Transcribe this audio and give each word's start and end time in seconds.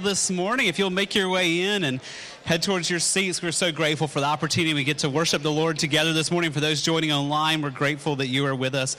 this 0.00 0.30
morning. 0.30 0.66
If 0.66 0.78
you'll 0.78 0.90
make 0.90 1.14
your 1.14 1.28
way 1.28 1.60
in 1.60 1.84
and 1.84 2.00
head 2.44 2.62
towards 2.62 2.90
your 2.90 3.00
seats, 3.00 3.42
we're 3.42 3.52
so 3.52 3.72
grateful 3.72 4.08
for 4.08 4.20
the 4.20 4.26
opportunity 4.26 4.74
we 4.74 4.84
get 4.84 4.98
to 4.98 5.10
worship 5.10 5.42
the 5.42 5.52
Lord 5.52 5.78
together 5.78 6.12
this 6.12 6.30
morning. 6.30 6.52
For 6.52 6.60
those 6.60 6.82
joining 6.82 7.12
online, 7.12 7.62
we're 7.62 7.70
grateful 7.70 8.16
that 8.16 8.26
you 8.28 8.46
are 8.46 8.54
with 8.54 8.74
us 8.74 8.96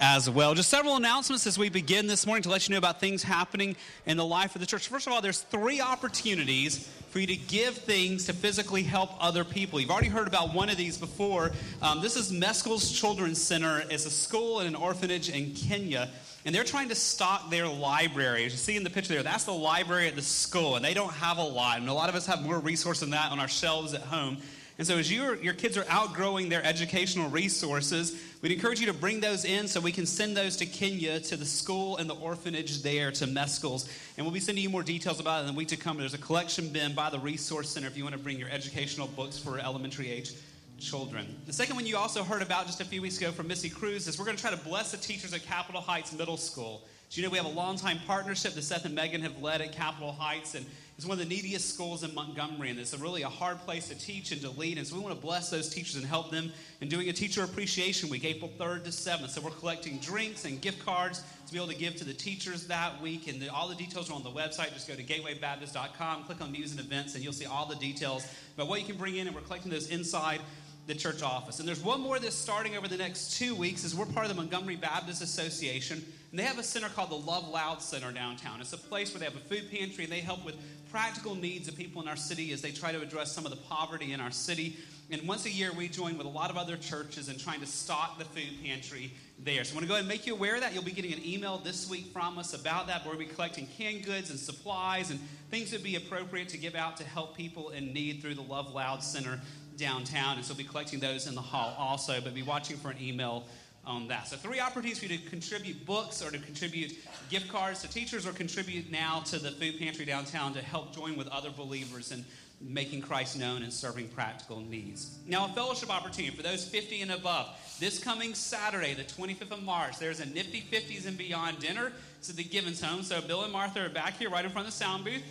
as 0.00 0.28
well. 0.28 0.54
Just 0.54 0.70
several 0.70 0.96
announcements 0.96 1.46
as 1.46 1.58
we 1.58 1.68
begin 1.68 2.06
this 2.06 2.26
morning 2.26 2.42
to 2.42 2.50
let 2.50 2.68
you 2.68 2.72
know 2.72 2.78
about 2.78 3.00
things 3.00 3.22
happening 3.22 3.76
in 4.06 4.16
the 4.16 4.24
life 4.24 4.54
of 4.54 4.60
the 4.60 4.66
church. 4.66 4.88
First 4.88 5.06
of 5.06 5.12
all, 5.12 5.22
there's 5.22 5.40
three 5.40 5.80
opportunities 5.80 6.88
for 7.10 7.20
you 7.20 7.26
to 7.28 7.36
give 7.36 7.76
things 7.76 8.26
to 8.26 8.32
physically 8.32 8.82
help 8.82 9.10
other 9.20 9.44
people. 9.44 9.80
You've 9.80 9.90
already 9.90 10.08
heard 10.08 10.26
about 10.26 10.52
one 10.52 10.68
of 10.68 10.76
these 10.76 10.98
before. 10.98 11.52
Um, 11.80 12.02
this 12.02 12.16
is 12.16 12.32
Mescal's 12.32 12.90
Children's 12.90 13.40
Center. 13.40 13.84
It's 13.88 14.06
a 14.06 14.10
school 14.10 14.58
and 14.58 14.68
an 14.68 14.74
orphanage 14.74 15.28
in 15.28 15.52
Kenya. 15.54 16.10
And 16.44 16.54
they're 16.54 16.64
trying 16.64 16.90
to 16.90 16.94
stock 16.94 17.50
their 17.50 17.66
library. 17.66 18.44
As 18.44 18.52
you 18.52 18.58
see 18.58 18.76
in 18.76 18.84
the 18.84 18.90
picture 18.90 19.14
there, 19.14 19.22
that's 19.22 19.44
the 19.44 19.52
library 19.52 20.08
at 20.08 20.14
the 20.14 20.22
school. 20.22 20.76
And 20.76 20.84
they 20.84 20.92
don't 20.92 21.12
have 21.14 21.38
a 21.38 21.42
lot. 21.42 21.78
And 21.78 21.88
a 21.88 21.94
lot 21.94 22.10
of 22.10 22.14
us 22.14 22.26
have 22.26 22.42
more 22.42 22.58
resources 22.58 23.00
than 23.00 23.10
that 23.10 23.32
on 23.32 23.40
our 23.40 23.48
shelves 23.48 23.94
at 23.94 24.02
home. 24.02 24.38
And 24.76 24.86
so, 24.86 24.98
as 24.98 25.10
your, 25.10 25.36
your 25.36 25.54
kids 25.54 25.78
are 25.78 25.86
outgrowing 25.88 26.48
their 26.48 26.62
educational 26.64 27.30
resources, 27.30 28.20
we'd 28.42 28.50
encourage 28.50 28.80
you 28.80 28.86
to 28.86 28.92
bring 28.92 29.20
those 29.20 29.44
in 29.44 29.68
so 29.68 29.80
we 29.80 29.92
can 29.92 30.04
send 30.04 30.36
those 30.36 30.56
to 30.56 30.66
Kenya, 30.66 31.20
to 31.20 31.36
the 31.36 31.44
school 31.44 31.96
and 31.96 32.10
the 32.10 32.14
orphanage 32.14 32.82
there, 32.82 33.12
to 33.12 33.26
Mescals. 33.26 33.88
And 34.16 34.26
we'll 34.26 34.34
be 34.34 34.40
sending 34.40 34.64
you 34.64 34.70
more 34.70 34.82
details 34.82 35.20
about 35.20 35.38
it 35.38 35.40
in 35.42 35.54
the 35.54 35.56
week 35.56 35.68
to 35.68 35.76
come. 35.76 35.98
There's 35.98 36.12
a 36.12 36.18
collection 36.18 36.70
bin 36.70 36.92
by 36.92 37.08
the 37.08 37.20
Resource 37.20 37.70
Center 37.70 37.86
if 37.86 37.96
you 37.96 38.02
want 38.02 38.16
to 38.16 38.20
bring 38.20 38.36
your 38.36 38.50
educational 38.50 39.06
books 39.06 39.38
for 39.38 39.60
elementary 39.60 40.10
age 40.10 40.32
children. 40.78 41.26
The 41.46 41.52
second 41.52 41.76
one 41.76 41.86
you 41.86 41.96
also 41.96 42.22
heard 42.22 42.42
about 42.42 42.66
just 42.66 42.80
a 42.80 42.84
few 42.84 43.02
weeks 43.02 43.18
ago 43.18 43.32
from 43.32 43.48
Missy 43.48 43.70
Cruz 43.70 44.06
is 44.06 44.18
we're 44.18 44.24
going 44.24 44.36
to 44.36 44.42
try 44.42 44.50
to 44.50 44.56
bless 44.56 44.90
the 44.90 44.96
teachers 44.96 45.32
at 45.32 45.42
Capitol 45.44 45.80
Heights 45.80 46.12
Middle 46.12 46.36
School. 46.36 46.82
So, 47.08 47.20
you 47.20 47.26
know, 47.26 47.30
we 47.30 47.36
have 47.36 47.46
a 47.46 47.50
long-time 47.50 48.00
partnership 48.06 48.54
that 48.54 48.62
Seth 48.62 48.84
and 48.84 48.94
Megan 48.94 49.20
have 49.22 49.40
led 49.40 49.60
at 49.60 49.72
Capitol 49.72 50.10
Heights, 50.10 50.54
and 50.54 50.66
it's 50.96 51.06
one 51.06 51.18
of 51.20 51.28
the 51.28 51.32
neediest 51.32 51.72
schools 51.72 52.02
in 52.02 52.14
Montgomery, 52.14 52.70
and 52.70 52.78
it's 52.78 52.92
a 52.92 52.98
really 52.98 53.22
a 53.22 53.28
hard 53.28 53.60
place 53.60 53.88
to 53.88 53.94
teach 53.94 54.32
and 54.32 54.40
to 54.40 54.50
lead. 54.50 54.78
And 54.78 54.86
so 54.86 54.96
we 54.96 55.00
want 55.00 55.14
to 55.14 55.20
bless 55.20 55.50
those 55.50 55.68
teachers 55.68 55.96
and 55.96 56.04
help 56.04 56.30
them 56.30 56.52
in 56.80 56.88
doing 56.88 57.08
a 57.08 57.12
teacher 57.12 57.44
appreciation 57.44 58.08
week, 58.08 58.24
April 58.24 58.50
3rd 58.58 58.84
to 58.84 58.90
7th. 58.90 59.30
So 59.30 59.40
we're 59.40 59.50
collecting 59.50 59.98
drinks 59.98 60.44
and 60.44 60.60
gift 60.60 60.84
cards 60.84 61.22
to 61.46 61.52
be 61.52 61.58
able 61.58 61.68
to 61.68 61.78
give 61.78 61.96
to 61.96 62.04
the 62.04 62.14
teachers 62.14 62.66
that 62.66 63.00
week. 63.00 63.28
And 63.28 63.40
the, 63.40 63.48
all 63.48 63.68
the 63.68 63.74
details 63.74 64.10
are 64.10 64.14
on 64.14 64.22
the 64.22 64.30
website. 64.30 64.72
Just 64.72 64.88
go 64.88 64.94
to 64.94 65.02
gatewaybaptist.com, 65.02 66.24
click 66.24 66.40
on 66.40 66.52
news 66.52 66.70
and 66.70 66.80
events, 66.80 67.14
and 67.14 67.22
you'll 67.22 67.32
see 67.32 67.46
all 67.46 67.66
the 67.66 67.76
details 67.76 68.26
about 68.54 68.68
what 68.68 68.80
you 68.80 68.86
can 68.86 68.96
bring 68.96 69.16
in. 69.16 69.26
And 69.26 69.34
we're 69.34 69.42
collecting 69.42 69.70
those 69.70 69.88
inside 69.88 70.40
the 70.86 70.94
church 70.94 71.22
office. 71.22 71.60
And 71.60 71.68
there's 71.68 71.82
one 71.82 72.00
more 72.00 72.18
that's 72.18 72.34
starting 72.34 72.76
over 72.76 72.88
the 72.88 72.96
next 72.96 73.38
two 73.38 73.54
weeks 73.54 73.84
is 73.84 73.94
we're 73.94 74.04
part 74.04 74.26
of 74.26 74.28
the 74.28 74.36
Montgomery 74.36 74.76
Baptist 74.76 75.22
Association. 75.22 76.04
And 76.30 76.38
they 76.38 76.44
have 76.44 76.58
a 76.58 76.62
center 76.62 76.88
called 76.88 77.10
the 77.10 77.16
Love 77.16 77.48
Loud 77.48 77.80
Center 77.80 78.12
downtown. 78.12 78.60
It's 78.60 78.72
a 78.72 78.78
place 78.78 79.12
where 79.12 79.20
they 79.20 79.24
have 79.24 79.36
a 79.36 79.38
food 79.38 79.70
pantry 79.70 80.04
and 80.04 80.12
they 80.12 80.20
help 80.20 80.44
with 80.44 80.56
practical 80.90 81.34
needs 81.34 81.68
of 81.68 81.76
people 81.76 82.02
in 82.02 82.08
our 82.08 82.16
city 82.16 82.52
as 82.52 82.60
they 82.60 82.70
try 82.70 82.92
to 82.92 83.00
address 83.00 83.32
some 83.32 83.44
of 83.44 83.50
the 83.50 83.56
poverty 83.56 84.12
in 84.12 84.20
our 84.20 84.30
city. 84.30 84.76
And 85.14 85.28
once 85.28 85.46
a 85.46 85.50
year, 85.50 85.70
we 85.72 85.86
join 85.86 86.18
with 86.18 86.26
a 86.26 86.30
lot 86.30 86.50
of 86.50 86.56
other 86.56 86.76
churches 86.76 87.28
in 87.28 87.38
trying 87.38 87.60
to 87.60 87.66
stock 87.66 88.18
the 88.18 88.24
food 88.24 88.50
pantry 88.64 89.12
there. 89.38 89.62
So 89.62 89.72
I 89.72 89.74
want 89.76 89.84
to 89.84 89.88
go 89.88 89.94
ahead 89.94 90.00
and 90.02 90.08
make 90.08 90.26
you 90.26 90.34
aware 90.34 90.56
of 90.56 90.62
that. 90.62 90.74
You'll 90.74 90.82
be 90.82 90.90
getting 90.90 91.12
an 91.12 91.24
email 91.24 91.58
this 91.58 91.88
week 91.88 92.06
from 92.06 92.36
us 92.36 92.52
about 92.52 92.88
that. 92.88 93.06
We'll 93.06 93.16
be 93.16 93.24
collecting 93.24 93.68
canned 93.78 94.04
goods 94.04 94.30
and 94.30 94.38
supplies 94.38 95.10
and 95.10 95.20
things 95.52 95.70
that 95.70 95.76
would 95.76 95.84
be 95.84 95.94
appropriate 95.94 96.48
to 96.48 96.58
give 96.58 96.74
out 96.74 96.96
to 96.96 97.04
help 97.04 97.36
people 97.36 97.70
in 97.70 97.92
need 97.92 98.22
through 98.22 98.34
the 98.34 98.42
Love 98.42 98.74
Loud 98.74 99.04
Center 99.04 99.40
downtown. 99.76 100.36
And 100.36 100.44
so 100.44 100.52
we'll 100.52 100.64
be 100.64 100.68
collecting 100.68 100.98
those 100.98 101.28
in 101.28 101.36
the 101.36 101.40
hall 101.40 101.76
also, 101.78 102.20
but 102.20 102.34
be 102.34 102.42
watching 102.42 102.76
for 102.76 102.90
an 102.90 103.00
email 103.00 103.44
on 103.86 104.08
that. 104.08 104.26
So, 104.26 104.36
three 104.36 104.60
opportunities 104.60 104.98
for 104.98 105.06
you 105.06 105.18
to 105.18 105.28
contribute 105.28 105.84
books 105.84 106.22
or 106.22 106.30
to 106.30 106.38
contribute 106.38 106.96
gift 107.28 107.48
cards 107.48 107.82
to 107.82 107.88
teachers 107.88 108.26
or 108.26 108.32
contribute 108.32 108.90
now 108.90 109.20
to 109.26 109.38
the 109.38 109.50
food 109.50 109.78
pantry 109.78 110.04
downtown 110.04 110.54
to 110.54 110.62
help 110.62 110.94
join 110.94 111.16
with 111.16 111.28
other 111.28 111.50
believers 111.50 112.10
in 112.10 112.24
making 112.60 113.02
Christ 113.02 113.38
known 113.38 113.62
and 113.62 113.72
serving 113.72 114.08
practical 114.08 114.60
needs. 114.60 115.18
Now, 115.26 115.46
a 115.46 115.48
fellowship 115.48 115.90
opportunity 115.90 116.34
for 116.34 116.42
those 116.42 116.66
50 116.66 117.02
and 117.02 117.12
above. 117.12 117.48
This 117.78 117.98
coming 117.98 118.34
Saturday, 118.34 118.94
the 118.94 119.04
25th 119.04 119.50
of 119.50 119.62
March, 119.62 119.98
there's 119.98 120.20
a 120.20 120.26
Nifty 120.26 120.62
50s 120.62 121.06
and 121.06 121.18
Beyond 121.18 121.58
dinner. 121.58 121.92
It's 122.18 122.30
at 122.30 122.36
the 122.36 122.44
Givens 122.44 122.80
home. 122.80 123.02
So, 123.02 123.20
Bill 123.20 123.44
and 123.44 123.52
Martha 123.52 123.84
are 123.84 123.88
back 123.88 124.18
here 124.18 124.30
right 124.30 124.44
in 124.44 124.50
front 124.50 124.66
of 124.66 124.72
the 124.72 124.78
sound 124.78 125.04
booth 125.04 125.22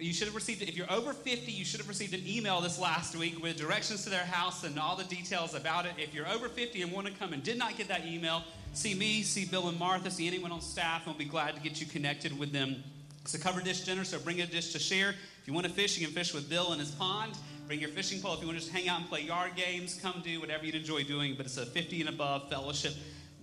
you 0.00 0.12
should 0.12 0.26
have 0.26 0.34
received. 0.34 0.62
If 0.62 0.76
you're 0.76 0.90
over 0.90 1.12
50, 1.12 1.50
you 1.50 1.64
should 1.64 1.80
have 1.80 1.88
received 1.88 2.14
an 2.14 2.22
email 2.26 2.60
this 2.60 2.78
last 2.78 3.16
week 3.16 3.42
with 3.42 3.56
directions 3.56 4.04
to 4.04 4.10
their 4.10 4.24
house 4.24 4.64
and 4.64 4.78
all 4.78 4.96
the 4.96 5.04
details 5.04 5.54
about 5.54 5.86
it. 5.86 5.92
If 5.98 6.14
you're 6.14 6.28
over 6.28 6.48
50 6.48 6.82
and 6.82 6.92
want 6.92 7.06
to 7.06 7.12
come 7.12 7.32
and 7.32 7.42
did 7.42 7.58
not 7.58 7.76
get 7.76 7.88
that 7.88 8.06
email, 8.06 8.44
see 8.72 8.94
me, 8.94 9.22
see 9.22 9.44
Bill 9.44 9.68
and 9.68 9.78
Martha, 9.78 10.10
see 10.10 10.26
anyone 10.26 10.52
on 10.52 10.60
staff, 10.60 11.06
and 11.06 11.14
we'll 11.14 11.18
be 11.18 11.24
glad 11.24 11.54
to 11.56 11.60
get 11.60 11.80
you 11.80 11.86
connected 11.86 12.38
with 12.38 12.52
them. 12.52 12.82
It's 13.28 13.34
a 13.34 13.38
cover 13.38 13.60
dish 13.60 13.82
dinner, 13.82 14.04
so 14.04 14.18
bring 14.18 14.40
a 14.40 14.46
dish 14.46 14.72
to 14.72 14.78
share. 14.78 15.10
If 15.10 15.42
you 15.44 15.52
want 15.52 15.66
to 15.66 15.72
fish, 15.74 15.98
you 15.98 16.06
can 16.06 16.14
fish 16.14 16.32
with 16.32 16.48
Bill 16.48 16.72
in 16.72 16.78
his 16.78 16.90
pond. 16.92 17.32
Bring 17.66 17.78
your 17.78 17.90
fishing 17.90 18.22
pole. 18.22 18.32
If 18.32 18.40
you 18.40 18.46
want 18.46 18.58
to 18.58 18.64
just 18.64 18.74
hang 18.74 18.88
out 18.88 19.00
and 19.00 19.08
play 19.10 19.20
yard 19.20 19.50
games, 19.54 20.00
come 20.00 20.22
do 20.24 20.40
whatever 20.40 20.64
you'd 20.64 20.76
enjoy 20.76 21.04
doing. 21.04 21.34
But 21.36 21.44
it's 21.44 21.58
a 21.58 21.66
50 21.66 22.00
and 22.00 22.08
above 22.08 22.48
fellowship 22.48 22.94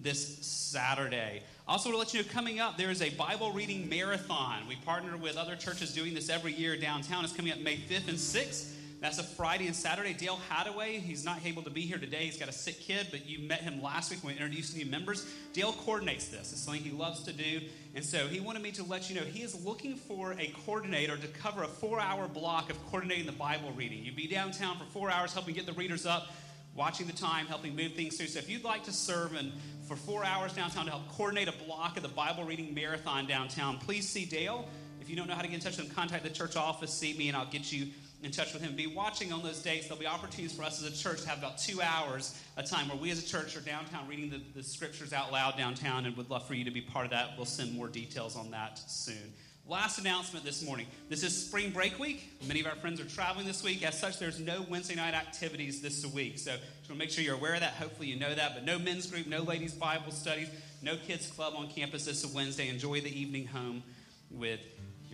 this 0.02 0.39
Saturday. 0.43 1.43
Also, 1.67 1.91
to 1.91 1.98
let 1.98 2.15
you 2.15 2.24
know, 2.24 2.28
coming 2.30 2.60
up, 2.60 2.78
there 2.80 2.89
is 2.89 3.04
a 3.04 3.12
Bible 3.12 3.52
reading 3.52 3.88
marathon. 3.88 4.67
We 4.67 4.76
partner 4.78 5.17
with 5.17 5.38
other 5.38 5.56
churches 5.56 5.93
doing 5.93 6.15
this 6.15 6.32
every 6.32 6.54
year 6.54 6.76
downtown. 6.76 7.24
It's 7.24 7.32
coming 7.32 7.52
up 7.52 7.60
May 7.60 7.78
5th 7.78 8.08
and 8.08 8.17
6th. 8.17 8.74
That's 9.01 9.19
a 9.19 9.23
Friday 9.23 9.67
and 9.67 9.75
Saturday. 9.75 10.13
Dale 10.13 10.39
Hadaway, 10.49 10.99
he's 10.99 11.23
not 11.23 11.45
able 11.45 11.62
to 11.63 11.69
be 11.69 11.81
here 11.81 11.97
today. 11.97 12.25
He's 12.25 12.38
got 12.38 12.49
a 12.49 12.53
sick 12.53 12.79
kid, 12.79 13.08
but 13.12 13.27
you 13.27 13.39
met 13.47 13.62
him 13.62 13.81
last 13.81 14.10
week 14.10 14.23
when 14.23 14.34
we 14.34 14.41
introduced 14.41 14.75
new 14.75 14.86
members. 14.86 15.27
Dale 15.53 15.73
coordinates 15.73 16.29
this. 16.29 16.51
It's 16.51 16.62
something 16.62 16.81
he 16.81 16.91
loves 16.91 17.23
to 17.23 17.34
do. 17.34 17.62
And 17.93 18.03
so 18.03 18.27
he 18.27 18.39
wanted 18.39 18.63
me 18.63 18.71
to 18.71 18.84
let 18.84 19.10
you 19.10 19.15
know 19.15 19.21
he 19.21 19.43
is 19.43 19.63
looking 19.65 19.95
for 19.95 20.34
a 20.39 20.47
coordinator 20.65 21.17
to 21.17 21.27
cover 21.27 21.63
a 21.63 21.67
four 21.67 21.99
hour 21.99 22.27
block 22.27 22.69
of 22.69 22.84
coordinating 22.88 23.25
the 23.25 23.31
Bible 23.34 23.71
reading. 23.73 24.03
You'd 24.03 24.15
be 24.15 24.27
downtown 24.27 24.77
for 24.77 24.86
four 24.86 25.12
hours 25.12 25.34
helping 25.34 25.55
get 25.55 25.65
the 25.65 25.73
readers 25.73 26.05
up 26.05 26.27
watching 26.75 27.08
the 27.08 27.13
time, 27.13 27.45
helping 27.45 27.75
move 27.75 27.93
things 27.93 28.17
through. 28.17 28.27
So 28.27 28.39
if 28.39 28.49
you'd 28.49 28.65
like 28.65 28.84
to 28.84 28.91
serve 28.91 29.34
and 29.36 29.51
for 29.88 29.95
four 29.95 30.25
hours 30.25 30.53
downtown 30.53 30.86
to 30.86 30.91
help 30.91 31.10
coordinate 31.10 31.47
a 31.47 31.53
block 31.65 31.95
of 31.95 32.03
the 32.03 32.10
Bible 32.10 32.43
reading 32.43 32.73
marathon 32.73 33.25
downtown, 33.25 33.77
please 33.77 34.08
see 34.08 34.25
Dale. 34.25 34.67
If 34.99 35.10
you 35.10 35.15
don't 35.15 35.27
know 35.27 35.36
how 35.36 35.41
to 35.41 35.47
get 35.47 35.55
in 35.55 35.62
touch 35.62 35.77
with 35.77 35.88
him, 35.88 35.95
contact 35.95 36.23
the 36.23 36.29
church 36.29 36.55
office, 36.55 36.93
see 36.93 37.13
me, 37.13 37.27
and 37.27 37.38
I'll 37.38 37.45
get 37.45 37.71
you 37.71 37.88
in 38.26 38.32
touch 38.32 38.54
with 38.54 38.62
him. 38.62 38.76
Be 38.76 38.88
watching 38.88 39.32
on 39.32 39.44
those 39.44 39.62
dates. 39.62 39.88
There'll 39.88 40.00
be 40.00 40.08
opportunities 40.08 40.58
for 40.58 40.64
us 40.64 40.84
as 40.84 40.92
a 40.92 41.04
church 41.04 41.22
to 41.22 41.30
have 41.30 41.38
about 41.38 41.58
two 41.60 41.82
hours 41.82 42.42
a 42.58 42.64
time 42.64 42.90
where 42.90 42.98
we 42.98 43.12
as 43.12 43.24
a 43.24 43.28
church 43.28 43.56
are 43.56 43.62
downtown 43.62 44.08
reading 44.08 44.30
the, 44.30 44.42
the 44.56 44.64
scriptures 44.64 45.14
out 45.14 45.32
loud 45.32 45.58
downtown 45.58 46.06
and 46.06 46.18
would 46.18 46.30
love 46.30 46.46
for 46.48 46.56
you 46.56 46.66
to 46.66 46.72
be 46.72 46.82
part 46.82 47.06
of 47.06 47.12
that. 47.12 47.32
We'll 47.38 47.46
send 47.46 47.74
more 47.74 47.88
details 47.88 48.36
on 48.36 48.52
that 48.52 48.80
soon. 48.80 49.34
Last 49.68 49.98
announcement 49.98 50.46
this 50.46 50.64
morning. 50.64 50.86
This 51.10 51.24
is 51.24 51.46
spring 51.46 51.72
break 51.72 51.98
week. 52.00 52.32
Many 52.48 52.60
of 52.60 52.68
our 52.68 52.76
friends 52.76 53.00
are 53.00 53.06
traveling 53.06 53.48
this 53.48 53.64
week. 53.64 53.84
As 53.84 54.00
such, 54.00 54.20
there's 54.20 54.40
no 54.40 54.66
Wednesday 54.70 54.96
night 54.96 55.16
activities 55.16 55.82
this 55.82 56.06
week. 56.06 56.38
So 56.38 56.52
just 56.52 56.62
want 56.62 56.86
to 56.88 56.94
make 56.96 57.10
sure 57.10 57.24
you're 57.24 57.36
aware 57.36 57.56
of 57.56 57.62
that. 57.62 57.74
Hopefully, 57.74 58.08
you 58.08 58.20
know 58.20 58.34
that. 58.34 58.54
But 58.54 58.64
no 58.64 58.78
men's 58.78 59.08
group, 59.08 59.26
no 59.26 59.42
ladies' 59.42 59.74
Bible 59.74 60.12
studies, 60.12 60.50
no 60.84 60.98
kids' 60.98 61.28
club 61.28 61.54
on 61.58 61.68
campus 61.70 62.06
this 62.06 62.26
Wednesday. 62.32 62.70
Enjoy 62.70 63.02
the 63.02 63.20
evening 63.20 63.48
home 63.48 63.82
with 64.30 64.60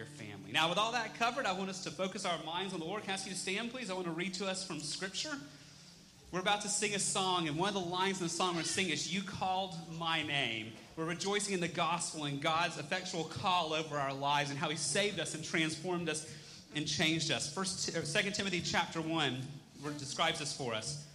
your 0.02 0.10
family. 0.18 0.52
Now, 0.52 0.68
with 0.68 0.80
all 0.80 0.94
that 0.94 1.14
covered, 1.20 1.46
I 1.46 1.54
want 1.54 1.70
us 1.70 1.84
to 1.84 1.92
focus 1.92 2.26
our 2.26 2.44
minds 2.44 2.74
on 2.74 2.80
the 2.80 2.88
Lord. 2.88 3.04
Can 3.04 3.12
I 3.12 3.14
ask 3.14 3.28
you 3.28 3.34
to 3.34 3.38
stand, 3.38 3.72
please? 3.72 3.92
I 3.92 3.94
want 3.94 4.06
to 4.06 4.12
read 4.12 4.34
to 4.36 4.48
us 4.48 4.66
from 4.66 4.80
Scripture. 4.80 5.38
We're 6.32 6.40
about 6.40 6.62
to 6.62 6.70
sing 6.70 6.96
a 6.96 7.00
song, 7.00 7.48
and 7.48 7.56
one 7.56 7.68
of 7.68 7.76
the 7.76 7.88
lines 7.88 8.20
in 8.20 8.26
the 8.26 8.34
song 8.34 8.56
we're 8.56 8.64
singing 8.64 8.94
is, 8.94 9.14
You 9.14 9.22
called 9.22 9.76
my 10.00 10.24
name. 10.24 10.72
We're 10.96 11.06
rejoicing 11.06 11.54
in 11.54 11.60
the 11.60 11.68
gospel 11.68 12.24
and 12.24 12.42
God's 12.42 12.80
effectual 12.80 13.26
call 13.26 13.74
over 13.74 13.96
our 13.96 14.12
lives 14.12 14.50
and 14.50 14.58
how 14.58 14.70
He 14.70 14.76
saved 14.76 15.20
us 15.20 15.36
and 15.36 15.44
transformed 15.44 16.10
us 16.10 16.28
and 16.76 16.88
changed 16.88 17.32
us. 17.32 17.54
First, 17.54 17.82
Second 18.08 18.34
Timothy 18.34 18.62
chapter 18.62 19.02
1 19.02 19.38
describes 20.00 20.40
this 20.40 20.52
for 20.52 20.74
us. 20.74 21.06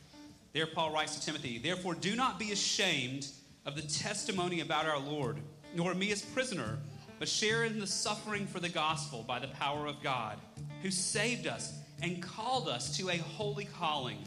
There, 0.52 0.68
Paul 0.68 0.92
writes 0.92 1.16
to 1.18 1.26
Timothy, 1.26 1.58
Therefore, 1.58 1.96
do 1.96 2.14
not 2.14 2.38
be 2.38 2.52
ashamed 2.52 3.26
of 3.64 3.74
the 3.74 3.82
testimony 3.82 4.60
about 4.60 4.86
our 4.86 5.00
Lord, 5.00 5.38
nor 5.74 5.92
me 5.92 6.12
as 6.12 6.22
prisoner, 6.22 6.78
but 7.18 7.28
share 7.28 7.64
in 7.64 7.78
the 7.78 7.86
suffering 7.86 8.46
for 8.46 8.60
the 8.60 8.68
gospel 8.68 9.22
by 9.22 9.38
the 9.38 9.48
power 9.48 9.86
of 9.86 10.02
God, 10.02 10.38
who 10.82 10.90
saved 10.90 11.46
us 11.46 11.72
and 12.02 12.22
called 12.22 12.68
us 12.68 12.96
to 12.98 13.08
a 13.08 13.16
holy 13.16 13.64
calling 13.64 14.18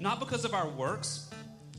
not 0.00 0.20
because 0.20 0.44
of 0.44 0.54
our 0.54 0.68
works, 0.68 1.30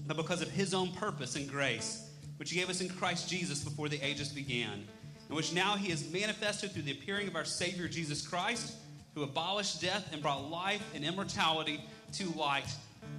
but 0.05 0.17
because 0.17 0.41
of 0.41 0.49
his 0.49 0.73
own 0.73 0.91
purpose 0.93 1.35
and 1.35 1.49
grace, 1.49 2.09
which 2.37 2.49
he 2.49 2.59
gave 2.59 2.69
us 2.69 2.81
in 2.81 2.89
Christ 2.89 3.29
Jesus 3.29 3.63
before 3.63 3.89
the 3.89 4.01
ages 4.01 4.29
began, 4.29 4.87
and 5.27 5.35
which 5.35 5.53
now 5.53 5.75
he 5.75 5.89
has 5.89 6.11
manifested 6.11 6.71
through 6.71 6.83
the 6.83 6.91
appearing 6.91 7.27
of 7.27 7.35
our 7.35 7.45
Savior 7.45 7.87
Jesus 7.87 8.25
Christ, 8.25 8.75
who 9.13 9.23
abolished 9.23 9.81
death 9.81 10.09
and 10.11 10.21
brought 10.21 10.49
life 10.49 10.83
and 10.95 11.03
immortality 11.03 11.81
to 12.13 12.29
light 12.31 12.67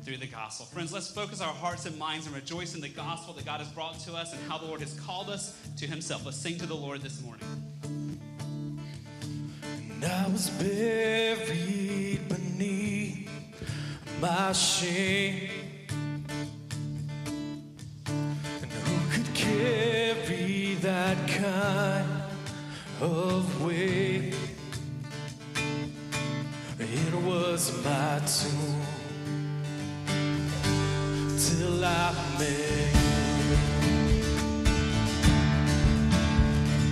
through 0.03 0.17
the 0.17 0.27
gospel. 0.27 0.67
Friends, 0.67 0.93
let's 0.93 1.11
focus 1.11 1.41
our 1.41 1.53
hearts 1.53 1.85
and 1.85 1.99
minds 1.99 2.27
and 2.27 2.35
rejoice 2.35 2.75
in 2.75 2.81
the 2.81 2.89
gospel 2.89 3.35
that 3.35 3.45
God 3.45 3.61
has 3.61 3.69
brought 3.69 3.99
to 4.01 4.15
us 4.15 4.33
and 4.33 4.41
how 4.51 4.57
the 4.57 4.65
Lord 4.65 4.81
has 4.81 4.99
called 5.01 5.29
us 5.29 5.55
to 5.77 5.87
Himself. 5.87 6.25
Let's 6.25 6.39
sing 6.39 6.57
to 6.59 6.67
the 6.67 6.75
Lord 6.75 7.03
this 7.03 7.21
morning. 7.23 7.45
And 9.91 10.05
I 10.05 10.29
was 10.29 10.49
buried 10.51 12.29
beneath 12.29 13.29
my 14.21 14.53
shame. 14.53 15.51
And 18.07 18.73
who 18.73 19.11
could 19.11 19.35
carry 19.35 20.77
that 20.81 21.29
kind 21.29 22.23
of 23.01 23.63
weight? 23.63 24.35
It 26.79 27.15
was 27.25 27.85
my 27.85 28.21
tomb. 28.21 28.88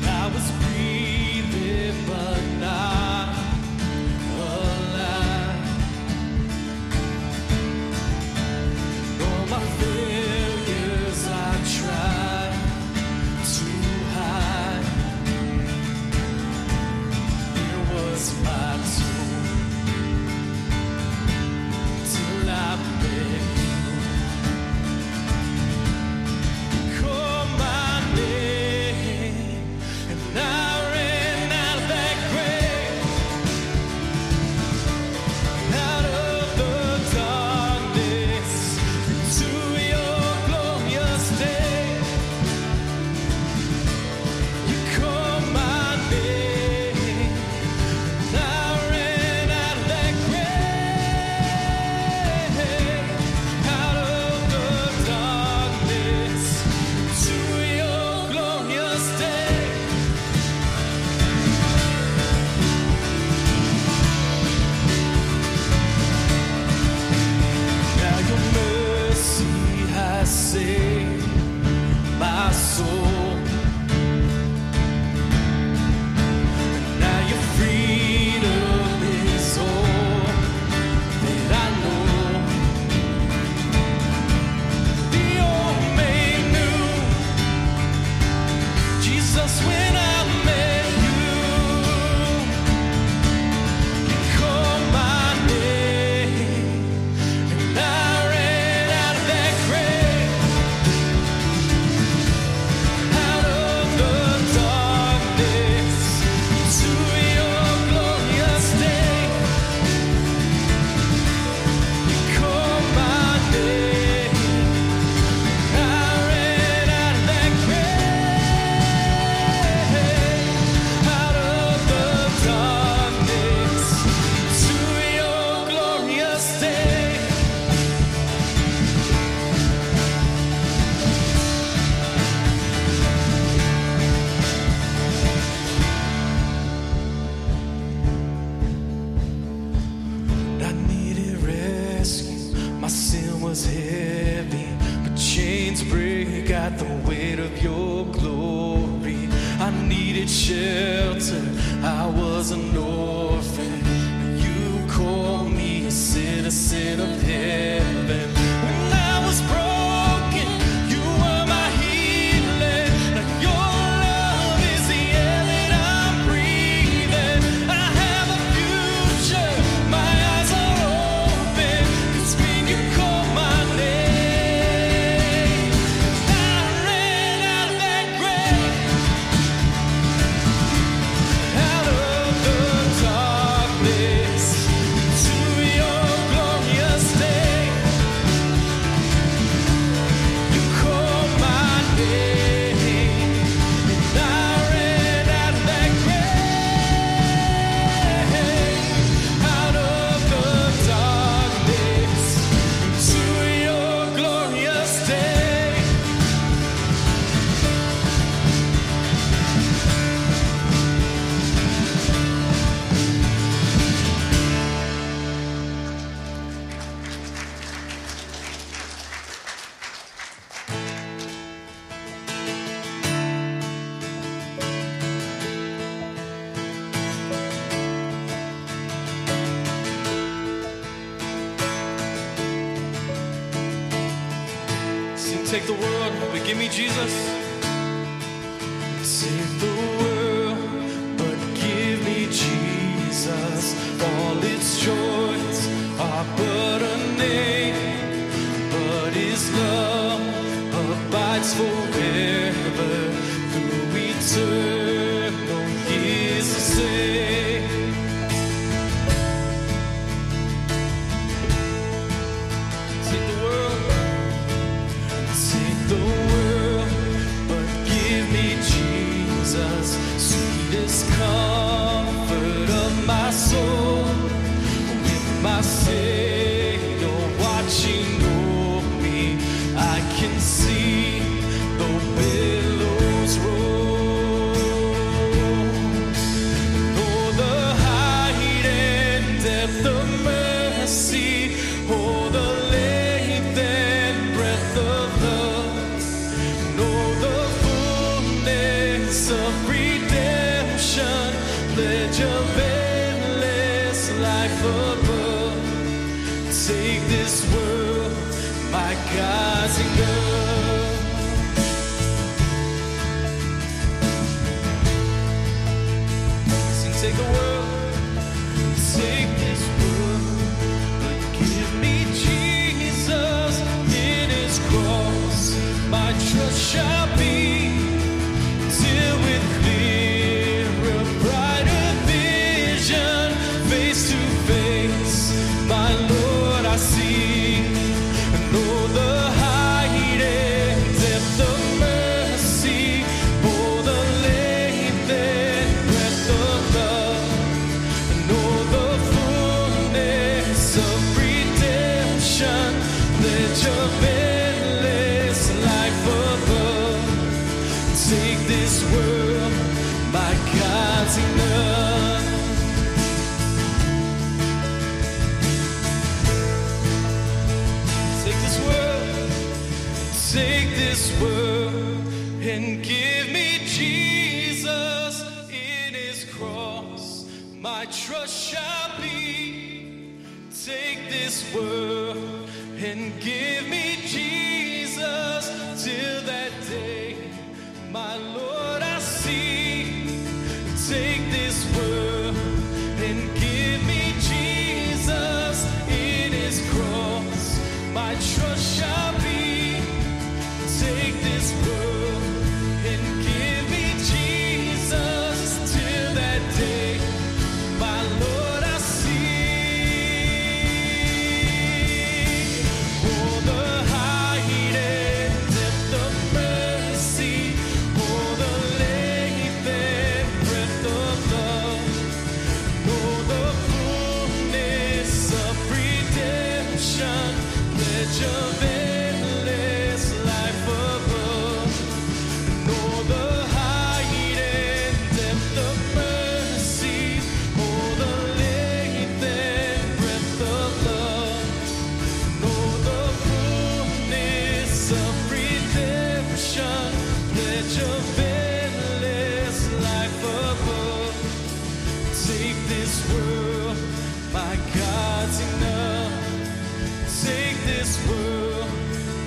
I 0.08 0.28
was 0.34 0.50
breathing 0.60 1.96
but 2.06 2.55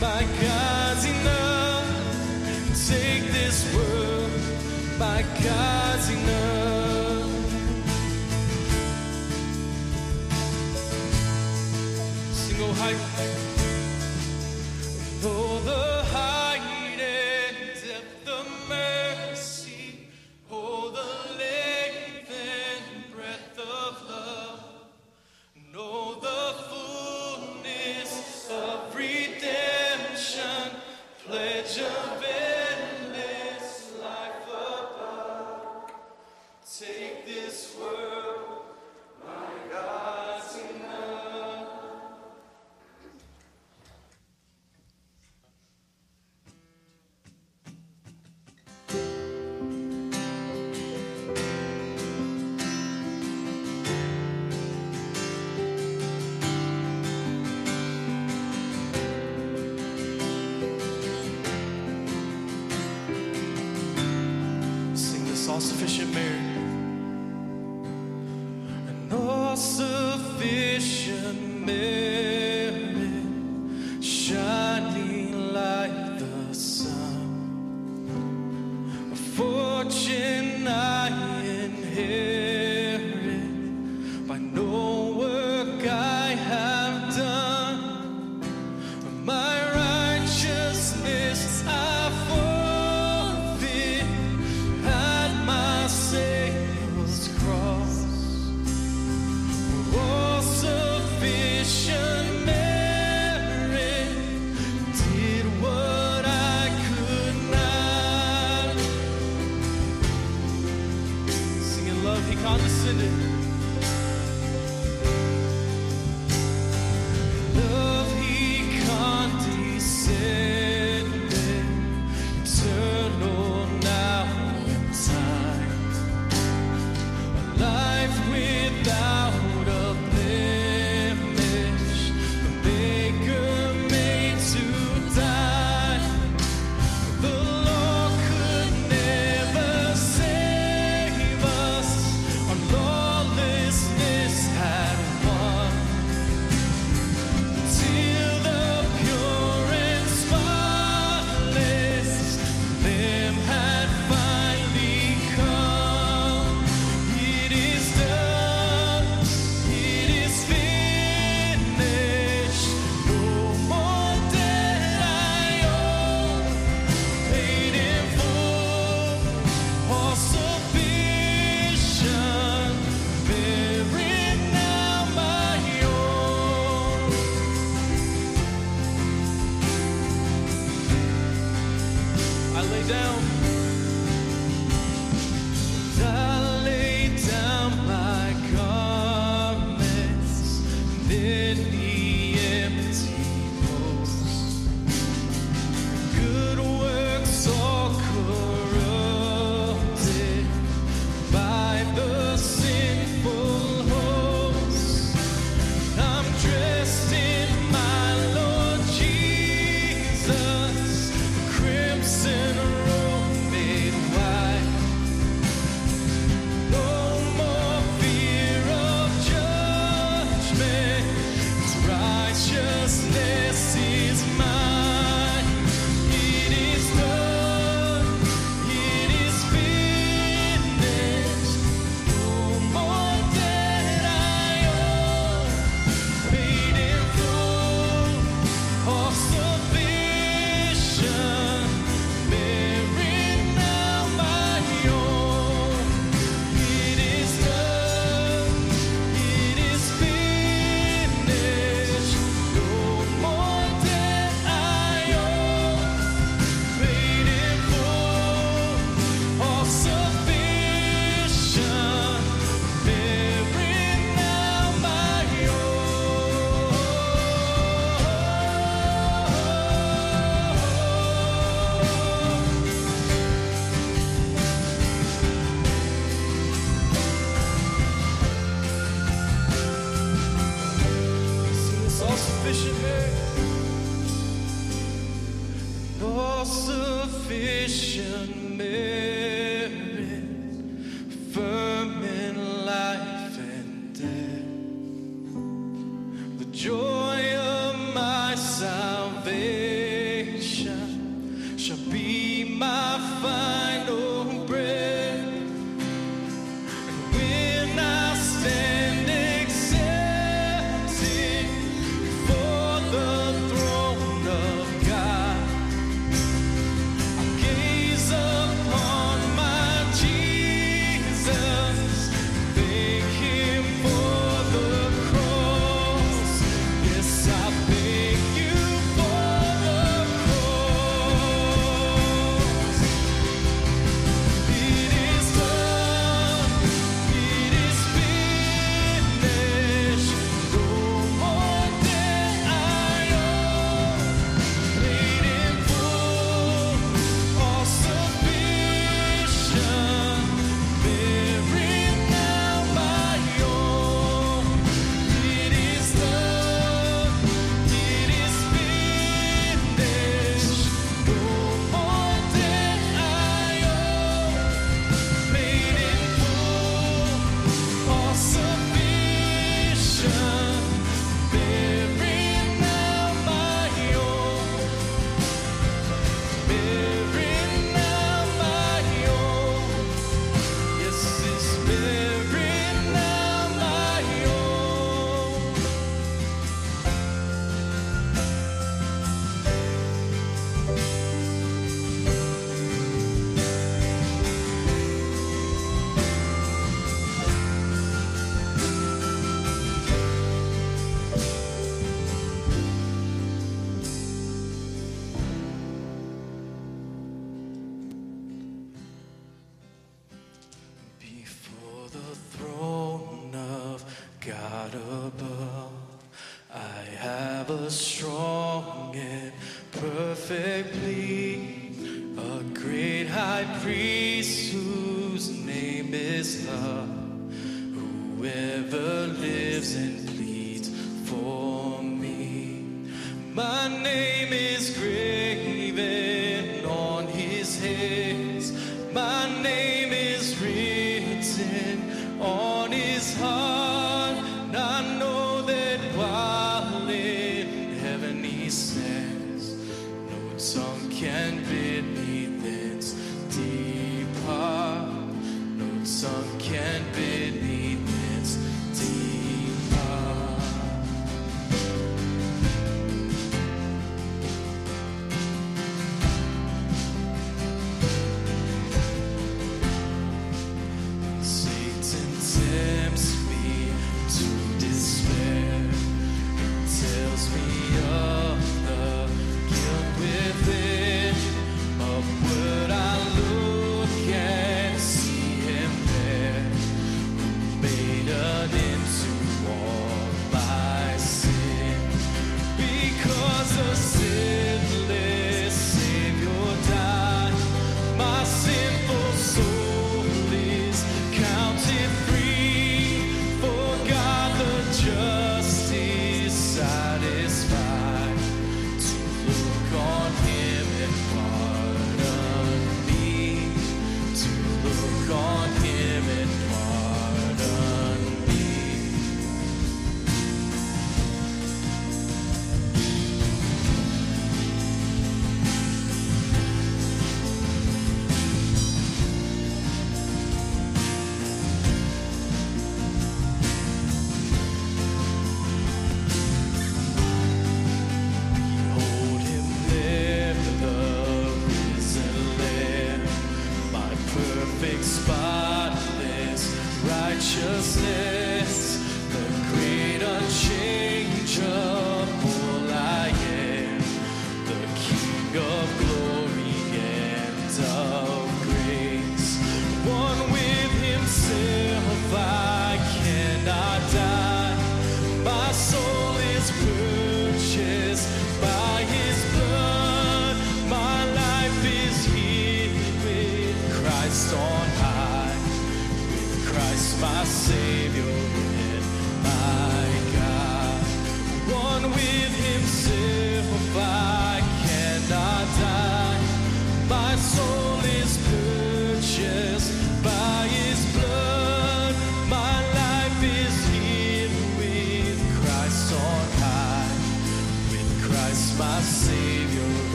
my 0.00 0.26
God's 0.40 0.55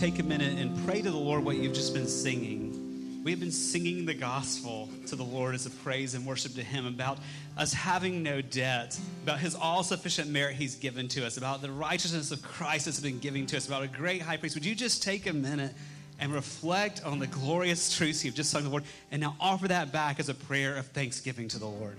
take 0.00 0.18
a 0.18 0.22
minute 0.22 0.58
and 0.58 0.86
pray 0.86 1.02
to 1.02 1.10
the 1.10 1.16
Lord 1.16 1.44
what 1.44 1.58
you've 1.58 1.74
just 1.74 1.92
been 1.92 2.06
singing. 2.06 3.20
We 3.22 3.32
have 3.32 3.40
been 3.40 3.50
singing 3.50 4.06
the 4.06 4.14
gospel 4.14 4.88
to 5.08 5.14
the 5.14 5.22
Lord 5.22 5.54
as 5.54 5.66
a 5.66 5.70
praise 5.70 6.14
and 6.14 6.24
worship 6.24 6.54
to 6.54 6.62
Him 6.62 6.86
about 6.86 7.18
us 7.58 7.74
having 7.74 8.22
no 8.22 8.40
debt, 8.40 8.98
about 9.24 9.40
His 9.40 9.54
all 9.54 9.82
sufficient 9.82 10.30
merit 10.30 10.56
He's 10.56 10.74
given 10.74 11.06
to 11.08 11.26
us, 11.26 11.36
about 11.36 11.60
the 11.60 11.70
righteousness 11.70 12.30
of 12.30 12.40
Christ 12.40 12.86
that's 12.86 12.98
been 12.98 13.18
given 13.18 13.44
to 13.44 13.58
us, 13.58 13.68
about 13.68 13.82
a 13.82 13.88
great 13.88 14.22
high 14.22 14.38
priest. 14.38 14.54
Would 14.54 14.64
you 14.64 14.74
just 14.74 15.02
take 15.02 15.26
a 15.26 15.34
minute 15.34 15.74
and 16.18 16.32
reflect 16.32 17.04
on 17.04 17.18
the 17.18 17.26
glorious 17.26 17.94
truths 17.94 18.24
you've 18.24 18.34
just 18.34 18.48
sung 18.48 18.62
to 18.62 18.68
the 18.68 18.70
Lord 18.70 18.84
and 19.10 19.20
now 19.20 19.36
offer 19.38 19.68
that 19.68 19.92
back 19.92 20.18
as 20.18 20.30
a 20.30 20.34
prayer 20.34 20.76
of 20.76 20.86
thanksgiving 20.86 21.46
to 21.48 21.58
the 21.58 21.66
Lord? 21.66 21.98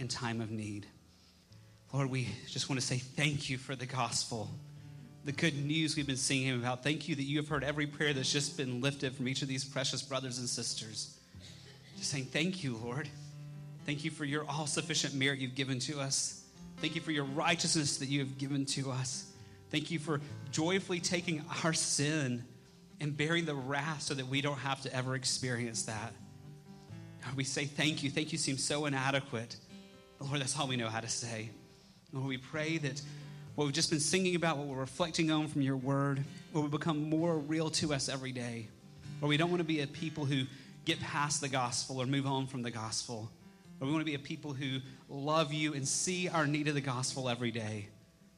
in 0.00 0.08
time 0.08 0.40
of 0.40 0.50
need. 0.50 0.86
Lord, 1.92 2.10
we 2.10 2.28
just 2.48 2.68
want 2.68 2.80
to 2.80 2.86
say 2.86 2.96
thank 2.96 3.50
you 3.50 3.58
for 3.58 3.76
the 3.76 3.86
gospel, 3.86 4.50
the 5.24 5.32
good 5.32 5.54
news 5.64 5.96
we've 5.96 6.06
been 6.06 6.16
singing 6.16 6.54
about. 6.54 6.82
Thank 6.82 7.08
you 7.08 7.14
that 7.16 7.22
you 7.22 7.36
have 7.36 7.48
heard 7.48 7.62
every 7.62 7.86
prayer 7.86 8.12
that's 8.12 8.32
just 8.32 8.56
been 8.56 8.80
lifted 8.80 9.14
from 9.14 9.28
each 9.28 9.42
of 9.42 9.48
these 9.48 9.64
precious 9.64 10.00
brothers 10.00 10.38
and 10.38 10.48
sisters. 10.48 11.18
Just 11.98 12.10
saying 12.10 12.26
thank 12.26 12.64
you, 12.64 12.76
Lord. 12.82 13.08
Thank 13.84 14.04
you 14.04 14.10
for 14.10 14.24
your 14.24 14.44
all 14.48 14.66
sufficient 14.66 15.14
merit 15.14 15.38
you've 15.38 15.54
given 15.54 15.78
to 15.80 16.00
us. 16.00 16.44
Thank 16.78 16.94
you 16.94 17.00
for 17.02 17.12
your 17.12 17.24
righteousness 17.24 17.98
that 17.98 18.06
you 18.06 18.20
have 18.20 18.38
given 18.38 18.64
to 18.66 18.90
us. 18.90 19.26
Thank 19.70 19.90
you 19.90 19.98
for 19.98 20.20
joyfully 20.50 21.00
taking 21.00 21.44
our 21.62 21.74
sin 21.74 22.44
and 23.00 23.16
bearing 23.16 23.44
the 23.44 23.54
wrath 23.54 24.02
so 24.02 24.14
that 24.14 24.26
we 24.26 24.40
don't 24.40 24.58
have 24.58 24.80
to 24.82 24.94
ever 24.94 25.14
experience 25.14 25.84
that. 25.84 26.12
We 27.36 27.44
say 27.44 27.66
thank 27.66 28.02
you. 28.02 28.10
Thank 28.10 28.32
you 28.32 28.38
seems 28.38 28.64
so 28.64 28.86
inadequate. 28.86 29.56
Lord, 30.20 30.40
that's 30.40 30.58
all 30.58 30.68
we 30.68 30.76
know 30.76 30.88
how 30.88 31.00
to 31.00 31.08
say. 31.08 31.50
Lord, 32.12 32.26
we 32.26 32.36
pray 32.36 32.76
that 32.78 33.00
what 33.54 33.64
we've 33.64 33.74
just 33.74 33.90
been 33.90 34.00
singing 34.00 34.36
about, 34.36 34.58
what 34.58 34.66
we're 34.66 34.76
reflecting 34.76 35.30
on 35.30 35.48
from 35.48 35.62
your 35.62 35.76
word, 35.76 36.22
will 36.52 36.68
become 36.68 37.08
more 37.08 37.38
real 37.38 37.70
to 37.70 37.94
us 37.94 38.08
every 38.08 38.32
day. 38.32 38.68
Or 39.22 39.28
we 39.28 39.36
don't 39.36 39.50
want 39.50 39.60
to 39.60 39.64
be 39.64 39.80
a 39.80 39.86
people 39.86 40.26
who 40.26 40.44
get 40.84 41.00
past 41.00 41.40
the 41.40 41.48
gospel 41.48 42.00
or 42.00 42.06
move 42.06 42.26
on 42.26 42.46
from 42.46 42.62
the 42.62 42.70
gospel. 42.70 43.30
But 43.78 43.86
we 43.86 43.92
want 43.92 44.02
to 44.02 44.10
be 44.10 44.14
a 44.14 44.18
people 44.18 44.52
who 44.52 44.80
love 45.08 45.54
you 45.54 45.74
and 45.74 45.88
see 45.88 46.28
our 46.28 46.46
need 46.46 46.68
of 46.68 46.74
the 46.74 46.80
gospel 46.82 47.28
every 47.28 47.50
day. 47.50 47.88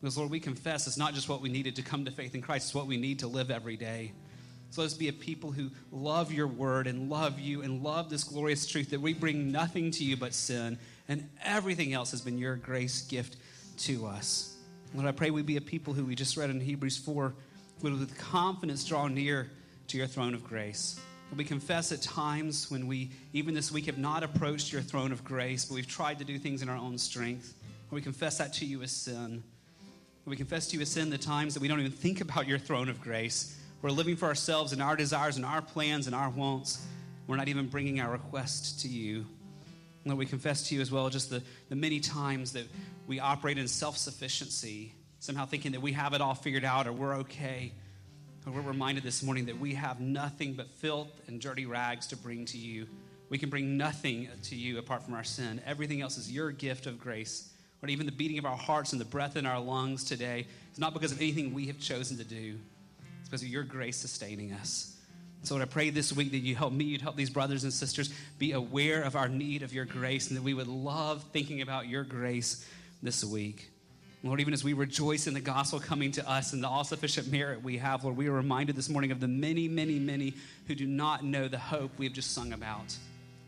Because, 0.01 0.17
Lord, 0.17 0.31
we 0.31 0.41
confess 0.41 0.87
it's 0.87 0.97
not 0.97 1.15
just 1.15 1.29
what 1.29 1.41
we 1.41 1.49
needed 1.49 1.77
to 1.77 1.83
come 1.83 2.05
to 2.05 2.11
faith 2.11 2.35
in 2.35 2.43
Christ, 2.43 2.67
it's 2.69 2.75
what 2.75 2.87
we 2.87 2.97
need 2.97 3.21
to 3.21 3.27
live 3.27 3.51
every 3.51 3.77
day. 3.77 4.13
So 4.71 4.81
let's 4.81 4.95
be 4.95 5.09
a 5.09 5.13
people 5.13 5.53
who 5.53 5.71
love 5.91 6.33
your 6.33 6.47
word 6.47 6.87
and 6.87 7.11
love 7.11 7.39
you 7.39 7.63
and 7.63 7.83
love 7.83 8.09
this 8.09 8.25
glorious 8.25 8.67
truth 8.67 8.91
that 8.91 9.01
we 9.01 9.13
bring 9.13 9.53
nothing 9.53 9.91
to 9.93 10.05
you 10.05 10.17
but 10.17 10.33
sin, 10.33 10.79
and 11.09 11.29
everything 11.45 11.93
else 11.93 12.11
has 12.13 12.21
been 12.21 12.39
your 12.39 12.57
grace 12.57 13.03
gift 13.03 13.37
to 13.79 14.07
us. 14.07 14.57
Lord, 14.95 15.07
I 15.07 15.13
pray 15.13 15.31
we 15.31 15.43
be 15.43 15.57
a 15.57 15.61
people 15.61 15.95
who 15.95 16.05
we 16.05 16.15
just 16.15 16.37
read 16.37 16.51
in 16.51 16.61
Hebrews 16.61 16.99
4 16.99 17.35
would 17.83 17.99
with 17.99 18.19
confidence 18.19 18.85
draw 18.85 19.09
near 19.09 19.51
to 19.89 19.97
your 19.99 20.07
throne 20.07 20.35
of 20.35 20.45
grace. 20.45 21.01
We 21.37 21.45
confess 21.45 21.93
at 21.93 22.03
times 22.03 22.71
when 22.71 22.87
we, 22.87 23.11
even 23.33 23.55
this 23.55 23.73
week, 23.73 23.87
have 23.87 23.97
not 23.97 24.23
approached 24.23 24.71
your 24.71 24.83
throne 24.83 25.13
of 25.13 25.25
grace, 25.25 25.65
but 25.65 25.75
we've 25.75 25.87
tried 25.87 26.19
to 26.19 26.25
do 26.25 26.39
things 26.39 26.61
in 26.61 26.69
our 26.69 26.77
own 26.77 26.99
strength. 26.99 27.55
We 27.91 28.03
confess 28.03 28.39
that 28.39 28.53
to 28.55 28.67
you 28.67 28.83
as 28.83 28.91
sin. 28.91 29.43
We 30.27 30.37
confess 30.37 30.69
to 30.69 30.77
you 30.77 30.83
as 30.83 30.91
sin 30.91 31.11
the 31.11 31.19
times 31.19 31.55
that 31.55 31.61
we 31.61 31.69
don't 31.69 31.81
even 31.81 31.93
think 31.93 32.21
about 32.21 32.47
your 32.47 32.59
throne 32.59 32.89
of 32.89 33.01
grace. 33.01 33.59
We're 33.81 33.91
living 33.91 34.17
for 34.17 34.27
ourselves 34.27 34.73
and 34.73 34.83
our 34.83 34.95
desires 34.95 35.37
and 35.37 35.45
our 35.45 35.63
plans 35.63 36.07
and 36.07 36.15
our 36.15 36.31
wants. 36.31 36.87
We're 37.27 37.37
not 37.37 37.49
even 37.49 37.67
bringing 37.67 38.01
our 38.01 38.13
request 38.13 38.81
to 38.83 38.89
you. 38.89 39.27
Lord, 40.05 40.19
we 40.19 40.27
confess 40.27 40.69
to 40.69 40.75
you 40.75 40.81
as 40.81 40.91
well 40.91 41.09
just 41.11 41.31
the, 41.31 41.43
the 41.69 41.77
many 41.77 42.01
times 42.01 42.53
that 42.53 42.67
we 43.07 43.21
operate 43.21 43.59
in 43.59 43.69
self 43.69 43.97
sufficiency, 43.97 44.95
somehow 45.21 45.47
thinking 45.47 45.73
that 45.73 45.83
we 45.83 45.93
have 45.93 46.13
it 46.13 46.21
all 46.21 46.35
figured 46.35 46.65
out 46.65 46.87
or 46.87 46.93
we're 46.93 47.17
okay. 47.19 47.73
But 48.45 48.55
we're 48.55 48.63
reminded 48.63 49.05
this 49.05 49.23
morning 49.23 49.47
that 49.47 49.61
we 49.61 49.75
have 49.75 50.01
nothing 50.01 50.55
but 50.55 50.69
filth 50.69 51.09
and 51.29 51.41
dirty 51.41 51.67
rags 51.67 52.09
to 52.09 52.17
bring 52.17 52.45
to 52.47 52.59
you. 52.59 52.87
We 53.29 53.39
can 53.39 53.51
bring 53.51 53.77
nothing 53.77 54.29
to 54.45 54.57
you 54.57 54.79
apart 54.79 55.05
from 55.05 55.15
our 55.15 55.25
sin. 55.25 55.63
Everything 55.65 56.03
else 56.03 56.19
is 56.19 56.31
your 56.31 56.51
gift 56.51 56.87
of 56.87 56.99
grace. 56.99 57.49
Or 57.83 57.89
even 57.89 58.07
the 58.07 58.13
beating 58.13 58.39
of 58.39 58.45
our 58.45 58.57
hearts 58.57 58.93
and 58.93 59.01
the 59.01 59.07
breath 59.07 59.37
in 59.37 59.47
our 59.47 59.61
lungs 59.61 60.05
today 60.05 60.47
is 60.73 60.79
not 60.79 60.93
because 60.93 61.13
of 61.13 61.21
anything 61.21 61.55
we 61.55 61.67
have 61.67 61.79
chosen 61.79 62.19
to 62.19 62.25
do. 62.25 62.59
It's 63.21 63.29
because 63.29 63.43
of 63.43 63.49
your 63.49 63.63
grace 63.63 63.97
sustaining 63.97 64.53
us. 64.53 64.97
So, 65.45 65.55
Lord, 65.57 65.69
I 65.69 65.71
pray 65.71 65.91
this 65.91 66.13
week 66.13 66.31
that 66.31 66.39
you 66.39 66.55
help 66.55 66.73
me, 66.73 66.85
you'd 66.85 67.03
help 67.03 67.17
these 67.17 67.31
brothers 67.31 67.65
and 67.65 67.73
sisters 67.73 68.15
be 68.39 68.53
aware 68.53 69.03
of 69.03 69.17
our 69.17 69.29
need 69.29 69.63
of 69.63 69.73
your 69.73 69.85
grace 69.85 70.29
and 70.29 70.37
that 70.37 70.43
we 70.43 70.55
would 70.55 70.69
love 70.69 71.25
thinking 71.33 71.63
about 71.63 71.89
your 71.89 72.05
grace 72.05 72.65
this 73.03 73.25
week. 73.25 73.69
Lord, 74.25 74.41
even 74.41 74.55
as 74.55 74.63
we 74.63 74.73
rejoice 74.73 75.27
in 75.27 75.35
the 75.35 75.41
gospel 75.41 75.81
coming 75.81 76.13
to 76.13 76.31
us 76.31 76.53
and 76.53 76.63
the 76.63 76.69
all 76.69 76.85
sufficient 76.85 77.33
merit 77.33 77.61
we 77.61 77.79
have, 77.79 78.05
Lord, 78.05 78.17
we 78.17 78.29
are 78.29 78.33
reminded 78.33 78.77
this 78.77 78.89
morning 78.89 79.11
of 79.11 79.19
the 79.19 79.27
many, 79.27 79.67
many, 79.67 79.99
many 79.99 80.35
who 80.69 80.77
do 80.77 80.87
not 80.87 81.25
know 81.25 81.49
the 81.49 81.59
hope 81.59 81.91
we 81.99 82.07
have 82.07 82.15
just 82.15 82.33
sung 82.33 82.53
about. 82.53 82.97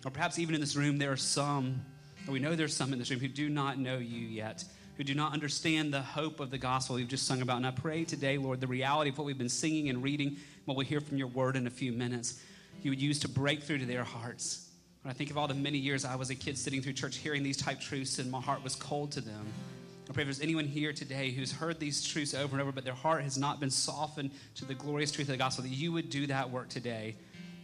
Or 0.04 0.10
perhaps 0.10 0.40
even 0.40 0.56
in 0.56 0.60
this 0.60 0.74
room, 0.74 0.98
there 0.98 1.12
are 1.12 1.16
some, 1.16 1.80
or 2.26 2.32
we 2.32 2.40
know 2.40 2.56
there's 2.56 2.76
some 2.76 2.92
in 2.92 2.98
this 2.98 3.08
room 3.08 3.20
who 3.20 3.28
do 3.28 3.48
not 3.48 3.78
know 3.78 3.98
you 3.98 4.26
yet, 4.26 4.64
who 4.96 5.04
do 5.04 5.14
not 5.14 5.32
understand 5.32 5.94
the 5.94 6.02
hope 6.02 6.40
of 6.40 6.50
the 6.50 6.58
gospel 6.58 6.96
we've 6.96 7.06
just 7.06 7.26
sung 7.26 7.40
about. 7.40 7.58
And 7.58 7.66
I 7.66 7.70
pray 7.70 8.04
today, 8.04 8.36
Lord, 8.36 8.60
the 8.60 8.66
reality 8.66 9.10
of 9.10 9.18
what 9.18 9.26
we've 9.26 9.38
been 9.38 9.48
singing 9.48 9.88
and 9.90 10.02
reading, 10.02 10.38
what 10.64 10.76
we'll 10.76 10.86
hear 10.86 11.00
from 11.00 11.16
your 11.18 11.28
word 11.28 11.56
in 11.56 11.66
a 11.66 11.70
few 11.70 11.92
minutes, 11.92 12.40
you 12.82 12.90
would 12.90 13.00
use 13.00 13.20
to 13.20 13.28
break 13.28 13.62
through 13.62 13.78
to 13.78 13.86
their 13.86 14.04
hearts. 14.04 14.70
When 15.02 15.10
I 15.10 15.14
think 15.14 15.30
of 15.30 15.38
all 15.38 15.46
the 15.46 15.54
many 15.54 15.78
years 15.78 16.04
I 16.04 16.16
was 16.16 16.30
a 16.30 16.34
kid 16.34 16.56
sitting 16.56 16.80
through 16.80 16.94
church 16.94 17.16
hearing 17.16 17.42
these 17.42 17.56
type 17.56 17.80
truths, 17.80 18.18
and 18.18 18.30
my 18.30 18.40
heart 18.40 18.62
was 18.64 18.74
cold 18.74 19.12
to 19.12 19.20
them. 19.20 19.46
I 20.08 20.12
pray 20.12 20.22
if 20.22 20.26
there's 20.26 20.40
anyone 20.40 20.66
here 20.66 20.92
today 20.92 21.30
who's 21.30 21.50
heard 21.50 21.80
these 21.80 22.04
truths 22.04 22.34
over 22.34 22.54
and 22.54 22.62
over, 22.62 22.72
but 22.72 22.84
their 22.84 22.94
heart 22.94 23.22
has 23.22 23.38
not 23.38 23.60
been 23.60 23.70
softened 23.70 24.30
to 24.56 24.64
the 24.64 24.74
glorious 24.74 25.10
truth 25.10 25.28
of 25.28 25.32
the 25.32 25.38
gospel, 25.38 25.64
that 25.64 25.70
you 25.70 25.92
would 25.92 26.10
do 26.10 26.26
that 26.26 26.50
work 26.50 26.68
today 26.68 27.16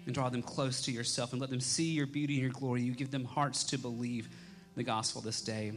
and 0.06 0.14
draw 0.14 0.28
them 0.30 0.42
close 0.42 0.82
to 0.82 0.92
yourself 0.92 1.32
and 1.32 1.40
let 1.40 1.50
them 1.50 1.60
see 1.60 1.84
your 1.84 2.06
beauty 2.06 2.34
and 2.34 2.42
your 2.42 2.52
glory. 2.52 2.82
You 2.82 2.92
give 2.94 3.10
them 3.10 3.24
hearts 3.24 3.64
to 3.64 3.78
believe 3.78 4.28
the 4.74 4.82
gospel 4.82 5.20
this 5.20 5.42
day. 5.42 5.72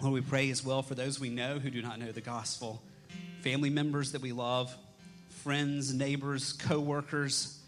Lord, 0.00 0.14
we 0.14 0.20
pray 0.20 0.50
as 0.50 0.64
well 0.64 0.82
for 0.82 0.94
those 0.94 1.18
we 1.18 1.30
know 1.30 1.58
who 1.58 1.70
do 1.70 1.82
not 1.82 1.98
know 1.98 2.12
the 2.12 2.20
gospel, 2.20 2.80
family 3.42 3.70
members 3.70 4.12
that 4.12 4.22
we 4.22 4.30
love, 4.30 4.76
friends, 5.38 5.94
neighbors, 5.94 6.52
co 6.52 6.80
workers, 6.80 7.58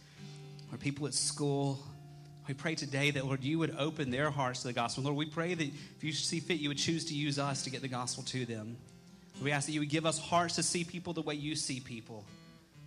or 0.72 0.78
people 0.78 1.06
at 1.06 1.14
school. 1.14 1.78
We 2.48 2.54
pray 2.54 2.74
today 2.74 3.12
that, 3.12 3.24
Lord, 3.24 3.44
you 3.44 3.58
would 3.60 3.76
open 3.78 4.10
their 4.10 4.30
hearts 4.30 4.62
to 4.62 4.68
the 4.68 4.72
gospel. 4.72 5.04
Lord, 5.04 5.16
we 5.16 5.26
pray 5.26 5.54
that 5.54 5.64
if 5.96 6.02
you 6.02 6.12
see 6.12 6.40
fit, 6.40 6.58
you 6.58 6.68
would 6.68 6.78
choose 6.78 7.04
to 7.06 7.14
use 7.14 7.38
us 7.38 7.62
to 7.64 7.70
get 7.70 7.80
the 7.80 7.88
gospel 7.88 8.24
to 8.24 8.44
them. 8.44 8.76
We 9.40 9.52
ask 9.52 9.66
that 9.66 9.72
you 9.72 9.80
would 9.80 9.88
give 9.88 10.04
us 10.04 10.18
hearts 10.18 10.56
to 10.56 10.62
see 10.62 10.84
people 10.84 11.12
the 11.12 11.22
way 11.22 11.34
you 11.34 11.54
see 11.54 11.80
people, 11.80 12.24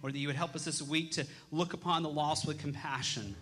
or 0.02 0.12
that 0.12 0.18
you 0.18 0.28
would 0.28 0.36
help 0.36 0.54
us 0.54 0.66
this 0.66 0.82
week 0.82 1.12
to 1.12 1.26
look 1.52 1.74
upon 1.74 2.04
the 2.04 2.10
lost 2.10 2.46
with 2.46 2.60
compassion 2.60 3.36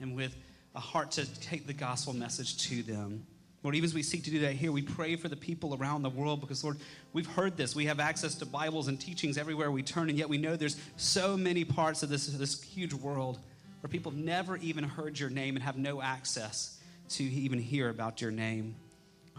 and 0.00 0.16
with 0.16 0.34
a 0.74 0.80
heart 0.80 1.12
to 1.12 1.26
take 1.40 1.66
the 1.66 1.74
gospel 1.74 2.14
message 2.14 2.56
to 2.68 2.82
them. 2.82 3.26
Lord, 3.64 3.74
even 3.74 3.86
as 3.86 3.94
we 3.94 4.04
seek 4.04 4.22
to 4.24 4.30
do 4.30 4.38
that 4.40 4.52
here, 4.52 4.70
we 4.70 4.82
pray 4.82 5.16
for 5.16 5.28
the 5.28 5.36
people 5.36 5.74
around 5.74 6.02
the 6.02 6.10
world 6.10 6.40
because, 6.40 6.62
Lord, 6.62 6.76
we've 7.12 7.26
heard 7.26 7.56
this. 7.56 7.74
We 7.74 7.86
have 7.86 7.98
access 7.98 8.36
to 8.36 8.46
Bibles 8.46 8.86
and 8.86 9.00
teachings 9.00 9.36
everywhere 9.36 9.72
we 9.72 9.82
turn, 9.82 10.08
and 10.08 10.16
yet 10.16 10.28
we 10.28 10.38
know 10.38 10.54
there's 10.54 10.76
so 10.96 11.36
many 11.36 11.64
parts 11.64 12.04
of 12.04 12.08
this, 12.08 12.26
this 12.28 12.62
huge 12.62 12.94
world 12.94 13.40
where 13.80 13.88
people 13.88 14.12
have 14.12 14.20
never 14.20 14.56
even 14.58 14.84
heard 14.84 15.18
your 15.18 15.30
name 15.30 15.56
and 15.56 15.64
have 15.64 15.76
no 15.76 16.00
access 16.00 16.78
to 17.10 17.24
even 17.24 17.58
hear 17.58 17.88
about 17.88 18.20
your 18.20 18.30
name. 18.30 18.76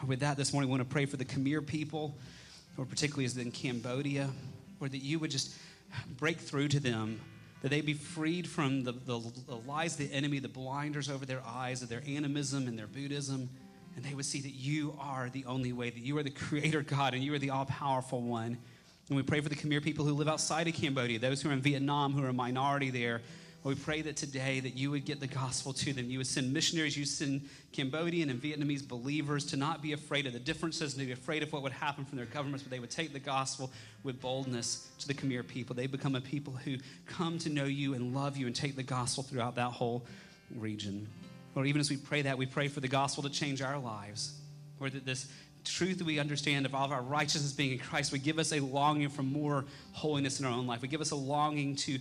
With 0.05 0.19
that, 0.19 0.35
this 0.35 0.51
morning, 0.51 0.69
we 0.69 0.77
want 0.77 0.89
to 0.89 0.93
pray 0.93 1.05
for 1.05 1.17
the 1.17 1.25
Khmer 1.25 1.65
people, 1.65 2.17
or 2.77 2.85
particularly 2.85 3.25
as 3.25 3.37
in 3.37 3.51
Cambodia, 3.51 4.29
or 4.81 4.89
that 4.89 4.97
you 4.97 5.19
would 5.19 5.31
just 5.31 5.55
break 6.17 6.39
through 6.39 6.67
to 6.69 6.79
them, 6.79 7.21
that 7.61 7.69
they 7.69 7.81
be 7.81 7.93
freed 7.93 8.47
from 8.47 8.83
the, 8.83 8.91
the, 8.91 9.19
the 9.47 9.55
lies 9.67 9.93
of 9.93 10.09
the 10.09 10.13
enemy, 10.13 10.39
the 10.39 10.47
blinders 10.47 11.09
over 11.09 11.25
their 11.25 11.41
eyes 11.45 11.81
of 11.81 11.89
their 11.89 12.01
animism 12.07 12.67
and 12.67 12.77
their 12.77 12.87
Buddhism, 12.87 13.49
and 13.99 14.07
they 14.09 14.15
would 14.15 14.25
see 14.25 14.39
that 14.39 14.53
you 14.53 14.97
are 14.97 15.29
the 15.29 15.43
only 15.43 15.73
way, 15.73 15.89
that 15.89 15.99
you 15.99 16.17
are 16.17 16.23
the 16.23 16.29
creator 16.29 16.81
God 16.81 17.13
and 17.13 17.21
you 17.21 17.33
are 17.33 17.37
the 17.37 17.49
all 17.49 17.65
powerful 17.65 18.21
one. 18.21 18.57
And 19.09 19.17
we 19.17 19.23
pray 19.23 19.41
for 19.41 19.49
the 19.49 19.55
Khmer 19.55 19.83
people 19.83 20.05
who 20.05 20.13
live 20.13 20.29
outside 20.29 20.69
of 20.69 20.73
Cambodia, 20.73 21.19
those 21.19 21.41
who 21.41 21.49
are 21.49 21.51
in 21.51 21.59
Vietnam, 21.59 22.13
who 22.13 22.23
are 22.23 22.29
a 22.29 22.33
minority 22.33 22.91
there. 22.91 23.21
We 23.65 23.75
pray 23.75 24.01
that 24.03 24.15
today 24.15 24.61
that 24.61 24.77
you 24.77 24.89
would 24.91 25.03
get 25.03 25.19
the 25.19 25.27
gospel 25.27 25.73
to 25.73 25.91
them. 25.91 26.09
You 26.09 26.19
would 26.19 26.27
send 26.27 26.53
missionaries, 26.53 26.95
you 26.95 27.03
send 27.03 27.49
Cambodian 27.73 28.29
and 28.29 28.41
Vietnamese 28.41 28.87
believers 28.87 29.43
to 29.47 29.57
not 29.57 29.81
be 29.81 29.91
afraid 29.91 30.25
of 30.27 30.31
the 30.31 30.39
differences, 30.39 30.93
and 30.93 31.01
to 31.01 31.05
be 31.07 31.11
afraid 31.11 31.43
of 31.43 31.51
what 31.51 31.61
would 31.63 31.73
happen 31.73 32.05
from 32.05 32.15
their 32.15 32.25
governments, 32.27 32.63
but 32.63 32.71
they 32.71 32.79
would 32.79 32.89
take 32.89 33.11
the 33.11 33.19
gospel 33.19 33.69
with 34.05 34.21
boldness 34.21 34.87
to 34.99 35.09
the 35.09 35.13
Khmer 35.13 35.45
people. 35.45 35.75
They 35.75 35.87
become 35.87 36.15
a 36.15 36.21
people 36.21 36.53
who 36.53 36.77
come 37.05 37.37
to 37.39 37.49
know 37.49 37.65
you 37.65 37.95
and 37.95 38.15
love 38.15 38.37
you 38.37 38.47
and 38.47 38.55
take 38.55 38.77
the 38.77 38.83
gospel 38.83 39.23
throughout 39.23 39.55
that 39.55 39.71
whole 39.71 40.05
region. 40.55 41.09
Or 41.55 41.65
even 41.65 41.81
as 41.81 41.89
we 41.89 41.97
pray 41.97 42.21
that, 42.23 42.37
we 42.37 42.45
pray 42.45 42.67
for 42.67 42.79
the 42.79 42.87
gospel 42.87 43.23
to 43.23 43.29
change 43.29 43.61
our 43.61 43.79
lives. 43.79 44.39
Or 44.79 44.89
that 44.89 45.05
this 45.05 45.27
truth 45.65 45.97
that 45.97 46.05
we 46.05 46.19
understand 46.19 46.65
of 46.65 46.73
all 46.73 46.85
of 46.85 46.91
our 46.91 47.01
righteousness 47.01 47.51
being 47.51 47.73
in 47.73 47.79
Christ 47.79 48.11
would 48.11 48.23
give 48.23 48.39
us 48.39 48.53
a 48.53 48.59
longing 48.59 49.09
for 49.09 49.23
more 49.23 49.65
holiness 49.91 50.39
in 50.39 50.45
our 50.45 50.51
own 50.51 50.67
life. 50.67 50.81
Would 50.81 50.89
give 50.89 51.01
us 51.01 51.11
a 51.11 51.15
longing 51.15 51.75
to 51.77 51.99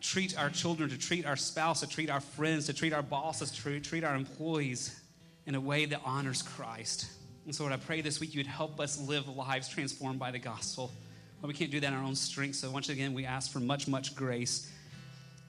treat 0.00 0.38
our 0.38 0.50
children, 0.50 0.90
to 0.90 0.98
treat 0.98 1.24
our 1.26 1.36
spouse, 1.36 1.80
to 1.80 1.88
treat 1.88 2.10
our 2.10 2.20
friends, 2.20 2.66
to 2.66 2.72
treat 2.72 2.92
our 2.92 3.02
bosses, 3.02 3.50
to 3.50 3.80
treat 3.80 4.04
our 4.04 4.14
employees 4.14 5.00
in 5.46 5.54
a 5.54 5.60
way 5.60 5.86
that 5.86 6.00
honors 6.04 6.42
Christ. 6.42 7.10
And 7.44 7.54
so, 7.54 7.64
what 7.64 7.72
I 7.72 7.76
pray 7.76 8.00
this 8.00 8.20
week, 8.20 8.34
you 8.34 8.38
would 8.38 8.46
help 8.46 8.78
us 8.78 9.00
live 9.00 9.28
lives 9.28 9.68
transformed 9.68 10.18
by 10.18 10.30
the 10.30 10.38
gospel. 10.38 10.92
But 11.40 11.48
we 11.48 11.54
can't 11.54 11.72
do 11.72 11.80
that 11.80 11.88
in 11.88 11.94
our 11.94 12.04
own 12.04 12.14
strength. 12.14 12.56
So, 12.56 12.70
once 12.70 12.88
again, 12.88 13.14
we 13.14 13.24
ask 13.24 13.50
for 13.50 13.58
much, 13.58 13.88
much 13.88 14.14
grace, 14.14 14.70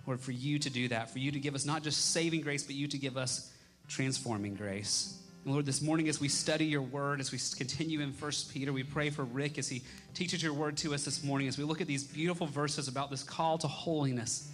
Lord, 0.06 0.20
for 0.20 0.32
you 0.32 0.60
to 0.60 0.70
do 0.70 0.90
that, 0.90 1.10
for 1.10 1.20
you 1.20 1.32
to 1.32 1.40
give 1.40 1.56
us 1.56 1.66
not 1.66 1.84
just 1.84 2.12
saving 2.12 2.42
grace, 2.42 2.64
but 2.64 2.76
you 2.76 2.88
to 2.88 2.98
give 2.98 3.18
us 3.18 3.52
transforming 3.88 4.56
grace. 4.56 5.18
And 5.46 5.54
Lord, 5.54 5.66
this 5.66 5.82
morning 5.82 6.08
as 6.10 6.20
we 6.20 6.30
study 6.30 6.66
your 6.66 6.82
word, 6.82 7.20
as 7.20 7.32
we 7.32 7.40
continue 7.58 8.02
in 8.02 8.14
First 8.14 8.54
Peter, 8.54 8.72
we 8.72 8.84
pray 8.84 9.10
for 9.10 9.24
Rick 9.24 9.58
as 9.58 9.68
he 9.68 9.82
teaches 10.14 10.42
your 10.42 10.54
word 10.54 10.78
to 10.78 10.94
us 10.94 11.04
this 11.06 11.24
morning, 11.24 11.48
as 11.48 11.58
we 11.58 11.64
look 11.64 11.82
at 11.82 11.88
these 11.88 12.04
beautiful 12.04 12.48
verses 12.48 12.88
about 12.88 13.10
this 13.10 13.24
call 13.24 13.58
to 13.60 13.68
holiness. 13.68 14.50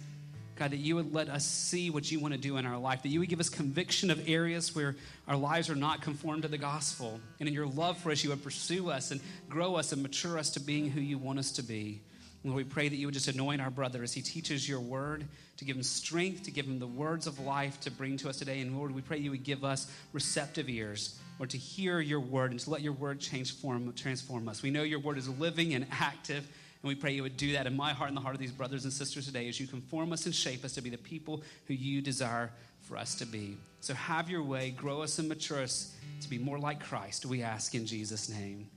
God, 0.56 0.72
that 0.72 0.76
you 0.76 0.96
would 0.96 1.14
let 1.14 1.30
us 1.30 1.46
see 1.46 1.88
what 1.88 2.12
you 2.12 2.20
want 2.20 2.34
to 2.34 2.40
do 2.40 2.58
in 2.58 2.66
our 2.66 2.76
life, 2.76 3.02
that 3.02 3.08
you 3.08 3.20
would 3.20 3.30
give 3.30 3.40
us 3.40 3.48
conviction 3.48 4.10
of 4.10 4.28
areas 4.28 4.74
where 4.74 4.94
our 5.26 5.36
lives 5.36 5.70
are 5.70 5.74
not 5.74 6.02
conformed 6.02 6.42
to 6.42 6.48
the 6.48 6.58
gospel. 6.58 7.18
And 7.38 7.48
in 7.48 7.54
your 7.54 7.66
love 7.66 7.96
for 7.96 8.10
us, 8.10 8.22
you 8.22 8.28
would 8.28 8.44
pursue 8.44 8.90
us 8.90 9.10
and 9.10 9.22
grow 9.48 9.76
us 9.76 9.92
and 9.92 10.02
mature 10.02 10.38
us 10.38 10.50
to 10.50 10.60
being 10.60 10.90
who 10.90 11.00
you 11.00 11.16
want 11.16 11.38
us 11.38 11.52
to 11.52 11.62
be. 11.62 12.02
Lord, 12.42 12.56
we 12.56 12.64
pray 12.64 12.88
that 12.88 12.96
you 12.96 13.06
would 13.06 13.14
just 13.14 13.28
anoint 13.28 13.60
our 13.60 13.70
brother 13.70 14.02
as 14.02 14.14
he 14.14 14.22
teaches 14.22 14.66
your 14.66 14.80
word, 14.80 15.26
to 15.58 15.64
give 15.64 15.76
him 15.76 15.82
strength, 15.82 16.44
to 16.44 16.50
give 16.50 16.64
him 16.64 16.78
the 16.78 16.86
words 16.86 17.26
of 17.26 17.38
life 17.38 17.78
to 17.80 17.90
bring 17.90 18.16
to 18.18 18.30
us 18.30 18.38
today. 18.38 18.60
And 18.60 18.76
Lord, 18.76 18.94
we 18.94 19.02
pray 19.02 19.18
you 19.18 19.30
would 19.30 19.44
give 19.44 19.62
us 19.62 19.90
receptive 20.14 20.68
ears, 20.70 21.18
or 21.38 21.46
to 21.46 21.58
hear 21.58 22.00
your 22.00 22.20
word 22.20 22.50
and 22.52 22.60
to 22.60 22.70
let 22.70 22.80
your 22.80 22.94
word 22.94 23.20
change 23.20 23.54
form, 23.56 23.92
transform 23.92 24.48
us. 24.48 24.62
We 24.62 24.70
know 24.70 24.82
your 24.82 25.00
word 25.00 25.18
is 25.18 25.28
living 25.28 25.74
and 25.74 25.86
active, 25.90 26.46
and 26.82 26.88
we 26.88 26.94
pray 26.94 27.12
you 27.12 27.22
would 27.22 27.36
do 27.36 27.52
that 27.52 27.66
in 27.66 27.76
my 27.76 27.92
heart 27.92 28.08
and 28.08 28.16
the 28.16 28.22
heart 28.22 28.34
of 28.34 28.40
these 28.40 28.52
brothers 28.52 28.84
and 28.84 28.92
sisters 28.92 29.26
today 29.26 29.46
as 29.48 29.60
you 29.60 29.66
conform 29.66 30.12
us 30.14 30.24
and 30.24 30.34
shape 30.34 30.64
us 30.64 30.72
to 30.74 30.80
be 30.80 30.88
the 30.88 30.98
people 30.98 31.42
who 31.66 31.74
you 31.74 32.00
desire 32.00 32.50
for 32.80 32.96
us 32.96 33.14
to 33.16 33.26
be. 33.26 33.58
So 33.80 33.92
have 33.92 34.30
your 34.30 34.42
way, 34.42 34.70
grow 34.70 35.02
us 35.02 35.18
and 35.18 35.28
mature 35.28 35.62
us 35.62 35.94
to 36.22 36.28
be 36.28 36.38
more 36.38 36.58
like 36.58 36.80
Christ, 36.80 37.26
we 37.26 37.42
ask 37.42 37.74
in 37.74 37.86
Jesus' 37.86 38.28
name. 38.28 38.68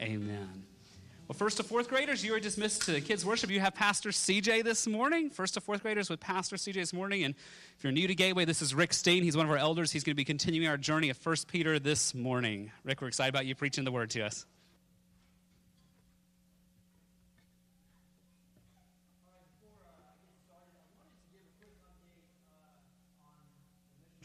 Amen. 0.00 0.67
Well, 1.28 1.36
first 1.36 1.58
to 1.58 1.62
fourth 1.62 1.90
graders, 1.90 2.24
you 2.24 2.34
are 2.34 2.40
dismissed 2.40 2.86
to 2.86 3.02
kids' 3.02 3.22
worship. 3.22 3.50
You 3.50 3.60
have 3.60 3.74
Pastor 3.74 4.08
CJ 4.08 4.64
this 4.64 4.86
morning. 4.86 5.28
First 5.28 5.54
to 5.54 5.60
fourth 5.60 5.82
graders 5.82 6.08
with 6.08 6.20
Pastor 6.20 6.56
CJ 6.56 6.72
this 6.72 6.94
morning. 6.94 7.22
And 7.22 7.34
if 7.76 7.84
you're 7.84 7.92
new 7.92 8.08
to 8.08 8.14
Gateway, 8.14 8.46
this 8.46 8.62
is 8.62 8.74
Rick 8.74 8.94
Steen. 8.94 9.22
He's 9.22 9.36
one 9.36 9.44
of 9.44 9.50
our 9.50 9.58
elders. 9.58 9.92
He's 9.92 10.04
going 10.04 10.14
to 10.14 10.16
be 10.16 10.24
continuing 10.24 10.66
our 10.66 10.78
journey 10.78 11.10
of 11.10 11.18
First 11.18 11.46
Peter 11.46 11.78
this 11.78 12.14
morning. 12.14 12.72
Rick, 12.82 13.02
we're 13.02 13.08
excited 13.08 13.28
about 13.28 13.44
you 13.44 13.54
preaching 13.54 13.84
the 13.84 13.92
word 13.92 14.08
to 14.10 14.22
us. 14.22 14.46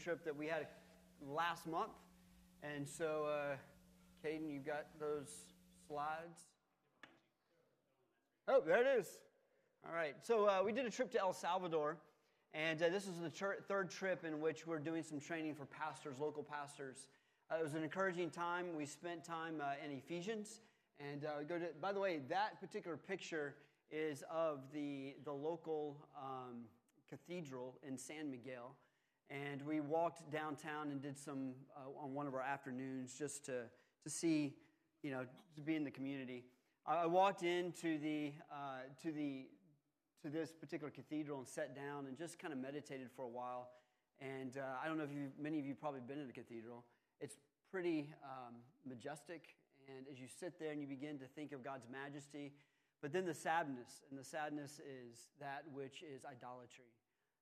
trip 0.02 0.24
that 0.24 0.36
we 0.36 0.46
had 0.46 0.66
last 1.30 1.66
month. 1.66 1.92
And 2.62 2.86
so, 2.86 3.26
uh, 3.26 3.56
Caden, 4.22 4.50
you 4.50 4.60
got 4.60 4.86
those 5.00 5.28
slides? 5.88 6.53
Oh, 8.46 8.60
there 8.60 8.82
it 8.82 8.98
is. 8.98 9.06
All 9.88 9.94
right. 9.94 10.14
So 10.20 10.46
uh, 10.46 10.62
we 10.62 10.72
did 10.72 10.84
a 10.84 10.90
trip 10.90 11.10
to 11.12 11.18
El 11.18 11.32
Salvador, 11.32 11.96
and 12.52 12.82
uh, 12.82 12.90
this 12.90 13.06
is 13.06 13.18
the 13.18 13.30
ter- 13.30 13.56
third 13.68 13.90
trip 13.90 14.22
in 14.22 14.38
which 14.38 14.66
we're 14.66 14.78
doing 14.78 15.02
some 15.02 15.18
training 15.18 15.54
for 15.54 15.64
pastors, 15.64 16.18
local 16.18 16.42
pastors. 16.42 17.08
Uh, 17.50 17.56
it 17.60 17.62
was 17.62 17.72
an 17.72 17.82
encouraging 17.82 18.28
time. 18.28 18.76
We 18.76 18.84
spent 18.84 19.24
time 19.24 19.62
uh, 19.62 19.72
in 19.82 19.90
Ephesians, 19.92 20.60
and 21.00 21.24
uh, 21.24 21.42
go 21.48 21.58
to. 21.58 21.68
By 21.80 21.92
the 21.92 22.00
way, 22.00 22.20
that 22.28 22.60
particular 22.60 22.98
picture 22.98 23.54
is 23.90 24.22
of 24.30 24.60
the 24.74 25.14
the 25.24 25.32
local 25.32 25.96
um, 26.14 26.64
cathedral 27.08 27.78
in 27.86 27.96
San 27.96 28.30
Miguel, 28.30 28.76
and 29.30 29.62
we 29.62 29.80
walked 29.80 30.30
downtown 30.30 30.90
and 30.90 31.00
did 31.00 31.18
some 31.18 31.52
uh, 31.74 32.04
on 32.04 32.12
one 32.12 32.26
of 32.26 32.34
our 32.34 32.42
afternoons 32.42 33.18
just 33.18 33.46
to 33.46 33.62
to 34.02 34.10
see, 34.10 34.54
you 35.02 35.10
know, 35.10 35.24
to 35.54 35.62
be 35.62 35.76
in 35.76 35.84
the 35.84 35.90
community. 35.90 36.44
I 36.86 37.06
walked 37.06 37.42
into 37.42 37.96
the, 37.96 38.32
uh, 38.52 38.84
to, 39.02 39.10
the, 39.10 39.46
to 40.22 40.28
this 40.28 40.52
particular 40.52 40.90
cathedral 40.90 41.38
and 41.38 41.48
sat 41.48 41.74
down 41.74 42.04
and 42.06 42.18
just 42.18 42.38
kind 42.38 42.52
of 42.52 42.60
meditated 42.60 43.08
for 43.16 43.24
a 43.24 43.28
while. 43.28 43.70
And 44.20 44.58
uh, 44.58 44.84
I 44.84 44.86
don't 44.86 44.98
know 44.98 45.04
if 45.04 45.12
you, 45.12 45.30
many 45.40 45.58
of 45.58 45.64
you 45.64 45.72
have 45.72 45.80
probably 45.80 46.02
been 46.06 46.20
in 46.20 46.26
the 46.26 46.34
cathedral. 46.34 46.84
It's 47.22 47.36
pretty 47.70 48.12
um, 48.22 48.56
majestic. 48.86 49.56
And 49.88 50.04
as 50.12 50.20
you 50.20 50.26
sit 50.28 50.60
there 50.60 50.72
and 50.72 50.80
you 50.80 50.86
begin 50.86 51.18
to 51.20 51.24
think 51.24 51.52
of 51.52 51.64
God's 51.64 51.86
majesty, 51.90 52.52
but 53.00 53.14
then 53.14 53.24
the 53.24 53.34
sadness, 53.34 54.04
and 54.10 54.18
the 54.18 54.24
sadness 54.24 54.78
is 54.84 55.32
that 55.40 55.64
which 55.72 56.02
is 56.02 56.26
idolatry. 56.26 56.92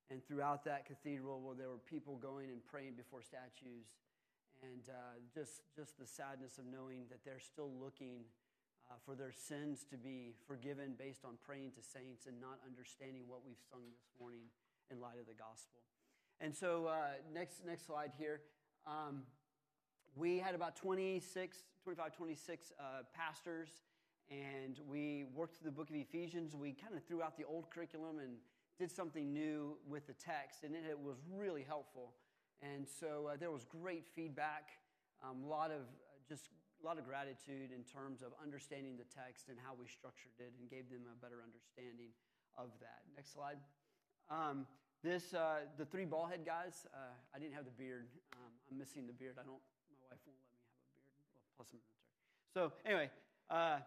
And 0.08 0.24
throughout 0.24 0.64
that 0.66 0.86
cathedral, 0.86 1.40
where 1.40 1.56
there 1.56 1.68
were 1.68 1.82
people 1.90 2.14
going 2.16 2.48
and 2.48 2.64
praying 2.64 2.94
before 2.94 3.22
statues, 3.22 3.98
and 4.62 4.86
uh, 4.88 5.18
just, 5.34 5.62
just 5.74 5.98
the 5.98 6.06
sadness 6.06 6.58
of 6.58 6.64
knowing 6.66 7.06
that 7.10 7.24
they're 7.24 7.42
still 7.42 7.70
looking 7.82 8.22
uh, 8.90 8.94
for 9.04 9.14
their 9.14 9.32
sins 9.32 9.84
to 9.90 9.96
be 9.96 10.34
forgiven 10.46 10.94
based 10.98 11.24
on 11.24 11.38
praying 11.44 11.72
to 11.72 11.82
saints 11.82 12.26
and 12.26 12.40
not 12.40 12.58
understanding 12.66 13.22
what 13.26 13.40
we've 13.46 13.60
sung 13.70 13.82
this 13.90 14.08
morning 14.20 14.46
in 14.90 15.00
light 15.00 15.18
of 15.20 15.26
the 15.26 15.34
gospel. 15.34 15.80
And 16.40 16.54
so, 16.54 16.86
uh, 16.86 17.22
next, 17.32 17.64
next 17.64 17.86
slide 17.86 18.12
here. 18.18 18.40
Um, 18.86 19.22
we 20.14 20.38
had 20.38 20.54
about 20.54 20.76
26, 20.76 21.58
25, 21.84 22.16
26 22.16 22.72
uh, 22.78 22.82
pastors, 23.14 23.68
and 24.30 24.80
we 24.88 25.24
worked 25.34 25.56
through 25.56 25.70
the 25.70 25.76
book 25.76 25.88
of 25.88 25.96
Ephesians. 25.96 26.54
We 26.54 26.72
kind 26.72 26.94
of 26.96 27.04
threw 27.04 27.22
out 27.22 27.36
the 27.36 27.44
old 27.44 27.70
curriculum 27.70 28.18
and 28.18 28.36
did 28.78 28.90
something 28.90 29.32
new 29.32 29.76
with 29.88 30.06
the 30.06 30.14
text, 30.14 30.64
and 30.64 30.74
it, 30.74 30.82
it 30.90 30.98
was 30.98 31.16
really 31.32 31.62
helpful. 31.62 32.14
And 32.62 32.86
so 33.00 33.30
uh, 33.32 33.36
there 33.38 33.50
was 33.50 33.64
great 33.64 34.06
feedback, 34.14 34.70
a 35.22 35.28
um, 35.28 35.48
lot 35.48 35.70
of 35.70 35.80
uh, 35.80 36.18
just 36.28 36.48
a 36.82 36.86
lot 36.86 36.98
of 36.98 37.06
gratitude 37.06 37.70
in 37.70 37.86
terms 37.86 38.26
of 38.26 38.34
understanding 38.42 38.98
the 38.98 39.06
text 39.06 39.46
and 39.46 39.54
how 39.62 39.70
we 39.70 39.86
structured 39.86 40.34
it 40.42 40.50
and 40.58 40.66
gave 40.66 40.90
them 40.90 41.06
a 41.06 41.14
better 41.22 41.38
understanding 41.38 42.10
of 42.58 42.74
that. 42.82 43.06
Next 43.14 43.30
slide. 43.30 43.62
Um, 44.26 44.66
this, 45.06 45.30
uh, 45.30 45.70
the 45.78 45.86
three 45.86 46.06
ballhead 46.06 46.42
guys, 46.42 46.86
uh, 46.90 47.14
I 47.30 47.38
didn't 47.38 47.54
have 47.54 47.70
the 47.70 47.76
beard. 47.78 48.10
Um, 48.34 48.50
I'm 48.66 48.78
missing 48.78 49.06
the 49.06 49.14
beard. 49.14 49.38
I 49.38 49.46
don't, 49.46 49.62
my 49.94 50.02
wife 50.10 50.18
won't 50.26 50.38
let 50.42 50.50
me 50.50 50.58
have 50.58 50.66
a 50.66 50.74
beard. 50.74 51.06
Well, 51.30 51.46
plus 51.54 51.70
I'm 51.70 51.78
military. 51.78 52.10
So 52.50 52.74
anyway, 52.82 53.08
uh, 53.46 53.78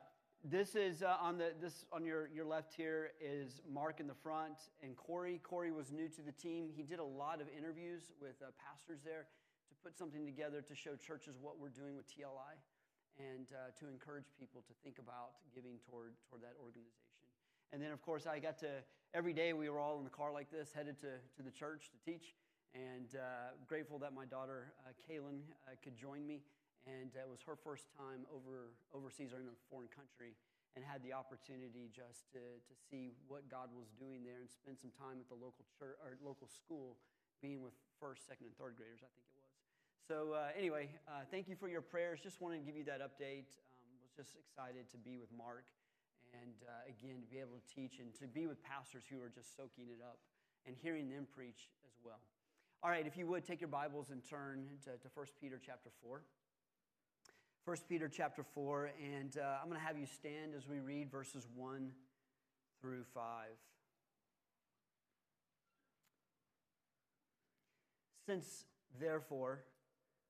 this 0.48 0.76
is 0.80 1.04
uh, 1.04 1.20
on 1.20 1.38
the 1.38 1.52
this 1.60 1.86
on 1.92 2.06
your 2.06 2.30
your 2.30 2.46
left 2.46 2.74
here 2.76 3.12
is 3.20 3.62
Mark 3.66 4.00
in 4.00 4.08
the 4.08 4.20
front 4.22 4.70
and 4.84 4.96
Corey. 4.96 5.42
Corey 5.42 5.72
was 5.72 5.92
new 5.92 6.08
to 6.10 6.22
the 6.22 6.32
team. 6.32 6.70
He 6.70 6.84
did 6.84 7.00
a 7.00 7.04
lot 7.04 7.42
of 7.42 7.48
interviews 7.58 8.12
with 8.22 8.36
uh, 8.44 8.54
pastors 8.62 9.02
there 9.04 9.26
to 9.68 9.74
put 9.84 9.98
something 9.98 10.24
together 10.24 10.62
to 10.62 10.76
show 10.76 10.96
churches 10.96 11.36
what 11.42 11.60
we're 11.60 11.74
doing 11.74 11.96
with 11.96 12.06
TLI 12.08 12.62
and 13.20 13.48
uh, 13.52 13.72
to 13.80 13.88
encourage 13.88 14.28
people 14.40 14.62
to 14.68 14.74
think 14.84 15.00
about 15.00 15.40
giving 15.54 15.80
toward, 15.88 16.14
toward 16.28 16.42
that 16.44 16.56
organization. 16.60 17.16
And 17.72 17.82
then, 17.82 17.92
of 17.92 18.02
course, 18.02 18.28
I 18.28 18.40
got 18.40 18.60
to, 18.60 18.84
every 19.14 19.34
day 19.34 19.54
we 19.54 19.70
were 19.70 19.80
all 19.80 19.98
in 19.98 20.04
the 20.04 20.14
car 20.14 20.32
like 20.32 20.52
this, 20.52 20.72
headed 20.72 21.00
to, 21.02 21.20
to 21.38 21.42
the 21.44 21.52
church 21.52 21.90
to 21.92 21.98
teach. 22.04 22.36
And 22.76 23.08
uh, 23.16 23.56
grateful 23.68 24.00
that 24.00 24.12
my 24.12 24.28
daughter, 24.28 24.76
uh, 24.84 24.92
Kaylin, 25.00 25.48
uh, 25.64 25.80
could 25.80 25.96
join 25.96 26.28
me. 26.28 26.44
And 26.86 27.16
it 27.16 27.26
was 27.26 27.40
her 27.48 27.56
first 27.56 27.88
time 27.98 28.28
over, 28.30 28.76
overseas 28.94 29.34
or 29.34 29.40
in 29.40 29.48
a 29.48 29.58
foreign 29.72 29.90
country 29.90 30.36
and 30.76 30.84
had 30.84 31.00
the 31.02 31.16
opportunity 31.16 31.88
just 31.88 32.28
to, 32.36 32.44
to 32.68 32.74
see 32.76 33.16
what 33.32 33.48
God 33.48 33.72
was 33.72 33.88
doing 33.96 34.28
there 34.28 34.44
and 34.44 34.52
spend 34.52 34.76
some 34.76 34.92
time 34.92 35.24
at 35.24 35.28
the 35.32 35.40
local 35.40 35.64
church 35.80 35.96
or 36.04 36.20
local 36.20 36.52
school, 36.52 37.00
being 37.40 37.64
with 37.64 37.74
first, 37.96 38.28
second, 38.28 38.52
and 38.52 38.56
third 38.60 38.76
graders, 38.76 39.00
I 39.00 39.08
think. 39.16 39.35
So, 40.08 40.38
uh, 40.38 40.54
anyway, 40.56 40.90
uh, 41.08 41.26
thank 41.32 41.48
you 41.48 41.56
for 41.56 41.68
your 41.68 41.82
prayers. 41.82 42.20
Just 42.22 42.40
wanted 42.40 42.60
to 42.60 42.64
give 42.64 42.78
you 42.78 42.84
that 42.84 43.02
update. 43.02 43.50
Um, 43.58 43.90
was 44.06 44.14
just 44.16 44.38
excited 44.38 44.86
to 44.92 44.98
be 44.98 45.18
with 45.18 45.34
Mark 45.36 45.66
and 46.32 46.54
uh, 46.62 46.86
again 46.86 47.22
to 47.22 47.28
be 47.28 47.40
able 47.40 47.58
to 47.58 47.66
teach 47.74 47.98
and 47.98 48.14
to 48.22 48.28
be 48.28 48.46
with 48.46 48.62
pastors 48.62 49.02
who 49.10 49.20
are 49.20 49.32
just 49.34 49.58
soaking 49.58 49.90
it 49.90 50.06
up 50.06 50.20
and 50.68 50.76
hearing 50.80 51.10
them 51.10 51.26
preach 51.36 51.72
as 51.88 51.98
well. 52.06 52.22
All 52.84 52.92
right, 52.92 53.08
if 53.08 53.18
you 53.18 53.26
would 53.26 53.46
take 53.46 53.60
your 53.60 53.68
Bibles 53.68 54.12
and 54.12 54.22
turn 54.24 54.68
to, 54.84 54.92
to 54.92 55.10
1 55.12 55.26
Peter 55.42 55.60
chapter 55.66 55.90
4. 56.04 56.22
1 57.66 57.78
Peter 57.90 58.08
chapter 58.08 58.44
4, 58.44 58.92
and 59.02 59.40
uh, 59.40 59.58
I'm 59.60 59.70
going 59.70 59.80
to 59.80 59.88
have 59.88 59.98
you 59.98 60.06
stand 60.06 60.54
as 60.56 60.68
we 60.68 60.82
read 60.82 61.10
verses 61.10 61.48
1 61.56 61.90
through 62.80 63.06
5. 63.16 63.24
Since, 68.28 68.66
therefore, 69.00 69.64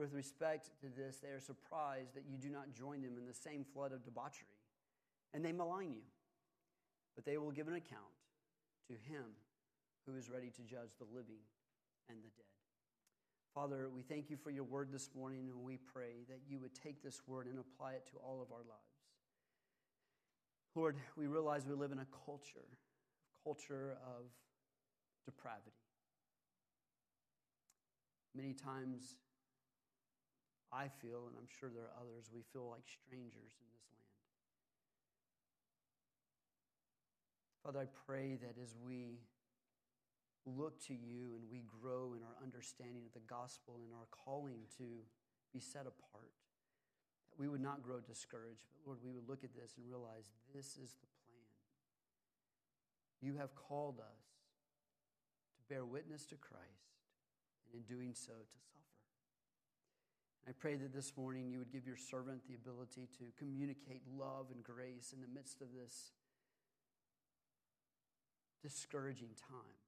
With 0.00 0.14
respect 0.14 0.70
to 0.80 0.86
this, 0.88 1.18
they 1.18 1.28
are 1.28 1.40
surprised 1.40 2.14
that 2.14 2.24
you 2.26 2.38
do 2.38 2.48
not 2.48 2.72
join 2.72 3.02
them 3.02 3.18
in 3.18 3.26
the 3.26 3.34
same 3.34 3.66
flood 3.74 3.92
of 3.92 4.02
debauchery, 4.02 4.56
and 5.34 5.44
they 5.44 5.52
malign 5.52 5.92
you. 5.92 6.08
But 7.14 7.26
they 7.26 7.36
will 7.36 7.50
give 7.50 7.68
an 7.68 7.74
account 7.74 8.16
to 8.88 8.94
him 8.94 9.24
who 10.06 10.16
is 10.16 10.30
ready 10.30 10.48
to 10.48 10.62
judge 10.62 10.96
the 10.98 11.04
living 11.04 11.44
and 12.08 12.16
the 12.16 12.30
dead. 12.30 12.48
Father, 13.54 13.90
we 13.94 14.00
thank 14.00 14.30
you 14.30 14.38
for 14.38 14.50
your 14.50 14.64
word 14.64 14.88
this 14.90 15.10
morning, 15.14 15.50
and 15.50 15.62
we 15.62 15.76
pray 15.76 16.24
that 16.30 16.38
you 16.48 16.58
would 16.60 16.74
take 16.74 17.02
this 17.02 17.20
word 17.26 17.46
and 17.46 17.58
apply 17.58 17.92
it 17.92 18.06
to 18.12 18.16
all 18.24 18.40
of 18.40 18.50
our 18.52 18.60
lives. 18.60 19.04
Lord, 20.74 20.96
we 21.14 21.26
realize 21.26 21.66
we 21.66 21.74
live 21.74 21.92
in 21.92 21.98
a 21.98 22.06
culture, 22.24 22.64
a 22.64 23.44
culture 23.44 23.98
of 24.06 24.24
depravity. 25.26 25.76
Many 28.34 28.54
times, 28.54 29.16
I 30.72 30.86
feel, 31.02 31.26
and 31.26 31.34
I'm 31.34 31.50
sure 31.50 31.68
there 31.68 31.90
are 31.90 31.98
others, 31.98 32.30
we 32.30 32.46
feel 32.54 32.70
like 32.70 32.86
strangers 32.86 33.58
in 33.58 33.66
this 33.74 33.86
land. 33.90 34.14
Father, 37.66 37.80
I 37.82 37.88
pray 38.06 38.38
that 38.38 38.54
as 38.62 38.74
we 38.78 39.18
look 40.46 40.78
to 40.86 40.94
you 40.94 41.34
and 41.34 41.44
we 41.50 41.62
grow 41.66 42.14
in 42.14 42.22
our 42.22 42.38
understanding 42.42 43.02
of 43.04 43.12
the 43.12 43.26
gospel 43.26 43.82
and 43.82 43.92
our 43.92 44.06
calling 44.10 44.62
to 44.78 45.04
be 45.52 45.60
set 45.60 45.90
apart, 45.90 46.32
that 47.30 47.38
we 47.38 47.48
would 47.48 47.60
not 47.60 47.82
grow 47.82 47.98
discouraged, 48.00 48.64
but 48.70 48.86
Lord, 48.86 48.98
we 49.02 49.10
would 49.10 49.28
look 49.28 49.44
at 49.44 49.54
this 49.54 49.74
and 49.76 49.86
realize 49.86 50.30
this 50.54 50.78
is 50.78 50.94
the 51.02 51.10
plan. 51.26 51.50
You 53.20 53.34
have 53.38 53.54
called 53.54 53.98
us 53.98 54.22
to 55.58 55.62
bear 55.68 55.84
witness 55.84 56.26
to 56.26 56.36
Christ, 56.36 56.94
and 57.66 57.74
in 57.74 57.82
doing 57.86 58.14
so, 58.14 58.32
to 58.32 58.58
suffer. 58.70 58.89
I 60.48 60.52
pray 60.52 60.76
that 60.76 60.92
this 60.92 61.12
morning 61.16 61.50
you 61.50 61.58
would 61.58 61.72
give 61.72 61.86
your 61.86 61.96
servant 61.96 62.42
the 62.48 62.54
ability 62.54 63.08
to 63.18 63.24
communicate 63.38 64.02
love 64.18 64.46
and 64.52 64.64
grace 64.64 65.12
in 65.12 65.20
the 65.20 65.28
midst 65.28 65.60
of 65.60 65.68
this 65.74 66.12
discouraging 68.62 69.30
time 69.48 69.80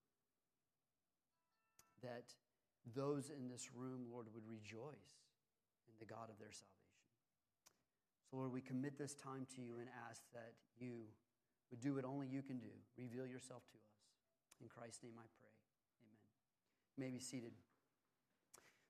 that 2.03 2.35
those 2.95 3.31
in 3.31 3.49
this 3.49 3.71
room, 3.75 4.07
Lord, 4.11 4.27
would 4.35 4.47
rejoice 4.49 5.23
in 5.87 5.95
the 6.01 6.07
God 6.07 6.29
of 6.29 6.39
their 6.39 6.51
salvation. 6.51 6.73
So, 8.29 8.37
Lord, 8.39 8.53
we 8.53 8.61
commit 8.61 8.99
this 8.99 9.15
time 9.15 9.47
to 9.55 9.63
you 9.63 9.79
and 9.79 9.89
ask 10.11 10.23
that 10.35 10.53
you 10.81 11.07
would 11.71 11.81
do 11.81 11.95
what 11.95 12.05
only 12.05 12.27
you 12.27 12.43
can 12.43 12.59
do. 12.59 12.73
Reveal 12.99 13.27
yourself 13.27 13.63
to 13.71 13.79
us. 13.79 13.93
In 14.61 14.69
Christ's 14.69 15.05
name 15.05 15.15
I 15.17 15.29
pray. 15.39 15.55
Amen. 16.03 16.27
You 16.97 17.05
may 17.05 17.11
be 17.11 17.21
seated. 17.23 17.53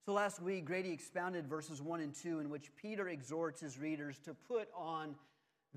So, 0.04 0.12
last 0.12 0.42
week, 0.42 0.64
Grady 0.64 0.90
expounded 0.90 1.46
verses 1.46 1.80
1 1.80 2.00
and 2.00 2.12
2, 2.12 2.40
in 2.40 2.50
which 2.50 2.74
Peter 2.74 3.08
exhorts 3.08 3.60
his 3.60 3.78
readers 3.78 4.18
to 4.24 4.34
put 4.34 4.68
on 4.76 5.14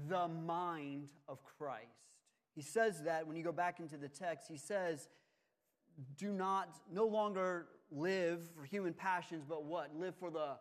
the 0.10 0.28
mind 0.28 1.10
of 1.28 1.44
Christ. 1.44 1.86
He 2.56 2.64
says 2.64 3.04
that 3.04 3.28
when 3.28 3.38
you 3.38 3.44
go 3.44 3.52
back 3.52 3.80
into 3.80 3.98
the 3.98 4.08
text, 4.08 4.48
he 4.50 4.58
says, 4.58 5.10
do 6.18 6.32
not, 6.32 6.76
no 6.92 7.06
longer 7.06 7.68
live 7.92 8.50
for 8.58 8.66
human 8.66 8.94
passions, 8.94 9.44
but 9.48 9.64
what? 9.64 9.96
Live 9.96 10.16
for 10.16 10.32
the 10.32 10.58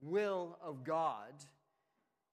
will 0.00 0.58
of 0.60 0.82
God. 0.82 1.32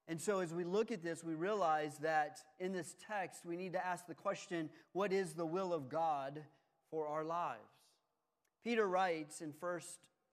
And 0.07 0.19
so, 0.19 0.39
as 0.39 0.51
we 0.51 0.63
look 0.63 0.91
at 0.91 1.03
this, 1.03 1.23
we 1.23 1.36
realize 1.36 1.99
that 1.99 2.39
in 2.59 2.73
this 2.73 2.95
text, 3.07 3.45
we 3.45 3.55
need 3.55 3.73
to 3.73 3.86
ask 3.86 4.07
the 4.07 4.15
question 4.15 4.69
what 4.93 5.13
is 5.13 5.34
the 5.34 5.45
will 5.45 5.73
of 5.73 5.89
God 5.89 6.41
for 6.89 7.07
our 7.07 7.23
lives? 7.23 7.61
Peter 8.63 8.88
writes 8.88 9.41
in 9.41 9.53
1 9.59 9.79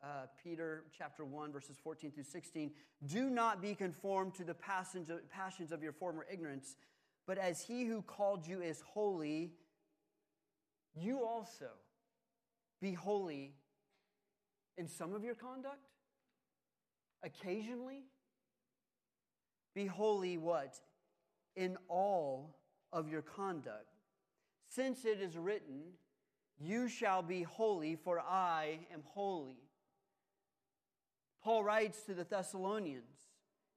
uh, 0.03 0.27
Peter 0.43 0.85
chapter 0.97 1.25
1, 1.25 1.53
verses 1.53 1.77
14 1.83 2.11
through 2.13 2.25
16 2.25 2.71
Do 3.07 3.31
not 3.31 3.61
be 3.61 3.75
conformed 3.75 4.35
to 4.35 4.45
the 4.45 4.55
passions 4.55 5.11
of 5.73 5.83
your 5.83 5.93
former 5.93 6.27
ignorance, 6.33 6.77
but 7.27 7.39
as 7.39 7.63
he 7.63 7.85
who 7.85 8.03
called 8.03 8.47
you 8.47 8.61
is 8.61 8.83
holy, 8.93 9.53
you 10.95 11.25
also 11.25 11.71
be 12.81 12.93
holy 12.93 13.55
in 14.77 14.89
some 14.89 15.15
of 15.15 15.25
your 15.25 15.35
conduct? 15.35 15.89
Occasionally? 17.23 18.05
Be 19.75 19.87
holy 19.87 20.39
what? 20.39 20.77
In 21.57 21.77
all 21.89 22.57
of 22.93 23.09
your 23.09 23.23
conduct. 23.23 23.95
Since 24.69 25.05
it 25.05 25.21
is 25.21 25.37
written, 25.37 25.83
You 26.61 26.89
shall 26.89 27.23
be 27.23 27.43
holy, 27.43 27.97
for 27.97 28.21
I 28.21 28.79
am 28.93 29.03
holy. 29.05 29.68
Paul 31.49 31.65
writes 31.65 32.03
to 32.03 32.13
the 32.13 32.25
Thessalonians, 32.25 33.17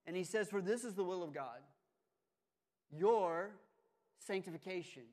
and 0.05 0.13
he 0.13 0.25
says, 0.25 0.49
For 0.49 0.59
this 0.61 0.83
is 0.83 0.93
the 0.93 1.05
will 1.05 1.23
of 1.23 1.33
God, 1.33 1.61
your 2.91 3.51
sanctification, 4.19 5.03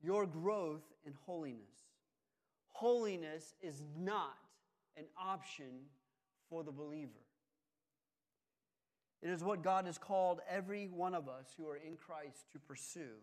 your 0.00 0.24
growth 0.24 0.94
in 1.04 1.12
holiness 1.26 1.68
holiness 2.78 3.54
is 3.60 3.82
not 3.98 4.38
an 4.96 5.04
option 5.20 5.66
for 6.48 6.62
the 6.62 6.72
believer. 6.72 7.10
It 9.20 9.28
is 9.30 9.42
what 9.42 9.62
God 9.62 9.84
has 9.84 9.98
called 9.98 10.40
every 10.48 10.86
one 10.86 11.14
of 11.14 11.28
us 11.28 11.54
who 11.58 11.68
are 11.68 11.76
in 11.76 11.96
Christ 11.96 12.50
to 12.52 12.58
pursue. 12.60 13.18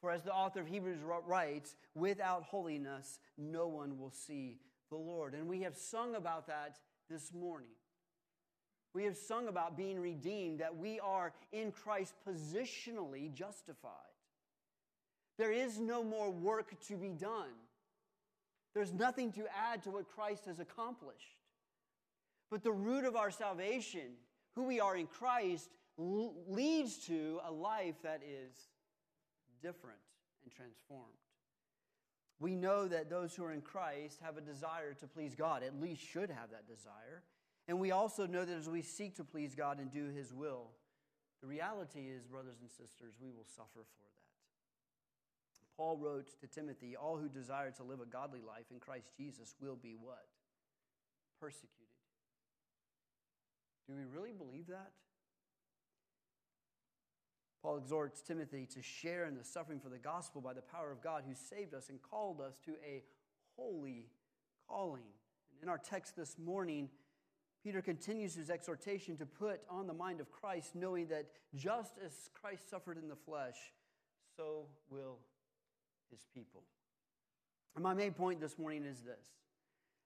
For 0.00 0.10
as 0.10 0.22
the 0.22 0.32
author 0.32 0.60
of 0.60 0.66
Hebrews 0.66 1.00
writes, 1.26 1.76
without 1.94 2.42
holiness, 2.44 3.20
no 3.36 3.68
one 3.68 4.00
will 4.00 4.10
see 4.10 4.58
the 4.88 4.96
Lord. 4.96 5.34
And 5.34 5.46
we 5.46 5.60
have 5.60 5.76
sung 5.76 6.14
about 6.16 6.46
that 6.46 6.78
this 7.10 7.32
morning. 7.32 7.70
We 8.94 9.04
have 9.04 9.16
sung 9.16 9.48
about 9.48 9.76
being 9.76 10.00
redeemed, 10.00 10.60
that 10.60 10.76
we 10.76 10.98
are 11.00 11.32
in 11.52 11.70
Christ 11.70 12.14
positionally 12.26 13.32
justified. 13.32 13.92
There 15.38 15.52
is 15.52 15.78
no 15.78 16.02
more 16.02 16.30
work 16.30 16.80
to 16.88 16.96
be 16.96 17.10
done. 17.10 17.52
There's 18.74 18.92
nothing 18.92 19.32
to 19.32 19.44
add 19.54 19.82
to 19.82 19.90
what 19.90 20.08
Christ 20.08 20.46
has 20.46 20.60
accomplished. 20.60 21.36
But 22.50 22.62
the 22.62 22.72
root 22.72 23.04
of 23.04 23.16
our 23.16 23.30
salvation, 23.30 24.16
who 24.54 24.64
we 24.64 24.80
are 24.80 24.96
in 24.96 25.06
Christ, 25.06 25.68
leads 25.98 26.96
to 27.06 27.40
a 27.46 27.52
life 27.52 27.96
that 28.02 28.22
is 28.22 28.54
different 29.62 29.98
and 30.44 30.52
transformed. 30.52 31.25
We 32.38 32.54
know 32.54 32.86
that 32.86 33.08
those 33.08 33.34
who 33.34 33.44
are 33.44 33.52
in 33.52 33.62
Christ 33.62 34.20
have 34.22 34.36
a 34.36 34.42
desire 34.42 34.92
to 34.94 35.06
please 35.06 35.34
God, 35.34 35.62
at 35.62 35.80
least 35.80 36.02
should 36.02 36.30
have 36.30 36.50
that 36.50 36.68
desire. 36.68 37.22
And 37.68 37.80
we 37.80 37.90
also 37.90 38.26
know 38.26 38.44
that 38.44 38.56
as 38.56 38.68
we 38.68 38.82
seek 38.82 39.16
to 39.16 39.24
please 39.24 39.54
God 39.54 39.78
and 39.78 39.90
do 39.90 40.08
His 40.08 40.32
will, 40.32 40.68
the 41.40 41.46
reality 41.46 42.08
is, 42.08 42.26
brothers 42.26 42.60
and 42.60 42.70
sisters, 42.70 43.14
we 43.20 43.30
will 43.30 43.46
suffer 43.56 43.68
for 43.74 44.02
that. 44.02 44.06
Paul 45.76 45.98
wrote 45.98 46.30
to 46.40 46.46
Timothy, 46.46 46.96
All 46.96 47.18
who 47.18 47.28
desire 47.28 47.70
to 47.72 47.82
live 47.82 48.00
a 48.00 48.06
godly 48.06 48.40
life 48.46 48.66
in 48.70 48.80
Christ 48.80 49.10
Jesus 49.16 49.54
will 49.60 49.76
be 49.76 49.94
what? 49.98 50.26
Persecuted. 51.40 51.72
Do 53.86 53.94
we 53.94 54.04
really 54.04 54.32
believe 54.32 54.66
that? 54.68 54.92
Paul 57.66 57.78
exhorts 57.78 58.22
Timothy 58.22 58.64
to 58.74 58.80
share 58.80 59.26
in 59.26 59.34
the 59.34 59.42
suffering 59.42 59.80
for 59.80 59.88
the 59.88 59.98
gospel 59.98 60.40
by 60.40 60.52
the 60.52 60.62
power 60.62 60.92
of 60.92 61.02
God 61.02 61.24
who 61.26 61.34
saved 61.34 61.74
us 61.74 61.88
and 61.88 62.00
called 62.00 62.40
us 62.40 62.60
to 62.64 62.74
a 62.86 63.02
holy 63.56 64.06
calling. 64.68 65.02
And 65.50 65.64
in 65.64 65.68
our 65.68 65.76
text 65.76 66.14
this 66.14 66.38
morning, 66.38 66.88
Peter 67.64 67.82
continues 67.82 68.36
his 68.36 68.50
exhortation 68.50 69.16
to 69.16 69.26
put 69.26 69.62
on 69.68 69.88
the 69.88 69.92
mind 69.92 70.20
of 70.20 70.30
Christ, 70.30 70.76
knowing 70.76 71.08
that 71.08 71.26
just 71.56 71.94
as 72.04 72.12
Christ 72.40 72.70
suffered 72.70 72.98
in 72.98 73.08
the 73.08 73.16
flesh, 73.16 73.56
so 74.36 74.66
will 74.88 75.18
his 76.12 76.20
people. 76.32 76.62
And 77.74 77.82
my 77.82 77.94
main 77.94 78.12
point 78.12 78.40
this 78.40 78.60
morning 78.60 78.84
is 78.84 79.00
this 79.00 79.26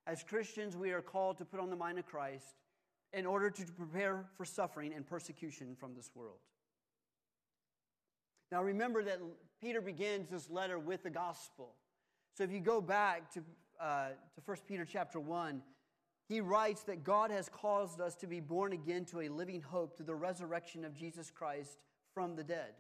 as 0.07 0.23
Christians, 0.23 0.79
we 0.79 0.93
are 0.93 1.03
called 1.03 1.37
to 1.37 1.45
put 1.45 1.61
on 1.61 1.69
the 1.69 1.77
mind 1.77 1.99
of 1.99 2.07
Christ 2.07 2.57
in 3.13 3.27
order 3.27 3.51
to 3.51 3.63
prepare 3.73 4.25
for 4.39 4.47
suffering 4.47 4.95
and 4.95 5.07
persecution 5.07 5.77
from 5.79 5.95
this 5.95 6.09
world. 6.15 6.39
Now, 8.53 8.63
remember 8.63 9.03
that 9.05 9.21
Peter 9.61 9.81
begins 9.81 10.29
this 10.29 10.51
letter 10.51 10.79
with 10.79 11.03
the 11.03 11.11
gospel. 11.11 11.75
So 12.35 12.45
if 12.45 12.51
you 12.51 12.61
go 12.61 12.81
back 12.81 13.33
to, 13.35 13.43
uh, 13.81 14.09
to 14.35 14.41
1 14.45 14.57
Peter 14.67 14.85
chapter 14.85 15.21
1, 15.21 15.63
he 16.29 16.41
writes 16.41 16.83
that 16.85 17.05
God 17.05 17.31
has 17.31 17.49
caused 17.49 18.01
us 18.01 18.15
to 18.17 18.27
be 18.27 18.41
born 18.41 18.73
again 18.73 19.05
to 19.07 19.21
a 19.21 19.29
living 19.29 19.63
hope 19.63 19.97
through 19.97 20.07
the 20.07 20.15
resurrection 20.15 20.85
of 20.85 20.95
Jesus 20.95 21.31
Christ 21.31 21.79
from 22.15 22.37
the 22.37 22.45
dead. 22.45 22.73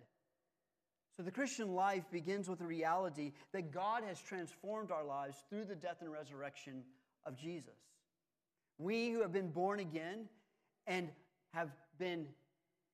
So 1.16 1.24
the 1.24 1.32
Christian 1.32 1.74
life 1.74 2.04
begins 2.10 2.48
with 2.48 2.60
the 2.60 2.66
reality 2.66 3.32
that 3.52 3.72
God 3.72 4.04
has 4.04 4.20
transformed 4.20 4.90
our 4.90 5.04
lives 5.04 5.36
through 5.50 5.64
the 5.64 5.74
death 5.74 5.96
and 6.00 6.10
resurrection 6.10 6.82
of 7.26 7.36
Jesus. 7.36 7.74
We 8.78 9.10
who 9.10 9.20
have 9.20 9.32
been 9.32 9.50
born 9.50 9.80
again 9.80 10.28
and 10.86 11.10
have 11.52 11.70
been 11.98 12.26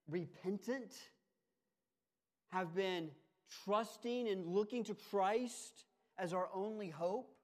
repentant, 0.08 0.94
have 2.49 2.74
been 2.74 3.11
trusting 3.64 4.28
and 4.28 4.47
looking 4.47 4.84
to 4.84 4.94
Christ 4.94 5.84
as 6.18 6.32
our 6.32 6.49
only 6.55 6.88
hope, 6.88 7.34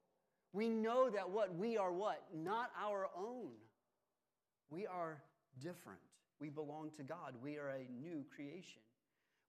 we 0.52 0.68
know 0.68 1.10
that 1.10 1.30
what 1.30 1.54
we 1.54 1.76
are 1.76 1.92
what? 1.92 2.22
Not 2.34 2.70
our 2.82 3.08
own. 3.16 3.50
We 4.70 4.86
are 4.86 5.22
different. 5.60 6.00
We 6.40 6.48
belong 6.48 6.90
to 6.96 7.02
God. 7.02 7.34
We 7.42 7.58
are 7.58 7.68
a 7.68 7.86
new 8.02 8.24
creation, 8.34 8.82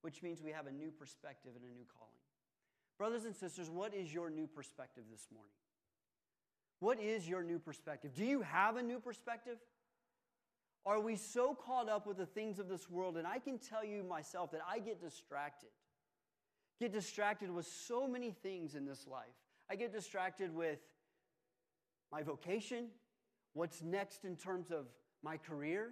which 0.01 0.21
means 0.21 0.41
we 0.41 0.51
have 0.51 0.67
a 0.67 0.71
new 0.71 0.91
perspective 0.91 1.53
and 1.55 1.63
a 1.65 1.73
new 1.73 1.85
calling. 1.97 2.13
Brothers 2.97 3.25
and 3.25 3.35
sisters, 3.35 3.69
what 3.69 3.93
is 3.93 4.13
your 4.13 4.29
new 4.29 4.47
perspective 4.47 5.03
this 5.11 5.27
morning? 5.33 5.51
What 6.79 6.99
is 6.99 7.27
your 7.27 7.43
new 7.43 7.59
perspective? 7.59 8.13
Do 8.13 8.25
you 8.25 8.41
have 8.41 8.77
a 8.77 8.83
new 8.83 8.99
perspective? 8.99 9.57
Are 10.85 10.99
we 10.99 11.15
so 11.15 11.55
caught 11.55 11.87
up 11.87 12.05
with 12.05 12.17
the 12.17 12.25
things 12.25 12.59
of 12.59 12.67
this 12.67 12.89
world? 12.89 13.17
And 13.17 13.25
I 13.25 13.39
can 13.39 13.57
tell 13.57 13.85
you 13.85 14.03
myself 14.03 14.51
that 14.51 14.61
I 14.69 14.79
get 14.79 15.01
distracted. 15.01 15.69
Get 16.79 16.91
distracted 16.91 17.49
with 17.49 17.65
so 17.65 18.07
many 18.07 18.31
things 18.31 18.75
in 18.75 18.85
this 18.85 19.07
life. 19.07 19.23
I 19.69 19.75
get 19.75 19.93
distracted 19.93 20.53
with 20.53 20.79
my 22.11 22.21
vocation, 22.21 22.87
what's 23.53 23.81
next 23.81 24.25
in 24.25 24.35
terms 24.35 24.71
of 24.71 24.87
my 25.23 25.37
career. 25.37 25.91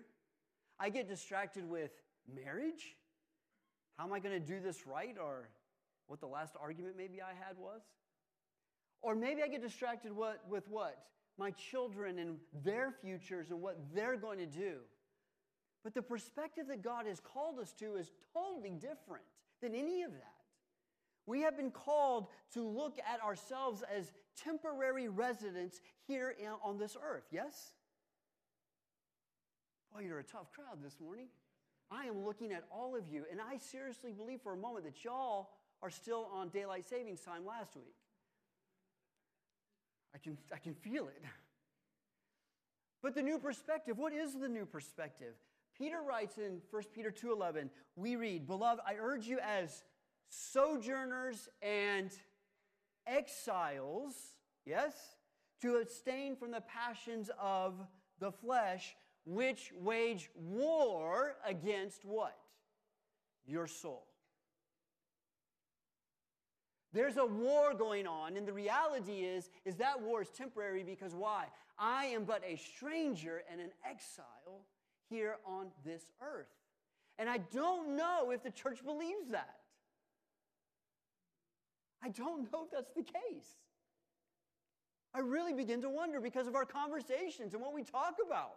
I 0.80 0.90
get 0.90 1.08
distracted 1.08 1.68
with 1.68 1.92
marriage. 2.28 2.98
How 3.98 4.06
am 4.06 4.14
I 4.14 4.20
going 4.20 4.40
to 4.40 4.46
do 4.46 4.60
this 4.60 4.86
right? 4.86 5.16
Or 5.22 5.50
what 6.08 6.20
the 6.20 6.28
last 6.28 6.56
argument 6.62 6.96
maybe 6.98 7.22
I 7.22 7.30
had 7.30 7.58
was? 7.58 7.82
Or 9.02 9.16
maybe 9.16 9.42
I 9.42 9.48
get 9.48 9.62
distracted 9.62 10.12
what, 10.12 10.42
with 10.50 10.68
what? 10.68 10.98
My 11.42 11.50
children 11.50 12.20
and 12.20 12.38
their 12.64 12.92
futures 12.92 13.50
and 13.50 13.60
what 13.60 13.76
they're 13.96 14.16
going 14.16 14.38
to 14.38 14.46
do. 14.46 14.76
But 15.84 15.96
the 15.96 16.04
perspective 16.04 16.68
that 16.68 16.84
God 16.84 17.08
has 17.08 17.20
called 17.20 17.58
us 17.58 17.74
to 17.80 17.96
is 17.96 18.12
totally 18.32 18.70
different 18.70 19.26
than 19.60 19.74
any 19.74 20.04
of 20.04 20.12
that. 20.12 20.36
We 21.26 21.42
have 21.42 21.58
been 21.58 21.72
called 21.72 22.28
to 22.54 22.62
look 22.62 23.00
at 23.00 23.24
ourselves 23.24 23.84
as 23.92 24.12
temporary 24.36 25.08
residents 25.08 25.82
here 26.06 26.36
on 26.64 26.78
this 26.78 26.96
earth, 27.04 27.26
yes? 27.32 27.72
Boy, 29.92 30.02
you're 30.02 30.20
a 30.20 30.24
tough 30.24 30.52
crowd 30.52 30.84
this 30.84 31.00
morning. 31.00 31.26
I 31.90 32.06
am 32.06 32.24
looking 32.24 32.52
at 32.52 32.66
all 32.70 32.96
of 32.96 33.10
you, 33.10 33.26
and 33.32 33.42
I 33.42 33.58
seriously 33.58 34.12
believe 34.12 34.42
for 34.42 34.54
a 34.54 34.58
moment 34.58 34.86
that 34.86 35.04
y'all 35.04 35.50
are 35.82 35.90
still 35.90 36.30
on 36.32 36.50
daylight 36.50 36.88
savings 36.88 37.22
time 37.22 37.48
last 37.48 37.76
week. 37.76 37.96
I 40.14 40.18
can, 40.18 40.38
I 40.54 40.58
can 40.58 40.74
feel 40.74 41.08
it. 41.08 41.24
But 43.02 43.16
the 43.16 43.22
new 43.22 43.40
perspective, 43.40 43.98
what 43.98 44.14
is 44.14 44.34
the 44.34 44.50
new 44.50 44.66
perspective? 44.66 45.34
Peter 45.78 46.02
writes 46.02 46.38
in 46.38 46.62
1 46.70 46.84
Peter 46.94 47.10
2:11, 47.12 47.70
we 47.96 48.16
read, 48.16 48.46
"Beloved, 48.46 48.82
I 48.86 48.96
urge 48.96 49.26
you 49.26 49.40
as 49.40 49.84
sojourners 50.28 51.50
and 51.62 52.12
exiles, 53.08 54.38
yes, 54.66 55.16
to 55.62 55.78
abstain 55.78 56.36
from 56.36 56.52
the 56.52 56.62
passions 56.62 57.32
of 57.40 57.88
the 58.20 58.32
flesh, 58.32 58.96
which 59.26 59.72
wage 59.74 60.30
war 60.36 61.38
against 61.44 62.06
what? 62.06 62.38
Your 63.46 63.68
soul. 63.68 64.11
There's 66.94 67.18
a 67.18 67.26
war 67.26 67.74
going 67.74 68.06
on, 68.06 68.36
and 68.36 68.46
the 68.46 68.54
reality 68.54 69.22
is, 69.22 69.50
is 69.64 69.76
that 69.78 70.02
war 70.02 70.22
is 70.22 70.30
temporary 70.30 70.84
because 70.84 71.16
why? 71.16 71.46
I 71.80 72.06
am 72.06 72.26
but 72.26 72.44
a 72.46 72.58
stranger 72.58 73.44
and 73.50 73.62
an 73.62 73.72
exile 73.90 74.66
here 75.10 75.38
on 75.46 75.68
this 75.86 76.04
earth. 76.22 76.52
And 77.18 77.30
I 77.30 77.38
don't 77.38 77.96
know 77.96 78.32
if 78.32 78.44
the 78.44 78.52
church 78.52 78.84
believes 78.84 79.30
that. 79.32 79.56
I 82.04 82.10
don't 82.10 82.52
know 82.52 82.66
if 82.66 82.72
that's 82.72 82.92
the 82.96 83.04
case. 83.04 83.48
I 85.14 85.20
really 85.20 85.54
begin 85.54 85.82
to 85.82 85.90
wonder 85.90 86.20
because 86.20 86.48
of 86.48 86.56
our 86.56 86.66
conversations 86.66 87.54
and 87.54 87.62
what 87.62 87.74
we 87.74 87.84
talk 87.84 88.16
about. 88.26 88.56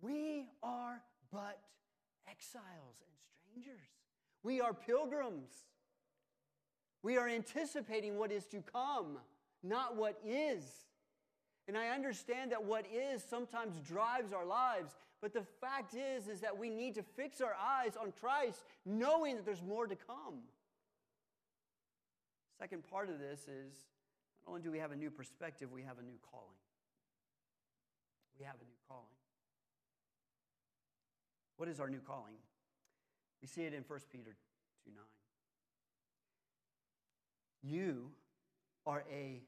We 0.00 0.46
are 0.62 1.00
but 1.32 1.60
exiles 2.28 2.96
and 3.00 3.62
strangers. 3.62 3.88
We 4.42 4.60
are 4.60 4.74
pilgrims. 4.74 5.50
We 7.02 7.16
are 7.16 7.28
anticipating 7.28 8.18
what 8.18 8.30
is 8.30 8.46
to 8.46 8.62
come, 8.62 9.18
not 9.62 9.96
what 9.96 10.18
is. 10.24 10.64
And 11.68 11.76
I 11.76 11.88
understand 11.88 12.52
that 12.52 12.64
what 12.64 12.84
is 12.86 13.22
sometimes 13.22 13.76
drives 13.78 14.32
our 14.32 14.44
lives, 14.44 14.96
but 15.20 15.32
the 15.32 15.44
fact 15.60 15.94
is 15.94 16.28
is 16.28 16.40
that 16.40 16.56
we 16.56 16.70
need 16.70 16.94
to 16.94 17.02
fix 17.02 17.40
our 17.40 17.54
eyes 17.54 17.96
on 17.96 18.12
Christ 18.20 18.64
knowing 18.84 19.36
that 19.36 19.44
there's 19.44 19.62
more 19.62 19.86
to 19.86 19.96
come. 19.96 20.40
Second 22.58 22.82
part 22.88 23.08
of 23.08 23.18
this 23.18 23.40
is 23.48 23.74
not 24.44 24.50
only 24.50 24.62
do 24.62 24.70
we 24.70 24.78
have 24.78 24.92
a 24.92 24.96
new 24.96 25.10
perspective, 25.10 25.70
we 25.72 25.82
have 25.82 25.98
a 25.98 26.02
new 26.02 26.18
calling. 26.30 26.46
We 28.38 28.44
have 28.44 28.56
a 28.56 28.64
new 28.64 28.78
calling. 28.88 29.04
What 31.56 31.68
is 31.68 31.78
our 31.78 31.88
new 31.88 32.00
calling? 32.00 32.34
We 33.40 33.48
see 33.48 33.62
it 33.62 33.74
in 33.74 33.84
1 33.86 33.98
Peter 34.10 34.34
2 34.84 34.90
9. 34.94 35.04
You 37.62 38.10
are 38.86 39.04
a 39.10 39.40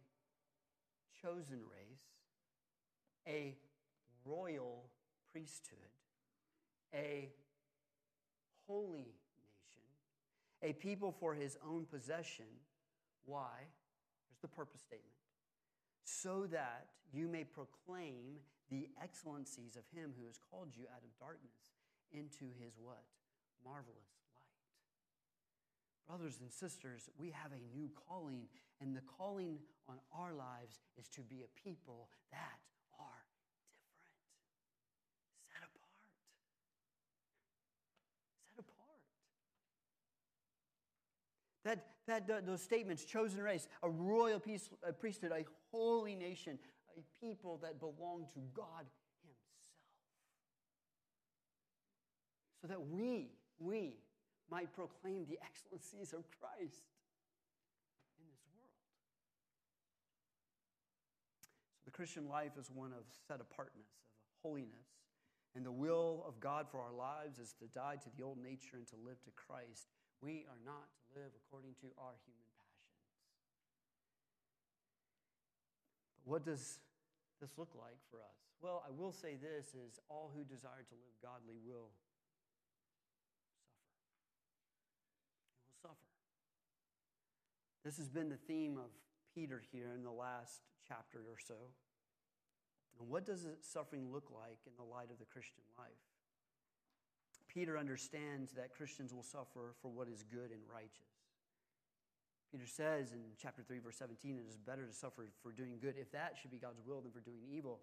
chosen 1.21 1.61
race, 1.71 2.05
a 3.27 3.57
royal 4.25 4.85
priesthood, 5.33 5.79
a 6.95 7.29
holy 8.69 9.15
nation, 9.37 9.83
a 10.63 10.73
people 10.75 11.15
for 11.19 11.35
his 11.35 11.57
own 11.67 11.87
possession. 11.87 12.47
Why? 13.25 13.51
Here's 14.29 14.41
the 14.41 14.49
purpose 14.49 14.83
statement. 14.83 15.11
So 16.05 16.47
that 16.53 16.87
you 17.13 17.27
may 17.27 17.45
proclaim 17.45 18.37
the 18.71 18.89
excellencies 19.03 19.77
of 19.77 19.83
him 19.97 20.13
who 20.19 20.27
has 20.27 20.39
called 20.51 20.69
you 20.77 20.85
out 20.95 21.03
of 21.03 21.19
darkness 21.19 21.75
into 22.13 22.47
his 22.61 22.75
what? 22.79 23.03
Marvelous 23.65 24.24
Brothers 26.07 26.39
and 26.41 26.53
sisters, 26.53 27.09
we 27.19 27.31
have 27.31 27.53
a 27.53 27.77
new 27.77 27.89
calling, 28.09 28.43
and 28.81 28.95
the 28.95 29.01
calling 29.01 29.59
on 29.89 29.97
our 30.13 30.35
lives 30.35 30.79
is 30.99 31.09
to 31.09 31.23
be 31.23 31.43
a 31.43 31.69
people 31.69 32.09
that 32.31 32.61
are 33.01 33.25
different, 33.97 34.21
set 35.49 35.63
apart. 35.65 36.05
Set 38.53 38.59
apart. 38.59 39.01
That, 41.65 42.27
that 42.29 42.47
those 42.47 42.61
statements, 42.61 43.05
chosen 43.05 43.41
race, 43.41 43.67
a 43.83 43.89
royal 43.89 44.39
piece, 44.39 44.69
a 44.87 44.93
priesthood, 44.93 45.33
a 45.33 45.45
holy 45.73 46.15
nation, 46.15 46.59
a 46.99 47.25
people 47.25 47.59
that 47.63 47.81
belong 47.81 48.27
to 48.35 48.41
God 48.53 48.85
Himself. 49.23 49.65
So 52.61 52.69
that 52.69 52.87
we, 52.87 53.31
we, 53.59 53.95
might 54.51 54.73
proclaim 54.75 55.27
the 55.29 55.39
excellencies 55.43 56.13
of 56.13 56.25
Christ 56.41 56.91
in 58.19 58.25
this 58.29 58.45
world. 58.53 58.77
So 61.41 61.51
the 61.85 61.91
Christian 61.91 62.29
life 62.29 62.53
is 62.59 62.71
one 62.71 62.93
of 62.93 63.05
set 63.27 63.41
apartness, 63.41 63.89
of 63.89 64.35
holiness. 64.43 64.89
And 65.55 65.65
the 65.65 65.73
will 65.73 66.25
of 66.27 66.41
God 66.41 66.67
for 66.69 66.81
our 66.81 66.93
lives 66.93 67.39
is 67.39 67.55
to 67.63 67.67
die 67.71 67.97
to 68.03 68.11
the 68.17 68.25
old 68.25 68.43
nature 68.43 68.75
and 68.75 68.87
to 68.89 68.97
live 68.99 69.23
to 69.23 69.31
Christ. 69.39 69.87
We 70.21 70.45
are 70.51 70.59
not 70.67 70.91
to 70.99 71.21
live 71.21 71.31
according 71.47 71.79
to 71.79 71.95
our 71.95 72.19
human 72.27 72.49
passions. 72.59 72.99
But 76.19 76.27
what 76.27 76.43
does 76.43 76.83
this 77.41 77.55
look 77.57 77.71
like 77.79 78.03
for 78.11 78.19
us? 78.19 78.35
Well, 78.61 78.83
I 78.83 78.91
will 78.91 79.13
say 79.13 79.37
this 79.39 79.79
is 79.79 80.01
all 80.09 80.33
who 80.35 80.43
desire 80.43 80.83
to 80.83 80.97
live 80.99 81.15
godly 81.23 81.55
will 81.63 81.95
suffer. 82.03 82.11
They 85.55 85.63
will 85.63 85.79
suffer. 85.85 86.11
This 87.85 87.99
has 87.99 88.09
been 88.09 88.31
the 88.31 88.37
theme 88.37 88.79
of 88.79 88.91
Peter 89.35 89.63
here 89.73 89.93
in 89.95 90.03
the 90.03 90.11
last 90.11 90.63
chapter 90.89 91.19
or 91.19 91.39
so. 91.39 91.55
And 92.99 93.09
what 93.09 93.27
does 93.27 93.47
suffering 93.61 94.11
look 94.11 94.31
like 94.33 94.59
in 94.67 94.73
the 94.79 94.85
light 94.85 95.11
of 95.11 95.19
the 95.19 95.27
Christian 95.27 95.65
life? 95.79 95.93
Peter 97.53 97.77
understands 97.79 98.53
that 98.53 98.75
Christians 98.75 99.13
will 99.13 99.23
suffer 99.23 99.75
for 99.83 99.89
what 99.89 100.09
is 100.09 100.25
good 100.25 100.51
and 100.51 100.61
righteous. 100.73 101.13
Peter 102.51 102.67
says 102.67 103.13
in 103.13 103.21
chapter 103.41 103.63
3, 103.63 103.79
verse 103.79 103.97
17, 103.97 104.39
it 104.39 104.49
is 104.49 104.57
better 104.57 104.87
to 104.87 104.93
suffer 104.93 105.27
for 105.43 105.53
doing 105.53 105.79
good, 105.81 105.95
if 105.99 106.11
that 106.13 106.37
should 106.41 106.51
be 106.51 106.59
God's 106.59 106.81
will, 106.87 107.01
than 107.01 107.13
for 107.13 107.21
doing 107.21 107.43
evil. 107.51 107.81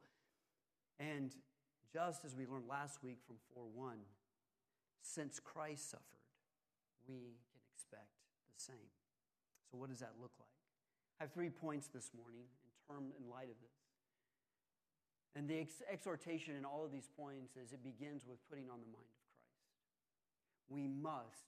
And 0.99 1.35
just 1.93 2.25
as 2.25 2.35
we 2.35 2.45
learned 2.45 2.67
last 2.69 3.03
week 3.03 3.19
from 3.27 3.35
4 3.53 3.63
1, 3.73 3.97
since 5.01 5.39
Christ 5.39 5.91
suffered, 5.91 6.05
we 7.07 7.37
can 7.51 7.61
expect 7.73 8.15
the 8.55 8.63
same. 8.63 9.00
So, 9.71 9.79
what 9.79 9.89
does 9.89 10.03
that 10.03 10.19
look 10.19 10.35
like? 10.35 10.51
I 11.19 11.23
have 11.23 11.31
three 11.31 11.49
points 11.49 11.87
this 11.87 12.11
morning 12.11 12.43
in 12.43 12.71
term 12.91 13.15
in 13.15 13.29
light 13.31 13.47
of 13.47 13.55
this. 13.63 13.79
And 15.31 15.47
the 15.47 15.63
ex- 15.63 15.81
exhortation 15.87 16.55
in 16.59 16.65
all 16.65 16.83
of 16.83 16.91
these 16.91 17.07
points 17.15 17.55
is 17.55 17.71
it 17.71 17.83
begins 17.83 18.27
with 18.27 18.43
putting 18.51 18.67
on 18.67 18.83
the 18.83 18.91
mind 18.91 19.07
of 19.07 19.21
Christ. 19.31 19.47
We 20.67 20.91
must 20.91 21.47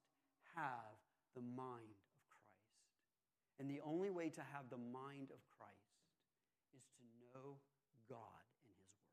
have 0.55 0.95
the 1.35 1.43
mind 1.43 1.99
of 1.99 2.15
Christ. 2.31 2.71
And 3.59 3.67
the 3.67 3.83
only 3.83 4.09
way 4.09 4.29
to 4.29 4.41
have 4.55 4.71
the 4.71 4.79
mind 4.79 5.35
of 5.35 5.43
Christ 5.51 5.99
is 6.71 6.87
to 6.95 7.03
know 7.27 7.59
God 8.07 8.47
and 8.63 8.71
His 8.71 8.87
Word. 8.87 9.11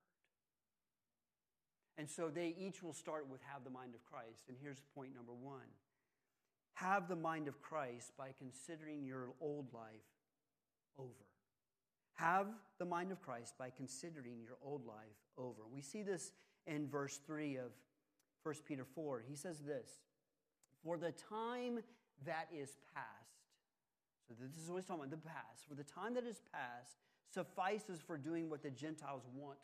And 1.99 2.07
so 2.07 2.31
they 2.31 2.55
each 2.55 2.79
will 2.83 2.95
start 2.95 3.27
with 3.27 3.43
have 3.51 3.65
the 3.65 3.75
mind 3.75 3.99
of 3.99 4.07
Christ. 4.07 4.47
And 4.47 4.57
here's 4.61 4.79
point 4.95 5.15
number 5.19 5.35
one 5.35 5.67
have 6.75 7.09
the 7.09 7.17
mind 7.17 7.49
of 7.49 7.61
Christ 7.61 8.13
by 8.17 8.31
considering 8.39 9.05
your 9.05 9.29
old 9.41 9.73
life 9.73 9.85
over. 10.99 11.09
Have 12.15 12.49
the 12.79 12.85
mind 12.85 13.13
of 13.13 13.23
Christ 13.23 13.55
by 13.59 13.71
considering 13.71 14.41
your 14.43 14.57
old 14.63 14.87
life 14.87 14.97
over. 15.39 15.63
We 15.73 15.81
see 15.81 16.03
this 16.03 16.33
in 16.67 16.89
verse 16.89 17.19
3 17.27 17.57
of 17.57 17.73
1 18.43 18.55
Peter 18.67 18.85
4. 18.85 19.25
He 19.27 19.37
says 19.37 19.61
this 19.61 19.89
For 20.85 20.99
the 20.99 21.13
time 21.13 21.81
that 22.27 22.49
is 22.55 22.77
past, 22.95 23.07
so 24.29 24.35
this 24.41 24.63
is 24.63 24.71
what 24.71 24.77
he's 24.77 24.87
talking 24.87 25.05
about 25.05 25.11
the 25.11 25.29
past, 25.29 25.67
for 25.69 25.75
the 25.75 25.85
time 25.85 26.15
that 26.15 26.25
is 26.25 26.41
past 26.53 26.97
suffices 27.33 28.01
for 28.01 28.19
doing 28.19 28.51
what 28.51 28.63
the 28.63 28.71
Gentiles 28.71 29.23
want. 29.35 29.59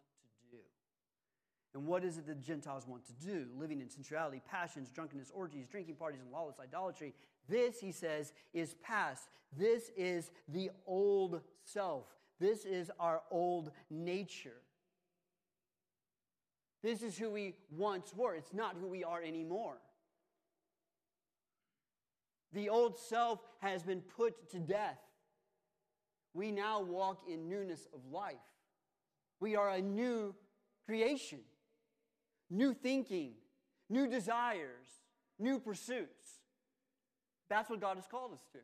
And 1.77 1.87
what 1.87 2.05
is 2.05 2.17
it 2.17 2.27
the 2.27 2.35
Gentiles 2.35 2.87
want 2.89 3.03
to 3.05 3.13
do? 3.13 3.49
Living 3.55 3.83
in 3.83 3.91
sensuality, 3.91 4.41
passions, 4.51 4.91
drunkenness, 4.91 5.31
orgies, 5.35 5.67
drinking 5.67 5.97
parties, 5.97 6.23
and 6.23 6.33
lawless 6.33 6.57
idolatry. 6.59 7.13
This, 7.51 7.79
he 7.79 7.93
says, 7.93 8.33
is 8.55 8.77
past. 8.83 9.29
This 9.55 9.91
is 9.95 10.31
the 10.49 10.71
old 10.87 11.43
self. 11.65 12.07
This 12.41 12.65
is 12.65 12.91
our 12.99 13.21
old 13.31 13.73
nature. 13.91 14.63
This 16.83 17.03
is 17.03 17.19
who 17.19 17.29
we 17.29 17.57
once 17.71 18.15
were. 18.17 18.35
It's 18.35 18.55
not 18.55 18.77
who 18.81 18.87
we 18.87 19.05
are 19.05 19.23
anymore. 19.23 19.77
The 22.55 22.71
old 22.71 22.99
self 22.99 23.41
has 23.59 23.83
been 23.83 24.01
put 24.01 24.51
to 24.53 24.61
death. 24.61 24.99
We 26.33 26.53
now 26.53 26.81
walk 26.81 27.21
in 27.31 27.51
newness 27.51 27.87
of 27.93 28.01
life. 28.11 28.37
We 29.41 29.57
are 29.57 29.69
a 29.69 29.83
new 29.83 30.35
creation, 30.87 31.41
new 32.51 32.75
thinking, 32.75 33.33
new 33.89 34.07
desires, 34.09 34.87
new 35.39 35.59
pursuits. 35.59 36.41
That's 37.49 37.71
what 37.71 37.81
God 37.81 37.97
has 37.97 38.07
called 38.07 38.33
us 38.33 38.45
to. 38.53 38.59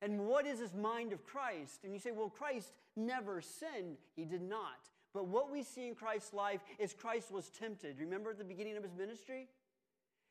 And 0.00 0.26
what 0.26 0.46
is 0.46 0.58
this 0.58 0.74
mind 0.74 1.12
of 1.12 1.24
Christ? 1.24 1.84
And 1.84 1.92
you 1.92 2.00
say, 2.00 2.10
well, 2.10 2.28
Christ 2.28 2.72
never 2.96 3.40
sinned. 3.40 3.98
He 4.16 4.24
did 4.24 4.42
not. 4.42 4.88
But 5.14 5.28
what 5.28 5.50
we 5.50 5.62
see 5.62 5.86
in 5.86 5.94
Christ's 5.94 6.32
life 6.32 6.60
is 6.78 6.92
Christ 6.92 7.30
was 7.30 7.50
tempted. 7.50 8.00
Remember 8.00 8.30
at 8.30 8.38
the 8.38 8.44
beginning 8.44 8.76
of 8.76 8.82
his 8.82 8.94
ministry? 8.94 9.48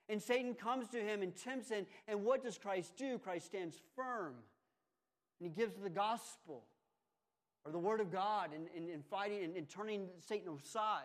And 0.10 0.22
Satan 0.22 0.56
comes 0.56 0.90
to 0.90 0.98
him 0.98 1.22
and 1.22 1.34
tempts 1.36 1.70
him. 1.70 1.86
And 2.08 2.26
what 2.26 2.44
does 2.44 2.58
Christ 2.58 2.98
do? 2.98 3.18
Christ 3.18 3.46
stands 3.46 3.78
firm. 3.96 4.34
And 5.40 5.50
he 5.50 5.56
gives 5.56 5.76
the 5.76 5.90
gospel 5.90 6.64
or 7.64 7.72
the 7.72 7.80
word 7.80 8.02
of 8.02 8.12
God 8.12 8.50
and, 8.54 8.68
and, 8.76 9.06
fighting 9.06 9.44
and, 9.44 9.56
and 9.56 9.70
turning 9.70 10.08
Satan 10.28 10.52
aside. 10.62 11.04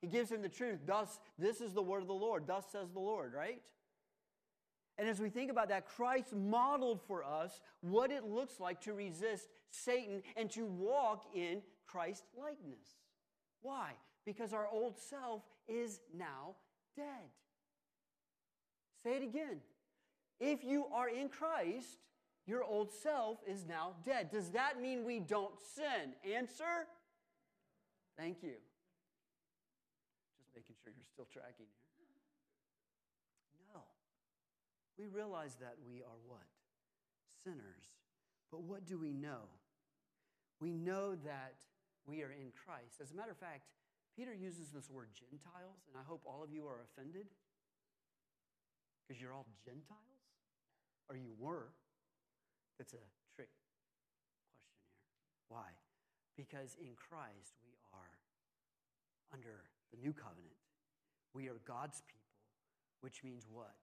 He 0.00 0.06
gives 0.06 0.30
him 0.30 0.42
the 0.42 0.48
truth. 0.48 0.80
Thus, 0.86 1.18
this 1.38 1.60
is 1.60 1.72
the 1.72 1.82
word 1.82 2.02
of 2.02 2.08
the 2.08 2.14
Lord. 2.14 2.46
Thus 2.46 2.64
says 2.70 2.90
the 2.92 3.00
Lord, 3.00 3.32
right? 3.32 3.60
And 4.98 5.08
as 5.08 5.20
we 5.20 5.28
think 5.28 5.50
about 5.50 5.68
that, 5.68 5.86
Christ 5.86 6.34
modeled 6.34 7.00
for 7.06 7.24
us 7.24 7.60
what 7.80 8.10
it 8.10 8.24
looks 8.24 8.58
like 8.58 8.80
to 8.82 8.92
resist 8.92 9.48
Satan 9.70 10.22
and 10.36 10.50
to 10.50 10.66
walk 10.66 11.24
in 11.34 11.62
Christ 11.86 12.24
likeness. 12.36 12.96
Why? 13.62 13.92
Because 14.26 14.52
our 14.52 14.68
old 14.68 14.98
self 14.98 15.42
is 15.68 16.00
now 16.16 16.56
dead. 16.96 17.30
Say 19.04 19.16
it 19.16 19.22
again. 19.22 19.60
If 20.40 20.64
you 20.64 20.86
are 20.92 21.08
in 21.08 21.28
Christ, 21.28 21.98
your 22.46 22.64
old 22.64 22.90
self 22.92 23.38
is 23.46 23.66
now 23.66 23.94
dead. 24.04 24.30
Does 24.30 24.50
that 24.50 24.80
mean 24.80 25.04
we 25.04 25.20
don't 25.20 25.54
sin? 25.74 26.14
Answer? 26.34 26.86
Thank 28.16 28.42
you. 28.42 28.54
Just 30.38 30.50
making 30.54 30.74
sure 30.82 30.92
you're 30.96 31.07
still 31.18 31.26
tracking 31.34 31.66
here. 31.98 32.22
No. 33.74 33.82
We 34.94 35.10
realize 35.10 35.58
that 35.58 35.74
we 35.82 35.98
are 35.98 36.18
what? 36.30 36.46
Sinners. 37.42 37.90
But 38.54 38.62
what 38.62 38.86
do 38.86 39.02
we 39.02 39.10
know? 39.10 39.50
We 40.62 40.70
know 40.70 41.18
that 41.26 41.58
we 42.06 42.22
are 42.22 42.30
in 42.30 42.54
Christ. 42.54 43.02
As 43.02 43.10
a 43.10 43.16
matter 43.18 43.34
of 43.34 43.42
fact, 43.42 43.66
Peter 44.14 44.30
uses 44.30 44.70
this 44.70 44.86
word 44.86 45.10
Gentiles, 45.10 45.90
and 45.90 45.98
I 45.98 46.06
hope 46.06 46.22
all 46.22 46.46
of 46.46 46.54
you 46.54 46.70
are 46.70 46.86
offended 46.86 47.26
because 49.02 49.20
you're 49.20 49.34
all 49.34 49.46
Gentiles, 49.66 50.22
or 51.10 51.16
you 51.18 51.34
were. 51.34 51.74
That's 52.78 52.94
a 52.94 53.02
trick 53.34 53.50
question 53.58 53.90
here. 53.90 54.38
Why? 55.50 55.74
Because 56.38 56.78
in 56.78 56.94
Christ 56.94 57.58
we 57.66 57.74
are 57.90 58.14
under 59.34 59.66
the 59.90 59.98
new 59.98 60.14
covenant. 60.14 60.57
We 61.38 61.46
are 61.46 61.60
God's 61.64 62.02
people, 62.02 62.34
which 63.00 63.22
means 63.22 63.46
what? 63.48 63.76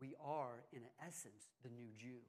we 0.00 0.14
are, 0.22 0.64
in 0.72 0.82
essence, 1.00 1.48
the 1.62 1.70
new 1.70 1.88
Jew. 1.96 2.20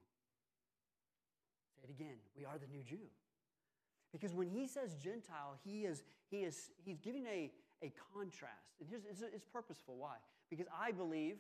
Say 1.76 1.82
it 1.84 1.90
again. 1.90 2.18
We 2.38 2.46
are 2.46 2.58
the 2.58 2.72
new 2.72 2.84
Jew. 2.84 3.04
Because 4.12 4.34
when 4.34 4.48
he 4.48 4.68
says 4.68 4.96
Gentile, 4.96 5.60
he 5.64 5.84
is, 5.84 6.04
he 6.30 6.48
is 6.48 6.72
he's 6.84 7.00
giving 7.00 7.26
a, 7.26 7.52
a 7.84 7.92
contrast. 8.14 8.80
And 8.80 8.88
here's, 8.90 9.04
it's, 9.04 9.22
it's 9.22 9.46
purposeful. 9.46 9.96
Why? 9.98 10.16
Because 10.50 10.68
I 10.72 10.92
believe, 10.92 11.38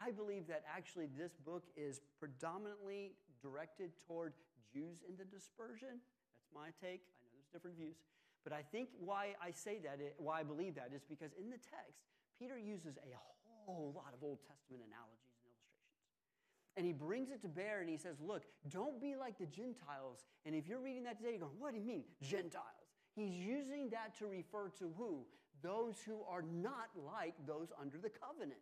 I 0.00 0.10
believe 0.10 0.46
that 0.48 0.64
actually 0.74 1.08
this 1.18 1.32
book 1.44 1.64
is 1.76 2.00
predominantly 2.18 3.12
directed 3.42 3.90
toward 4.06 4.32
Jews 4.72 5.02
in 5.06 5.16
the 5.18 5.24
dispersion. 5.24 6.00
That's 6.00 6.48
my 6.54 6.72
take. 6.80 7.02
I 7.04 7.20
know 7.20 7.28
there's 7.36 7.52
different 7.52 7.76
views. 7.76 7.96
But 8.42 8.52
I 8.54 8.62
think 8.62 8.88
why 8.98 9.34
I 9.42 9.50
say 9.50 9.80
that, 9.84 10.00
why 10.16 10.40
I 10.40 10.44
believe 10.44 10.76
that, 10.76 10.92
is 10.94 11.02
because 11.04 11.32
in 11.38 11.50
the 11.50 11.58
text, 11.58 12.08
Peter 12.38 12.58
uses 12.58 12.96
a 12.96 13.10
whole 13.66 13.92
lot 13.94 14.14
of 14.14 14.22
Old 14.22 14.38
Testament 14.46 14.82
analogies 14.86 15.34
and 15.42 15.50
illustrations. 15.50 15.98
And 16.76 16.86
he 16.86 16.92
brings 16.92 17.30
it 17.30 17.42
to 17.42 17.48
bear 17.48 17.80
and 17.80 17.90
he 17.90 17.96
says, 17.96 18.16
Look, 18.20 18.44
don't 18.68 19.00
be 19.00 19.16
like 19.16 19.38
the 19.38 19.46
Gentiles. 19.46 20.24
And 20.46 20.54
if 20.54 20.68
you're 20.68 20.80
reading 20.80 21.04
that 21.04 21.18
today, 21.18 21.30
you're 21.30 21.40
going, 21.40 21.58
What 21.58 21.72
do 21.72 21.78
you 21.78 21.86
mean, 21.86 22.04
Gentiles? 22.22 22.88
He's 23.14 23.34
using 23.34 23.90
that 23.90 24.16
to 24.18 24.26
refer 24.26 24.70
to 24.78 24.92
who? 24.96 25.26
Those 25.62 25.96
who 26.06 26.22
are 26.30 26.42
not 26.42 26.88
like 26.94 27.34
those 27.46 27.68
under 27.80 27.98
the 27.98 28.10
covenant. 28.10 28.60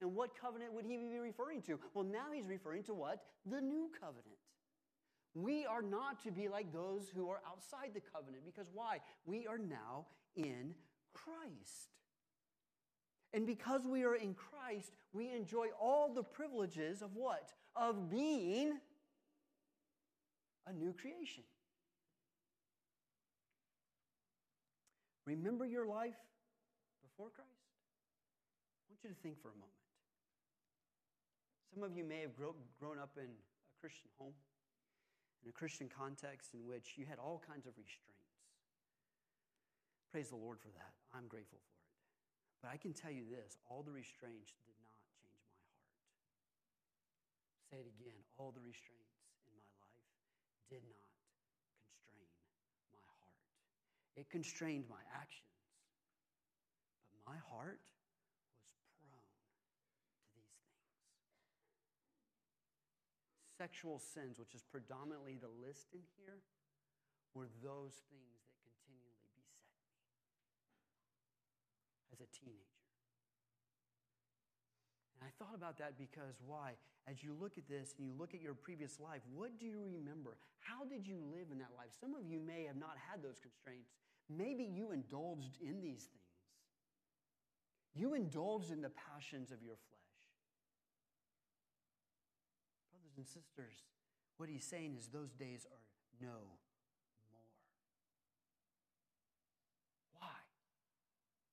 And 0.00 0.14
what 0.14 0.30
covenant 0.40 0.72
would 0.72 0.86
he 0.86 0.96
be 0.96 1.18
referring 1.18 1.60
to? 1.62 1.78
Well, 1.92 2.04
now 2.04 2.32
he's 2.32 2.46
referring 2.46 2.84
to 2.84 2.94
what? 2.94 3.20
The 3.44 3.60
new 3.60 3.90
covenant. 4.00 4.38
We 5.34 5.66
are 5.66 5.82
not 5.82 6.22
to 6.24 6.30
be 6.30 6.48
like 6.48 6.72
those 6.72 7.08
who 7.14 7.28
are 7.28 7.40
outside 7.46 7.90
the 7.94 8.00
covenant 8.00 8.44
because 8.46 8.70
why? 8.72 8.98
We 9.26 9.46
are 9.46 9.58
now 9.58 10.06
in 10.36 10.74
Christ. 11.12 11.90
And 13.32 13.46
because 13.46 13.86
we 13.86 14.04
are 14.04 14.14
in 14.14 14.34
Christ, 14.34 14.92
we 15.12 15.30
enjoy 15.32 15.68
all 15.80 16.12
the 16.12 16.22
privileges 16.22 17.02
of 17.02 17.14
what? 17.14 17.52
Of 17.76 18.10
being 18.10 18.78
a 20.66 20.72
new 20.72 20.92
creation. 20.92 21.44
Remember 25.26 25.66
your 25.66 25.86
life 25.86 26.16
before 27.02 27.28
Christ? 27.28 27.50
I 28.88 28.92
want 28.92 29.04
you 29.04 29.10
to 29.10 29.16
think 29.22 29.40
for 29.42 29.48
a 29.48 29.58
moment. 29.60 29.72
Some 31.74 31.82
of 31.82 31.94
you 31.94 32.04
may 32.04 32.22
have 32.22 32.34
grow, 32.34 32.54
grown 32.80 32.98
up 32.98 33.10
in 33.18 33.28
a 33.28 33.76
Christian 33.80 34.08
home, 34.18 34.32
in 35.44 35.50
a 35.50 35.52
Christian 35.52 35.88
context 35.88 36.54
in 36.54 36.66
which 36.66 36.94
you 36.96 37.04
had 37.04 37.18
all 37.18 37.42
kinds 37.46 37.66
of 37.66 37.74
restraints. 37.76 38.24
Praise 40.10 40.30
the 40.30 40.36
Lord 40.36 40.58
for 40.58 40.68
that. 40.68 40.92
I'm 41.12 41.28
grateful 41.28 41.58
for 41.60 41.76
it. 41.76 41.77
But 42.62 42.70
I 42.74 42.76
can 42.76 42.92
tell 42.92 43.12
you 43.12 43.24
this 43.30 43.56
all 43.70 43.82
the 43.82 43.92
restraints 43.94 44.52
did 44.66 44.74
not 44.82 44.98
change 45.14 45.38
my 45.46 45.54
heart. 45.62 45.78
Say 47.70 47.78
it 47.78 47.86
again 47.86 48.18
all 48.38 48.54
the 48.54 48.62
restraints 48.62 49.18
in 49.46 49.50
my 49.50 49.66
life 49.82 50.06
did 50.70 50.86
not 50.86 51.10
constrain 52.06 52.30
my 52.94 53.02
heart. 53.06 53.34
It 54.14 54.30
constrained 54.30 54.86
my 54.86 55.02
actions, 55.10 55.58
but 57.10 57.18
my 57.26 57.34
heart 57.50 57.82
was 58.62 58.70
prone 58.94 59.22
to 59.22 60.34
these 60.34 60.34
things. 60.34 60.62
Sexual 63.58 63.98
sins, 63.98 64.38
which 64.38 64.54
is 64.54 64.62
predominantly 64.62 65.34
the 65.34 65.50
list 65.50 65.90
in 65.94 66.02
here, 66.14 66.42
were 67.34 67.50
those 67.58 68.06
things 68.06 68.38
that 68.46 68.54
continually 68.62 69.18
beset 69.34 69.66
me 69.66 69.82
as 72.18 72.26
a 72.26 72.30
teenager. 72.34 72.82
And 75.18 75.26
I 75.26 75.30
thought 75.38 75.54
about 75.54 75.78
that 75.78 75.98
because 75.98 76.34
why? 76.46 76.74
As 77.06 77.22
you 77.22 77.34
look 77.38 77.58
at 77.58 77.68
this 77.68 77.94
and 77.98 78.06
you 78.06 78.12
look 78.18 78.34
at 78.34 78.42
your 78.42 78.54
previous 78.54 79.00
life, 79.00 79.22
what 79.34 79.58
do 79.58 79.66
you 79.66 79.80
remember? 79.90 80.36
How 80.60 80.84
did 80.84 81.06
you 81.06 81.18
live 81.32 81.48
in 81.50 81.58
that 81.58 81.72
life? 81.76 81.90
Some 81.98 82.14
of 82.14 82.26
you 82.26 82.38
may 82.38 82.64
have 82.64 82.76
not 82.76 82.96
had 83.10 83.22
those 83.22 83.38
constraints. 83.40 83.90
Maybe 84.28 84.64
you 84.64 84.92
indulged 84.92 85.56
in 85.60 85.80
these 85.80 86.04
things. 86.04 86.28
You 87.94 88.14
indulged 88.14 88.70
in 88.70 88.82
the 88.82 88.90
passions 88.90 89.50
of 89.50 89.62
your 89.62 89.74
flesh. 89.74 89.98
Brothers 92.92 93.16
and 93.16 93.26
sisters, 93.26 93.82
what 94.36 94.48
he's 94.48 94.64
saying 94.64 94.94
is 94.96 95.08
those 95.08 95.32
days 95.32 95.66
are 95.66 95.82
no 96.20 96.28
more. 96.28 97.42
Why? 100.20 100.38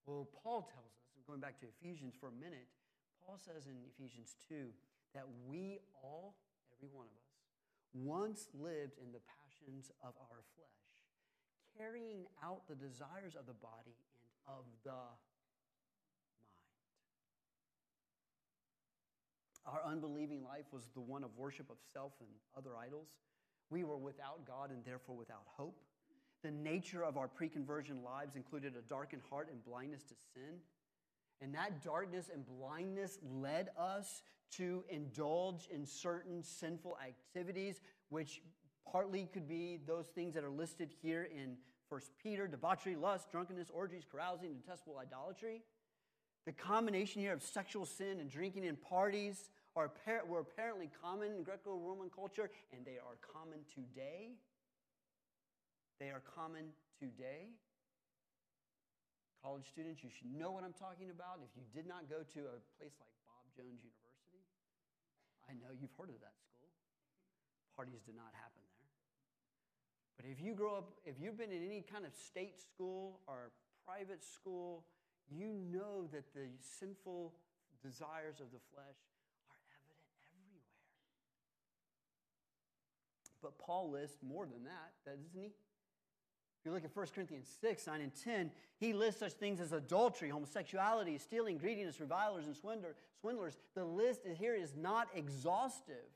Well, 0.06 0.30
Paul 0.44 0.70
tells 0.70 0.94
us, 0.94 1.10
going 1.26 1.42
back 1.42 1.60
to 1.62 1.66
Ephesians 1.66 2.14
for 2.20 2.30
a 2.30 2.38
minute, 2.38 2.70
Paul 3.26 3.42
says 3.42 3.66
in 3.66 3.74
Ephesians 3.98 4.38
2 4.48 4.70
that 5.14 5.26
we 5.50 5.80
all, 6.04 6.38
every 6.78 6.90
one 6.94 7.08
of 7.10 7.18
us, 7.18 7.26
once 7.94 8.48
lived 8.54 9.02
in 9.02 9.12
the 9.12 9.24
passions 9.26 9.90
of 10.04 10.14
our 10.30 10.46
flesh, 10.54 10.86
carrying 11.74 12.30
out 12.44 12.68
the 12.70 12.76
desires 12.76 13.34
of 13.34 13.48
the 13.48 13.58
body 13.58 13.98
and 14.14 14.30
of 14.46 14.66
the 14.84 14.92
mind. 14.94 15.26
Our 19.66 19.82
unbelieving 19.90 20.44
life 20.44 20.66
was 20.72 20.90
the 20.94 21.02
one 21.02 21.24
of 21.24 21.32
worship 21.36 21.72
of 21.72 21.78
self 21.92 22.14
and 22.20 22.30
other 22.56 22.78
idols. 22.78 23.18
We 23.72 23.84
were 23.84 23.98
without 23.98 24.46
God 24.46 24.70
and 24.70 24.86
therefore 24.86 25.16
without 25.16 25.42
hope. 25.58 25.82
The 26.46 26.52
nature 26.52 27.04
of 27.04 27.18
our 27.18 27.28
pre 27.28 27.50
conversion 27.50 28.04
lives 28.04 28.36
included 28.36 28.76
a 28.76 28.88
darkened 28.88 29.24
heart 29.32 29.50
and 29.52 29.66
blindness 29.66 30.04
to 30.04 30.14
sin. 30.36 30.60
And 31.42 31.56
that 31.56 31.84
darkness 31.84 32.30
and 32.32 32.46
blindness 32.46 33.18
led 33.28 33.70
us 33.80 34.22
to 34.58 34.84
indulge 34.88 35.68
in 35.74 35.88
certain 35.88 36.44
sinful 36.44 37.00
activities, 37.04 37.82
which 38.10 38.44
partly 38.88 39.28
could 39.34 39.48
be 39.48 39.80
those 39.88 40.06
things 40.06 40.36
that 40.36 40.44
are 40.44 40.52
listed 40.52 40.92
here 41.02 41.28
in 41.36 41.58
1 41.90 42.02
Peter 42.22 42.48
debauchery, 42.48 42.96
lust, 42.96 43.32
drunkenness, 43.32 43.72
orgies, 43.74 44.04
carousing, 44.08 44.54
detestable 44.54 45.00
idolatry. 45.00 45.64
The 46.46 46.52
combination 46.52 47.24
here 47.24 47.34
of 47.34 47.42
sexual 47.42 47.88
sin 47.88 48.20
and 48.20 48.30
drinking 48.30 48.68
and 48.68 48.80
parties 48.80 49.50
are, 49.76 49.92
were 50.28 50.42
apparently 50.42 50.92
common 51.02 51.32
in 51.32 51.42
Greco 51.42 51.76
Roman 51.76 52.12
culture, 52.12 52.52
and 52.72 52.86
they 52.86 53.00
are 53.00 53.18
common 53.34 53.62
today. 53.74 54.36
They 56.00 56.12
are 56.12 56.20
common 56.36 56.76
today. 57.00 57.56
College 59.40 59.64
students, 59.72 60.04
you 60.04 60.12
should 60.12 60.34
know 60.34 60.52
what 60.52 60.66
I'm 60.66 60.76
talking 60.76 61.08
about. 61.08 61.40
If 61.40 61.54
you 61.56 61.64
did 61.72 61.88
not 61.88 62.10
go 62.10 62.26
to 62.26 62.42
a 62.52 62.58
place 62.76 62.98
like 63.00 63.14
Bob 63.24 63.46
Jones 63.56 63.80
University, 63.80 64.44
I 65.48 65.56
know 65.56 65.72
you've 65.72 65.94
heard 65.96 66.12
of 66.12 66.20
that 66.20 66.36
school. 66.42 66.68
Parties 67.78 68.04
did 68.04 68.18
not 68.18 68.34
happen 68.36 68.60
there. 68.76 68.92
But 70.20 70.26
if 70.28 70.44
you 70.44 70.52
grow 70.58 70.76
up, 70.76 71.00
if 71.06 71.16
you've 71.22 71.38
been 71.38 71.54
in 71.54 71.64
any 71.64 71.86
kind 71.86 72.04
of 72.04 72.12
state 72.12 72.60
school 72.60 73.22
or 73.28 73.56
private 73.86 74.26
school, 74.26 74.84
you 75.32 75.54
know 75.72 76.10
that 76.12 76.34
the 76.34 76.52
sinful 76.60 77.38
desires 77.80 78.42
of 78.42 78.52
the 78.52 78.60
flesh 78.74 79.00
are 79.48 79.62
evident 79.72 80.10
everywhere. 80.34 80.76
But 83.40 83.56
Paul 83.62 83.92
lists 83.92 84.20
more 84.26 84.50
than 84.50 84.66
that, 84.66 84.98
doesn't 85.06 85.32
he? 85.32 85.54
You 86.66 86.72
look 86.72 86.84
at 86.84 86.96
1 86.96 87.06
Corinthians 87.14 87.48
6, 87.62 87.86
9, 87.86 88.02
and 88.02 88.12
10, 88.24 88.52
he 88.78 88.92
lists 88.92 89.20
such 89.20 89.34
things 89.34 89.62
as 89.62 89.72
adultery, 89.72 90.30
homosexuality, 90.30 91.20
stealing, 91.20 91.60
greediness, 91.60 92.00
revilers, 92.00 92.48
and 92.48 92.56
swindlers. 92.56 93.58
The 93.76 93.86
list 93.86 94.22
here 94.38 94.56
is 94.56 94.74
not 94.76 95.08
exhaustive. 95.14 96.10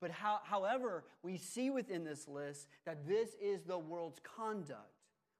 But 0.00 0.10
how, 0.10 0.40
however, 0.42 1.04
we 1.22 1.36
see 1.36 1.70
within 1.70 2.04
this 2.04 2.26
list 2.26 2.66
that 2.84 3.06
this 3.06 3.30
is 3.40 3.62
the 3.62 3.78
world's 3.78 4.18
conduct. 4.36 4.80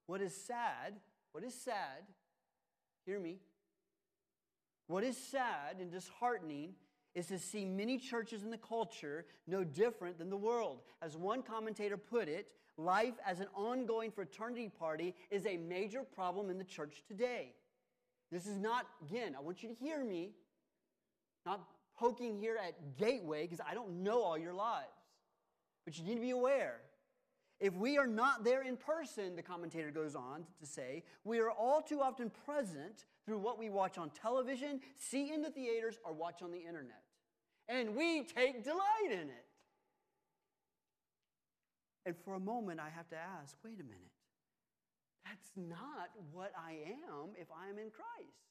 What 0.07 0.20
is 0.20 0.37
sad, 0.37 0.95
what 1.33 1.43
is 1.43 1.55
sad, 1.55 2.05
hear 3.07 3.18
me, 3.18 3.39
what 4.87 5.03
is 5.03 5.16
sad 5.16 5.76
and 5.81 5.91
disheartening 5.91 6.74
is 7.14 7.26
to 7.26 7.39
see 7.39 7.64
many 7.64 7.99
churches 7.99 8.45
in 8.45 8.51
the 8.51 8.59
culture 8.59 9.24
no 9.47 9.64
different 9.64 10.18
than 10.18 10.31
the 10.31 10.37
world. 10.37 10.83
As 11.03 11.16
one 11.16 11.43
commentator 11.43 11.97
put 11.97 12.28
it, 12.28 12.49
life 12.85 13.14
as 13.26 13.41
an 13.41 13.47
ongoing 13.55 14.11
fraternity 14.11 14.70
party 14.78 15.14
is 15.31 15.47
a 15.47 15.57
major 15.57 16.03
problem 16.03 16.51
in 16.51 16.59
the 16.59 16.64
church 16.64 17.03
today. 17.07 17.53
This 18.31 18.47
is 18.47 18.59
not, 18.59 18.87
again, 19.09 19.35
I 19.37 19.41
want 19.43 19.62
you 19.62 19.68
to 19.68 19.74
hear 19.74 20.05
me, 20.05 20.33
not 21.45 21.61
poking 21.99 22.39
here 22.39 22.57
at 22.57 22.97
Gateway, 22.97 23.43
because 23.43 23.61
I 23.68 23.74
don't 23.74 24.03
know 24.03 24.22
all 24.22 24.39
your 24.39 24.55
lives. 24.55 24.87
But 25.85 25.99
you 25.99 26.05
need 26.05 26.14
to 26.14 26.20
be 26.20 26.31
aware. 26.31 26.81
If 27.59 27.74
we 27.74 27.99
are 27.99 28.07
not 28.07 28.43
there 28.43 28.62
in 28.62 28.76
person, 28.76 29.37
the 29.37 29.43
commentator 29.43 29.91
goes 29.91 30.14
on 30.14 30.45
to 30.61 30.66
say, 30.66 31.03
we 31.24 31.41
are 31.41 31.51
all 31.51 31.83
too 31.83 32.01
often 32.01 32.31
present 32.47 33.05
through 33.26 33.39
what 33.39 33.59
we 33.59 33.68
watch 33.68 33.99
on 33.99 34.11
television, 34.11 34.81
see 34.97 35.33
in 35.33 35.43
the 35.43 35.51
theaters, 35.51 35.99
or 36.05 36.12
watch 36.12 36.41
on 36.41 36.53
the 36.53 36.59
internet. 36.59 37.03
And 37.68 37.95
we 37.95 38.22
take 38.22 38.64
delight 38.64 39.11
in 39.11 39.28
it. 39.28 39.45
And 42.07 42.17
for 42.25 42.35
a 42.35 42.41
moment, 42.41 42.81
I 42.81 42.89
have 42.89 43.09
to 43.11 43.17
ask 43.17 43.57
wait 43.65 43.81
a 43.81 43.85
minute. 43.85 44.11
That's 45.25 45.51
not 45.57 46.11
what 46.33 46.53
I 46.57 46.73
am 46.73 47.31
if 47.39 47.49
I 47.51 47.69
am 47.69 47.79
in 47.79 47.91
Christ. 47.91 48.51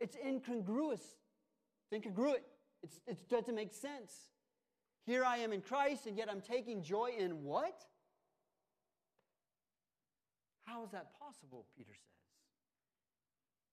It's 0.00 0.16
incongruous. 0.16 1.02
It's 1.90 2.06
incongruent. 2.06 2.42
It's, 2.82 3.00
it 3.06 3.28
doesn't 3.28 3.54
make 3.54 3.74
sense. 3.74 4.12
Here 5.04 5.24
I 5.24 5.38
am 5.38 5.52
in 5.52 5.60
Christ, 5.60 6.06
and 6.06 6.16
yet 6.16 6.28
I'm 6.30 6.40
taking 6.40 6.82
joy 6.82 7.12
in 7.18 7.42
what? 7.42 7.84
How 10.64 10.84
is 10.84 10.90
that 10.90 11.18
possible? 11.18 11.66
Peter 11.76 11.92
says. 11.94 12.04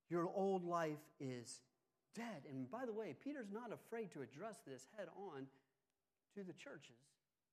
Your 0.09 0.29
old 0.33 0.63
life 0.63 1.03
is 1.19 1.59
dead. 2.15 2.43
And 2.49 2.69
by 2.71 2.85
the 2.85 2.93
way, 2.93 3.15
Peter's 3.21 3.51
not 3.51 3.71
afraid 3.73 4.11
to 4.11 4.21
address 4.21 4.57
this 4.65 4.87
head 4.97 5.07
on 5.17 5.47
to 6.35 6.43
the 6.43 6.53
churches 6.53 7.01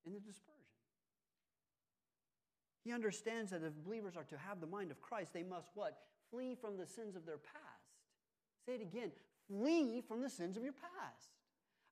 in 0.06 0.12
the 0.12 0.20
dispersion. 0.20 0.58
He 2.84 2.92
understands 2.92 3.52
that 3.52 3.62
if 3.62 3.72
believers 3.84 4.16
are 4.16 4.24
to 4.24 4.36
have 4.36 4.60
the 4.60 4.66
mind 4.66 4.90
of 4.90 5.00
Christ, 5.00 5.32
they 5.32 5.44
must 5.44 5.70
what? 5.74 5.98
Flee 6.30 6.56
from 6.60 6.76
the 6.76 6.86
sins 6.86 7.14
of 7.14 7.24
their 7.24 7.38
past. 7.38 7.94
Say 8.66 8.74
it 8.74 8.82
again 8.82 9.12
flee 9.48 10.02
from 10.06 10.22
the 10.22 10.30
sins 10.30 10.56
of 10.56 10.62
your 10.62 10.72
past. 10.72 11.30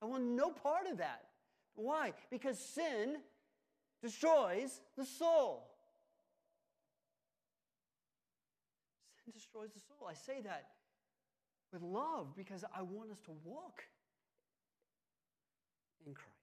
I 0.02 0.06
want 0.06 0.24
no 0.24 0.50
part 0.50 0.86
of 0.90 0.98
that. 0.98 1.26
Why? 1.74 2.12
Because 2.30 2.58
sin 2.58 3.16
destroys 4.02 4.80
the 4.96 5.04
soul. 5.04 5.70
Sin 9.24 9.32
destroys 9.32 9.70
the 9.72 9.80
soul. 9.80 10.08
I 10.08 10.14
say 10.14 10.40
that 10.42 10.68
with 11.72 11.82
love 11.82 12.34
because 12.36 12.64
I 12.76 12.82
want 12.82 13.10
us 13.10 13.20
to 13.26 13.32
walk 13.44 13.84
in 16.06 16.14
Christ, 16.14 16.39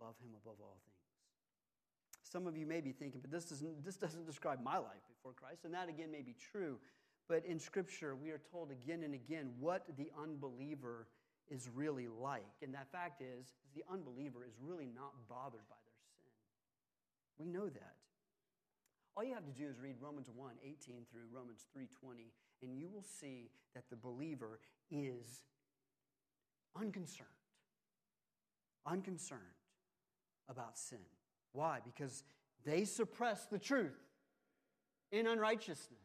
love 0.00 0.14
Him 0.20 0.30
above 0.42 0.56
all 0.60 0.78
things. 0.84 0.96
Some 2.22 2.46
of 2.46 2.56
you 2.56 2.66
may 2.66 2.80
be 2.80 2.92
thinking, 2.92 3.20
but 3.20 3.30
this 3.30 3.46
doesn't, 3.46 3.84
this 3.84 3.96
doesn't 3.96 4.26
describe 4.26 4.62
my 4.62 4.78
life 4.78 5.02
before 5.08 5.32
Christ, 5.32 5.64
and 5.64 5.72
that 5.74 5.88
again 5.88 6.10
may 6.10 6.22
be 6.22 6.34
true. 6.52 6.78
But 7.28 7.44
in 7.44 7.58
Scripture, 7.58 8.14
we 8.14 8.30
are 8.30 8.40
told 8.52 8.70
again 8.70 9.02
and 9.02 9.14
again 9.14 9.50
what 9.58 9.84
the 9.96 10.10
unbeliever 10.20 11.06
is 11.48 11.68
really 11.74 12.08
like. 12.08 12.54
And 12.62 12.74
that 12.74 12.90
fact 12.90 13.22
is, 13.22 13.46
is 13.46 13.70
the 13.74 13.84
unbeliever 13.90 14.44
is 14.46 14.54
really 14.60 14.88
not 14.94 15.12
bothered 15.28 15.66
by 15.68 15.76
their 15.86 15.98
sin. 16.20 16.32
We 17.38 17.46
know 17.46 17.68
that. 17.68 17.94
All 19.16 19.24
you 19.24 19.34
have 19.34 19.46
to 19.46 19.52
do 19.52 19.66
is 19.66 19.80
read 19.80 19.96
Romans 20.00 20.28
1 20.34 20.50
18 20.62 21.06
through 21.10 21.22
Romans 21.32 21.64
3 21.72 21.86
20, 21.86 22.32
and 22.62 22.76
you 22.76 22.88
will 22.88 23.02
see 23.02 23.50
that 23.74 23.84
the 23.88 23.96
believer 23.96 24.60
is 24.90 25.44
unconcerned. 26.76 27.28
Unconcerned 28.84 29.55
about 30.48 30.78
sin. 30.78 30.98
Why? 31.52 31.80
Because 31.84 32.24
They 32.66 32.84
suppress 32.84 33.46
the 33.46 33.60
truth 33.60 33.96
in 35.12 35.28
unrighteousness. 35.28 36.00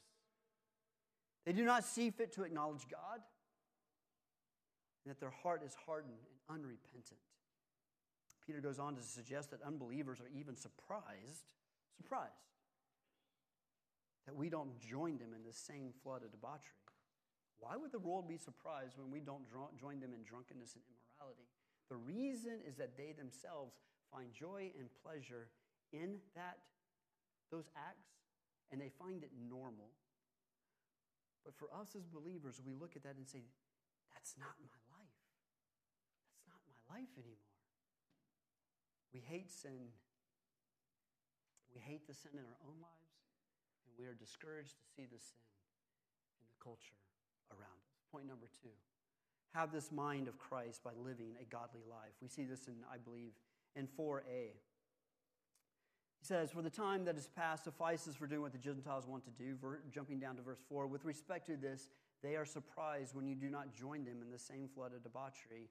They 1.44 1.54
do 1.54 1.66
not 1.66 1.84
see 1.84 2.12
fit 2.12 2.32
to 2.34 2.44
acknowledge 2.44 2.88
God, 2.90 3.20
and 5.04 5.12
that 5.12 5.20
their 5.20 5.32
heart 5.32 5.64
is 5.66 5.76
hardened 5.88 6.20
and 6.20 6.60
unrepentant. 6.60 7.20
Peter 8.46 8.62
goes 8.62 8.78
on 8.78 8.96
to 8.96 9.02
suggest 9.02 9.50
that 9.52 9.62
unbelievers 9.64 10.20
are 10.22 10.30
even 10.38 10.56
surprised, 10.56 11.50
surprised 11.98 12.32
that 14.28 14.36
we 14.36 14.50
don't 14.50 14.80
join 14.80 15.18
them 15.18 15.34
in 15.36 15.44
the 15.44 15.54
same 15.54 15.92
flood 16.04 16.24
of 16.24 16.32
debauchery. 16.32 16.78
Why 17.60 17.76
would 17.76 17.92
the 17.92 18.00
world 18.00 18.28
be 18.28 18.38
surprised 18.38 18.98
when 18.98 19.10
we 19.10 19.20
don't 19.20 19.50
join 19.80 20.00
them 20.00 20.14
in 20.14 20.24
drunkenness 20.24 20.76
and 20.76 20.84
immorality? 20.86 21.50
The 21.90 21.98
reason 21.98 22.60
is 22.68 22.76
that 22.78 22.98
they 22.98 23.14
themselves 23.14 23.74
find 24.12 24.34
joy 24.34 24.72
and 24.78 24.88
pleasure 25.04 25.48
in 25.92 26.20
that 26.36 26.60
those 27.50 27.68
acts 27.76 28.12
and 28.72 28.80
they 28.80 28.92
find 29.00 29.24
it 29.24 29.32
normal. 29.36 29.92
But 31.44 31.56
for 31.56 31.68
us 31.74 31.96
as 31.96 32.06
believers, 32.08 32.62
we 32.64 32.74
look 32.74 32.96
at 32.96 33.04
that 33.04 33.18
and 33.18 33.28
say, 33.28 33.44
that's 34.14 34.36
not 34.40 34.56
my 34.64 34.80
life. 34.96 35.20
That's 36.32 36.48
not 36.48 36.62
my 36.64 36.80
life 36.96 37.12
anymore. 37.18 37.60
We 39.12 39.20
hate 39.20 39.52
sin. 39.52 39.92
We 41.76 41.82
hate 41.82 42.08
the 42.08 42.14
sin 42.14 42.36
in 42.36 42.44
our 42.44 42.62
own 42.68 42.80
lives, 42.84 43.16
and 43.88 43.96
we 43.96 44.04
are 44.06 44.16
discouraged 44.16 44.76
to 44.76 44.86
see 44.96 45.08
the 45.08 45.20
sin 45.20 45.44
in 46.40 46.46
the 46.48 46.60
culture 46.60 47.00
around 47.52 47.80
us. 47.88 47.96
Point 48.12 48.28
number 48.28 48.48
two 48.62 48.76
have 49.56 49.72
this 49.72 49.92
mind 49.92 50.28
of 50.28 50.40
Christ 50.40 50.84
by 50.84 50.92
living 50.96 51.36
a 51.36 51.46
godly 51.46 51.84
life. 51.90 52.16
We 52.22 52.28
see 52.28 52.46
this 52.46 52.68
in, 52.68 52.76
I 52.88 52.96
believe, 52.96 53.36
in 53.76 53.88
4a. 53.88 54.22
He 56.20 56.26
says, 56.26 56.52
For 56.52 56.62
the 56.62 56.70
time 56.70 57.06
that 57.06 57.18
is 57.18 57.28
past 57.36 57.64
suffices 57.64 58.16
for 58.16 58.28
doing 58.28 58.42
what 58.42 58.52
the 58.52 58.58
Gentiles 58.58 59.08
want 59.08 59.24
to 59.26 59.32
do. 59.32 59.58
Jumping 59.92 60.20
down 60.20 60.36
to 60.36 60.42
verse 60.42 60.62
4, 60.70 60.88
with 60.88 61.04
respect 61.04 61.48
to 61.48 61.58
this, 61.58 61.90
they 62.22 62.36
are 62.36 62.46
surprised 62.46 63.16
when 63.16 63.28
you 63.28 63.36
do 63.36 63.50
not 63.50 63.74
join 63.74 64.06
them 64.06 64.22
in 64.22 64.30
the 64.30 64.38
same 64.38 64.68
flood 64.68 64.94
of 64.94 65.02
debauchery. 65.02 65.70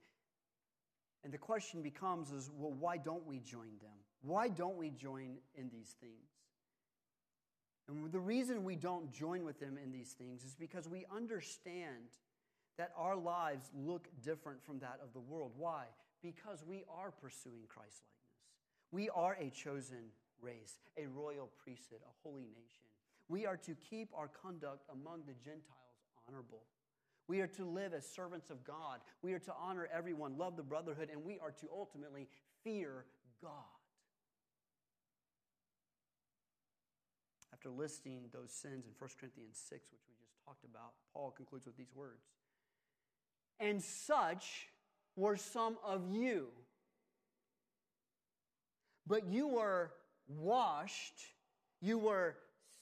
And 1.22 1.32
the 1.32 1.38
question 1.38 1.82
becomes 1.82 2.32
is, 2.32 2.50
well, 2.56 2.72
why 2.72 2.96
don't 2.96 3.26
we 3.26 3.38
join 3.40 3.78
them? 3.80 3.96
Why 4.22 4.48
don't 4.48 4.76
we 4.76 4.90
join 4.90 5.36
in 5.54 5.70
these 5.70 5.94
things? 6.00 6.30
And 7.88 8.10
the 8.10 8.20
reason 8.20 8.64
we 8.64 8.76
don't 8.76 9.12
join 9.12 9.44
with 9.44 9.60
them 9.60 9.78
in 9.82 9.92
these 9.92 10.12
things 10.12 10.44
is 10.44 10.54
because 10.54 10.88
we 10.88 11.06
understand 11.14 12.08
that 12.78 12.92
our 12.96 13.16
lives 13.16 13.70
look 13.74 14.08
different 14.22 14.64
from 14.64 14.78
that 14.78 14.98
of 15.02 15.12
the 15.12 15.20
world. 15.20 15.52
Why? 15.56 15.84
Because 16.22 16.64
we 16.66 16.84
are 16.88 17.10
pursuing 17.10 17.62
Christ 17.68 18.02
likeness. 18.04 18.30
We 18.92 19.08
are 19.10 19.36
a 19.40 19.50
chosen 19.50 20.12
race, 20.42 20.76
a 20.96 21.06
royal 21.06 21.50
priesthood, 21.62 22.00
a 22.02 22.12
holy 22.22 22.42
nation. 22.42 22.84
We 23.28 23.46
are 23.46 23.56
to 23.58 23.76
keep 23.88 24.10
our 24.14 24.28
conduct 24.28 24.84
among 24.92 25.22
the 25.26 25.34
Gentiles 25.34 26.00
honorable. 26.26 26.62
We 27.28 27.40
are 27.40 27.46
to 27.46 27.64
live 27.64 27.94
as 27.94 28.04
servants 28.04 28.50
of 28.50 28.64
God. 28.64 28.98
We 29.22 29.34
are 29.34 29.38
to 29.38 29.52
honor 29.56 29.88
everyone, 29.94 30.36
love 30.36 30.56
the 30.56 30.64
brotherhood, 30.64 31.10
and 31.12 31.24
we 31.24 31.38
are 31.38 31.52
to 31.52 31.68
ultimately 31.72 32.26
fear 32.64 33.04
God. 33.40 33.52
After 37.52 37.70
listing 37.70 38.22
those 38.32 38.50
sins 38.50 38.86
in 38.86 38.92
1 38.98 39.10
Corinthians 39.20 39.62
6, 39.68 39.92
which 39.92 40.00
we 40.08 40.14
just 40.18 40.32
talked 40.44 40.64
about, 40.64 40.94
Paul 41.14 41.30
concludes 41.30 41.66
with 41.66 41.76
these 41.76 41.94
words 41.94 42.24
And 43.60 43.80
such 43.80 44.69
were 45.20 45.36
some 45.36 45.76
of 45.84 46.02
you. 46.10 46.48
But 49.06 49.26
you 49.28 49.48
were 49.48 49.92
washed, 50.28 51.20
you 51.80 51.98
were 51.98 52.36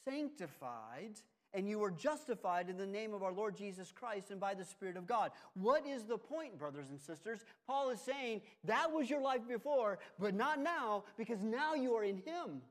sanctified, 0.04 1.16
and 1.54 1.68
you 1.68 1.78
were 1.78 1.90
justified 1.90 2.68
in 2.68 2.76
the 2.76 2.86
name 2.86 3.14
of 3.14 3.22
our 3.22 3.32
Lord 3.32 3.56
Jesus 3.56 3.90
Christ 3.90 4.30
and 4.30 4.38
by 4.38 4.54
the 4.54 4.64
Spirit 4.64 4.96
of 4.96 5.06
God. 5.06 5.30
What 5.54 5.86
is 5.86 6.04
the 6.04 6.18
point, 6.18 6.58
brothers 6.58 6.90
and 6.90 7.00
sisters? 7.00 7.40
Paul 7.66 7.90
is 7.90 8.00
saying 8.00 8.42
that 8.64 8.92
was 8.92 9.08
your 9.08 9.22
life 9.22 9.48
before, 9.48 9.98
but 10.18 10.34
not 10.34 10.60
now, 10.60 11.04
because 11.16 11.42
now 11.42 11.74
you 11.74 11.94
are 11.94 12.04
in 12.04 12.16
Him. 12.18 12.62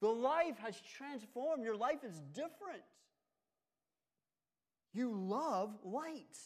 The 0.00 0.08
life 0.08 0.56
has 0.58 0.80
transformed, 0.96 1.64
your 1.64 1.76
life 1.76 2.04
is 2.04 2.20
different. 2.32 2.84
You 4.94 5.12
love 5.12 5.76
light. 5.84 6.38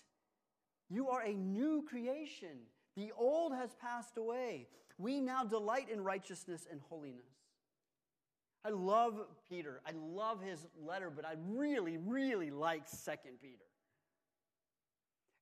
You 0.93 1.09
are 1.09 1.23
a 1.23 1.33
new 1.33 1.83
creation. 1.89 2.67
The 2.97 3.13
old 3.17 3.55
has 3.55 3.71
passed 3.81 4.19
away. 4.19 4.67
We 4.99 5.21
now 5.21 5.43
delight 5.43 5.89
in 5.91 6.05
righteousness 6.05 6.67
and 6.71 6.81
holiness. 6.91 7.25
I 8.63 8.69
love 8.69 9.19
Peter. 9.49 9.81
I 9.87 9.93
love 9.93 10.43
his 10.43 10.67
letter, 10.87 11.11
but 11.11 11.25
I 11.25 11.35
really, 11.49 11.97
really 11.97 12.51
like 12.51 12.83
Second 12.87 13.41
Peter. 13.41 13.65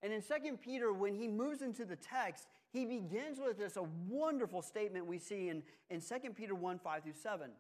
And 0.05 0.13
in 0.13 0.23
Second 0.23 0.61
Peter, 0.61 0.93
when 0.93 1.17
he 1.17 1.27
moves 1.27 1.63
into 1.63 1.85
the 1.85 1.97
text, 1.97 2.47
he 2.73 2.87
begins 2.87 3.41
with 3.45 3.59
this 3.59 3.77
a 3.77 3.87
wonderful 4.09 4.63
statement 4.63 5.07
we 5.07 5.19
see 5.19 5.49
in, 5.49 5.65
in 5.91 6.01
2 6.01 6.31
Peter 6.31 6.55
1 6.55 6.79
5 6.79 7.03
through 7.03 7.13
7. 7.13 7.51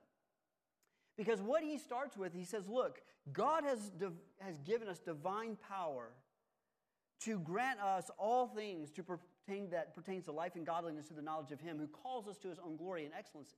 Because 1.19 1.43
what 1.43 1.65
he 1.65 1.77
starts 1.77 2.17
with, 2.17 2.33
he 2.33 2.45
says, 2.45 2.69
Look, 2.69 3.03
God 3.33 3.65
has, 3.65 3.91
has 4.39 4.59
given 4.65 4.87
us 4.87 5.01
divine 5.01 5.59
power 5.69 6.13
to 7.21 7.39
grant 7.41 7.81
us 7.81 8.11
all 8.19 8.47
things 8.47 8.91
to 8.93 9.03
pertain 9.03 9.71
that 9.71 9.95
pertains 9.95 10.25
to 10.25 10.33
life 10.33 10.57
and 10.57 10.65
godliness 10.65 11.07
through 11.07 11.17
the 11.17 11.23
knowledge 11.23 11.51
of 11.51 11.61
him 11.61 11.79
who 11.79 11.87
calls 11.87 12.29
us 12.29 12.39
to 12.39 12.49
his 12.49 12.59
own 12.59 12.77
glory 12.77 13.05
and 13.05 13.15
excellency 13.15 13.57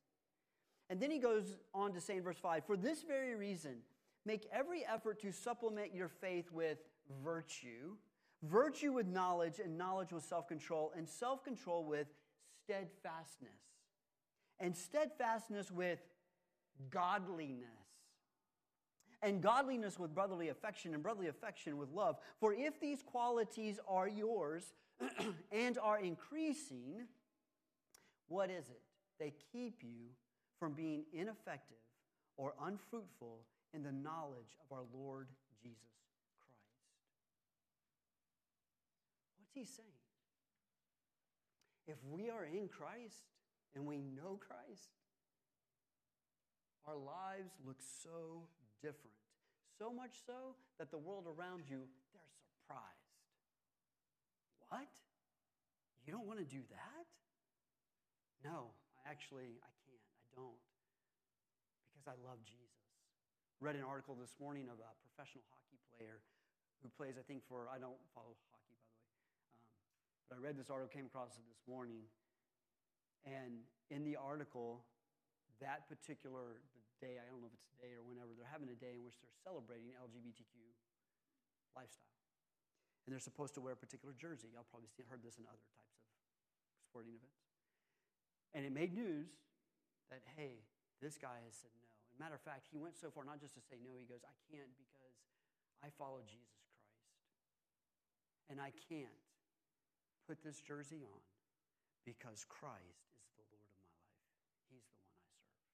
and 0.93 1.01
then 1.01 1.10
he 1.10 1.18
goes 1.18 1.56
on 1.74 1.94
to 1.94 2.02
say 2.02 2.18
in 2.18 2.22
verse 2.22 2.36
5 2.36 2.66
For 2.66 2.76
this 2.76 3.02
very 3.02 3.34
reason, 3.34 3.76
make 4.26 4.47
every 4.52 4.84
effort 4.84 5.20
to 5.22 5.32
supplement 5.32 5.94
your 5.94 6.09
faith 6.09 6.52
with 6.52 6.76
virtue, 7.24 7.97
virtue 8.43 8.93
with 8.93 9.06
knowledge, 9.06 9.59
and 9.59 9.78
knowledge 9.78 10.12
with 10.12 10.22
self 10.22 10.47
control, 10.48 10.93
and 10.94 11.09
self 11.09 11.43
control 11.44 11.84
with 11.84 12.09
steadfastness, 12.62 13.62
and 14.60 14.76
steadfastness 14.76 15.70
with 15.70 16.01
godliness. 16.90 17.68
And 19.23 19.40
godliness 19.40 19.99
with 19.99 20.15
brotherly 20.15 20.49
affection, 20.49 20.94
and 20.94 21.03
brotherly 21.03 21.28
affection 21.28 21.78
with 21.78 21.90
love. 21.93 22.16
For 22.40 22.53
if 22.53 22.81
these 22.81 23.03
qualities 23.03 23.78
are 23.89 24.09
yours 24.09 24.65
and 25.53 25.78
are 25.78 26.01
increasing, 26.01 27.07
what 28.28 28.51
is 28.51 28.69
it? 28.69 28.81
They 29.20 29.32
keep 29.53 29.82
you 29.82 30.11
from 30.59 30.73
being 30.73 31.05
ineffective 31.12 31.77
or 32.36 32.55
unfruitful 32.62 33.40
in 33.74 33.82
the 33.82 33.93
knowledge 33.93 34.57
of 34.61 34.77
our 34.77 34.85
Lord 34.93 35.28
Jesus 35.62 35.78
Christ. 36.39 36.57
What's 39.39 39.53
he 39.55 39.65
saying? 39.65 39.89
If 41.86 41.97
we 42.09 42.31
are 42.31 42.44
in 42.44 42.69
Christ 42.69 43.24
and 43.74 43.86
we 43.86 43.99
know 43.99 44.39
Christ, 44.40 44.90
our 46.86 46.97
lives 46.97 47.53
look 47.66 47.78
so 48.03 48.44
different. 48.82 49.16
So 49.78 49.94
much 49.94 50.20
so 50.26 50.59
that 50.78 50.90
the 50.90 50.98
world 50.98 51.24
around 51.24 51.64
you, 51.70 51.86
they're 52.12 52.34
surprised. 52.44 53.14
What? 54.68 54.90
You 56.04 56.12
don't 56.12 56.26
want 56.26 56.42
to 56.42 56.48
do 56.48 56.60
that? 56.74 57.06
No, 58.42 58.74
I 58.98 59.10
actually, 59.10 59.56
I 59.62 59.70
can't. 59.86 60.06
I 60.18 60.26
don't 60.34 60.59
because 62.02 62.18
I 62.18 62.18
love 62.26 62.42
Jesus. 62.42 62.82
Read 63.62 63.78
an 63.78 63.86
article 63.86 64.18
this 64.18 64.34
morning 64.42 64.66
of 64.66 64.82
a 64.82 64.90
professional 65.06 65.46
hockey 65.54 65.78
player 65.94 66.18
who 66.82 66.90
plays, 66.98 67.14
I 67.14 67.22
think, 67.22 67.46
for, 67.46 67.70
I 67.70 67.78
don't 67.78 67.94
follow 68.10 68.34
hockey, 68.50 68.74
by 68.74 68.82
the 68.82 68.98
way, 68.98 69.14
um, 69.54 69.70
but 70.26 70.34
I 70.34 70.38
read 70.42 70.59
this 70.59 70.66
article, 70.66 70.90
came 70.90 71.06
across 71.06 71.38
it 71.38 71.46
this 71.46 71.62
morning, 71.70 72.02
and 73.22 73.62
in 73.94 74.02
the 74.02 74.18
article, 74.18 74.82
that 75.62 75.86
particular 75.86 76.59
day, 77.02 77.18
I 77.18 77.26
don't 77.26 77.42
know 77.42 77.50
if 77.50 77.56
it's 77.58 77.66
today 77.74 77.98
or 77.98 78.06
whenever, 78.06 78.30
they're 78.38 78.46
having 78.46 78.70
a 78.70 78.78
day 78.78 78.94
in 78.94 79.02
which 79.02 79.18
they're 79.18 79.34
celebrating 79.42 79.90
LGBTQ 79.98 80.54
lifestyle. 81.74 82.14
And 83.02 83.10
they're 83.10 83.22
supposed 83.22 83.58
to 83.58 83.60
wear 83.60 83.74
a 83.74 83.80
particular 83.80 84.14
jersey. 84.14 84.54
Y'all 84.54 84.70
probably 84.70 84.86
heard 85.10 85.26
this 85.26 85.42
in 85.42 85.44
other 85.50 85.66
types 85.74 85.98
of 85.98 86.06
sporting 86.86 87.18
events. 87.18 87.42
And 88.54 88.62
it 88.62 88.70
made 88.70 88.94
news 88.94 89.34
that, 90.14 90.22
hey, 90.38 90.62
this 91.02 91.18
guy 91.18 91.42
has 91.42 91.58
said 91.58 91.74
no. 91.82 91.90
As 92.06 92.14
a 92.14 92.20
matter 92.22 92.38
of 92.38 92.44
fact, 92.46 92.70
he 92.70 92.78
went 92.78 92.94
so 92.94 93.10
far 93.10 93.26
not 93.26 93.42
just 93.42 93.58
to 93.58 93.62
say 93.64 93.82
no, 93.82 93.98
he 93.98 94.06
goes, 94.06 94.22
I 94.22 94.36
can't 94.52 94.70
because 94.78 95.18
I 95.82 95.90
follow 95.98 96.22
Jesus 96.22 96.54
Christ. 96.62 96.86
And 98.52 98.62
I 98.62 98.70
can't 98.86 99.18
put 100.28 100.44
this 100.44 100.62
jersey 100.62 101.02
on 101.02 101.22
because 102.04 102.44
Christ 102.46 103.08
is 103.40 103.48
the 103.48 103.58
Lord 103.58 103.64
of 103.64 103.80
my 103.80 103.96
life. 103.96 104.20
He's 104.68 104.84
the 104.84 104.94
one 105.00 105.08
I 105.08 105.24
serve. 105.26 105.72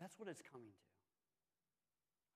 That's 0.00 0.16
what 0.16 0.32
it's 0.32 0.40
coming 0.40 0.72
to. 0.72 0.88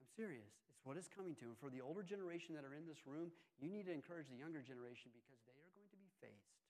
I'm 0.05 0.11
serious. 0.13 0.53
It's 0.69 0.85
what 0.85 1.01
it's 1.01 1.09
coming 1.09 1.33
to. 1.41 1.49
And 1.49 1.57
for 1.57 1.73
the 1.73 1.81
older 1.81 2.05
generation 2.05 2.53
that 2.55 2.63
are 2.63 2.77
in 2.77 2.85
this 2.85 3.09
room, 3.09 3.33
you 3.57 3.73
need 3.73 3.89
to 3.89 3.95
encourage 3.97 4.29
the 4.29 4.37
younger 4.37 4.61
generation 4.61 5.09
because 5.17 5.41
they 5.49 5.57
are 5.57 5.73
going 5.73 5.89
to 5.89 5.97
be 5.97 6.13
faced 6.21 6.61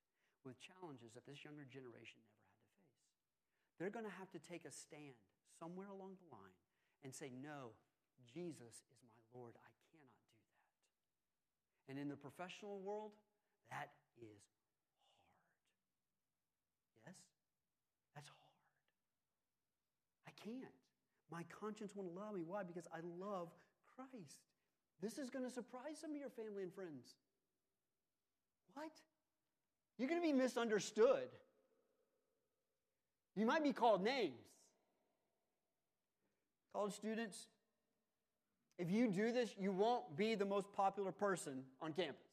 with 0.46 0.54
challenges 0.62 1.10
that 1.18 1.26
this 1.26 1.42
younger 1.42 1.66
generation 1.66 2.22
never 2.22 2.46
had 2.46 2.70
to 2.70 2.78
face. 2.78 3.74
they're 3.82 3.90
going 3.90 4.06
to 4.06 4.16
have 4.22 4.30
to 4.30 4.38
take 4.38 4.62
a 4.62 4.70
stand 4.70 5.18
somewhere 5.58 5.90
along 5.90 6.14
the 6.22 6.28
line 6.30 6.58
and 7.02 7.10
say, 7.10 7.34
No, 7.34 7.74
Jesus 8.22 8.86
is 8.86 9.00
my 9.02 9.18
Lord. 9.34 9.58
I 9.58 9.70
cannot 9.90 10.14
do 10.22 10.30
that. 10.30 11.90
And 11.90 11.98
in 11.98 12.06
the 12.06 12.20
professional 12.20 12.78
world, 12.78 13.18
that 13.74 13.90
is 14.20 14.46
hard. 14.46 14.78
Yes? 17.08 17.18
That's 18.14 18.30
hard. 18.30 18.54
I 20.28 20.32
can't. 20.38 20.83
My 21.30 21.42
conscience 21.60 21.92
won't 21.94 22.10
allow 22.16 22.32
me. 22.32 22.42
Why? 22.46 22.62
Because 22.62 22.86
I 22.92 23.00
love 23.18 23.48
Christ. 23.96 24.40
This 25.00 25.18
is 25.18 25.30
going 25.30 25.44
to 25.44 25.50
surprise 25.50 25.98
some 26.00 26.10
of 26.10 26.16
your 26.16 26.30
family 26.30 26.62
and 26.62 26.72
friends. 26.72 27.16
What? 28.74 28.92
You're 29.98 30.08
going 30.08 30.20
to 30.20 30.26
be 30.26 30.32
misunderstood. 30.32 31.28
You 33.36 33.46
might 33.46 33.62
be 33.62 33.72
called 33.72 34.02
names. 34.02 34.40
College 36.72 36.92
students, 36.94 37.46
if 38.78 38.90
you 38.90 39.08
do 39.08 39.32
this, 39.32 39.54
you 39.58 39.70
won't 39.70 40.16
be 40.16 40.34
the 40.34 40.44
most 40.44 40.72
popular 40.72 41.12
person 41.12 41.62
on 41.80 41.92
campus. 41.92 42.26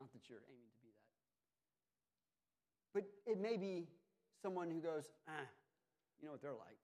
Not 0.00 0.12
that 0.12 0.28
you're 0.28 0.42
aiming 0.48 0.68
to 0.70 0.80
be 0.82 0.90
that. 2.94 3.04
But 3.24 3.32
it 3.32 3.40
may 3.40 3.56
be 3.56 3.88
someone 4.42 4.70
who 4.70 4.80
goes, 4.80 5.08
ah, 5.28 5.46
you 6.20 6.26
know 6.26 6.32
what 6.32 6.42
they're 6.42 6.50
like. 6.50 6.78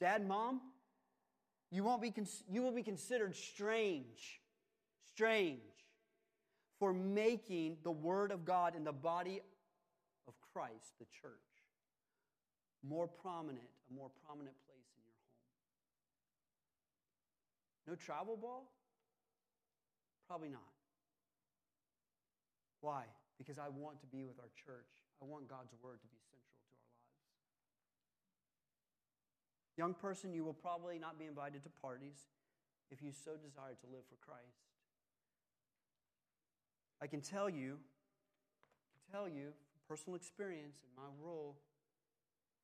Dad, 0.00 0.26
mom, 0.26 0.60
you, 1.70 1.82
won't 1.82 2.00
be 2.00 2.10
cons- 2.10 2.44
you 2.48 2.62
will 2.62 2.72
be 2.72 2.82
considered 2.82 3.34
strange, 3.34 4.40
strange, 5.08 5.60
for 6.78 6.92
making 6.92 7.78
the 7.82 7.90
Word 7.90 8.30
of 8.30 8.44
God 8.44 8.76
in 8.76 8.84
the 8.84 8.92
body 8.92 9.40
of 10.28 10.34
Christ, 10.52 10.94
the 11.00 11.06
church, 11.20 11.32
more 12.86 13.08
prominent, 13.08 13.68
a 13.90 13.94
more 13.94 14.10
prominent 14.24 14.54
place 14.66 14.86
in 14.94 15.02
your 15.04 15.16
home. 17.86 17.88
No 17.88 17.94
travel 17.96 18.36
ball? 18.36 18.70
Probably 20.28 20.50
not. 20.50 20.60
Why? 22.80 23.04
Because 23.38 23.58
I 23.58 23.68
want 23.68 24.00
to 24.00 24.06
be 24.06 24.22
with 24.24 24.38
our 24.38 24.50
church. 24.54 24.86
I 25.20 25.24
want 25.24 25.48
God's 25.48 25.72
Word 25.82 25.98
to 26.00 26.06
be 26.06 26.20
central 26.30 26.54
to 26.62 26.70
our 26.70 26.84
lives. 26.84 26.98
Young 29.78 29.94
person, 29.94 30.34
you 30.34 30.42
will 30.42 30.58
probably 30.58 30.98
not 30.98 31.22
be 31.22 31.30
invited 31.30 31.62
to 31.62 31.70
parties 31.70 32.26
if 32.90 32.98
you 33.00 33.14
so 33.14 33.38
desire 33.38 33.78
to 33.78 33.86
live 33.86 34.02
for 34.10 34.18
Christ. 34.18 34.66
I 36.98 37.06
can 37.06 37.22
tell 37.22 37.46
you, 37.46 37.78
I 37.78 38.90
can 38.98 39.06
tell 39.06 39.28
you 39.30 39.54
from 39.54 39.78
personal 39.86 40.18
experience 40.18 40.82
in 40.82 40.90
my 40.98 41.06
role 41.22 41.62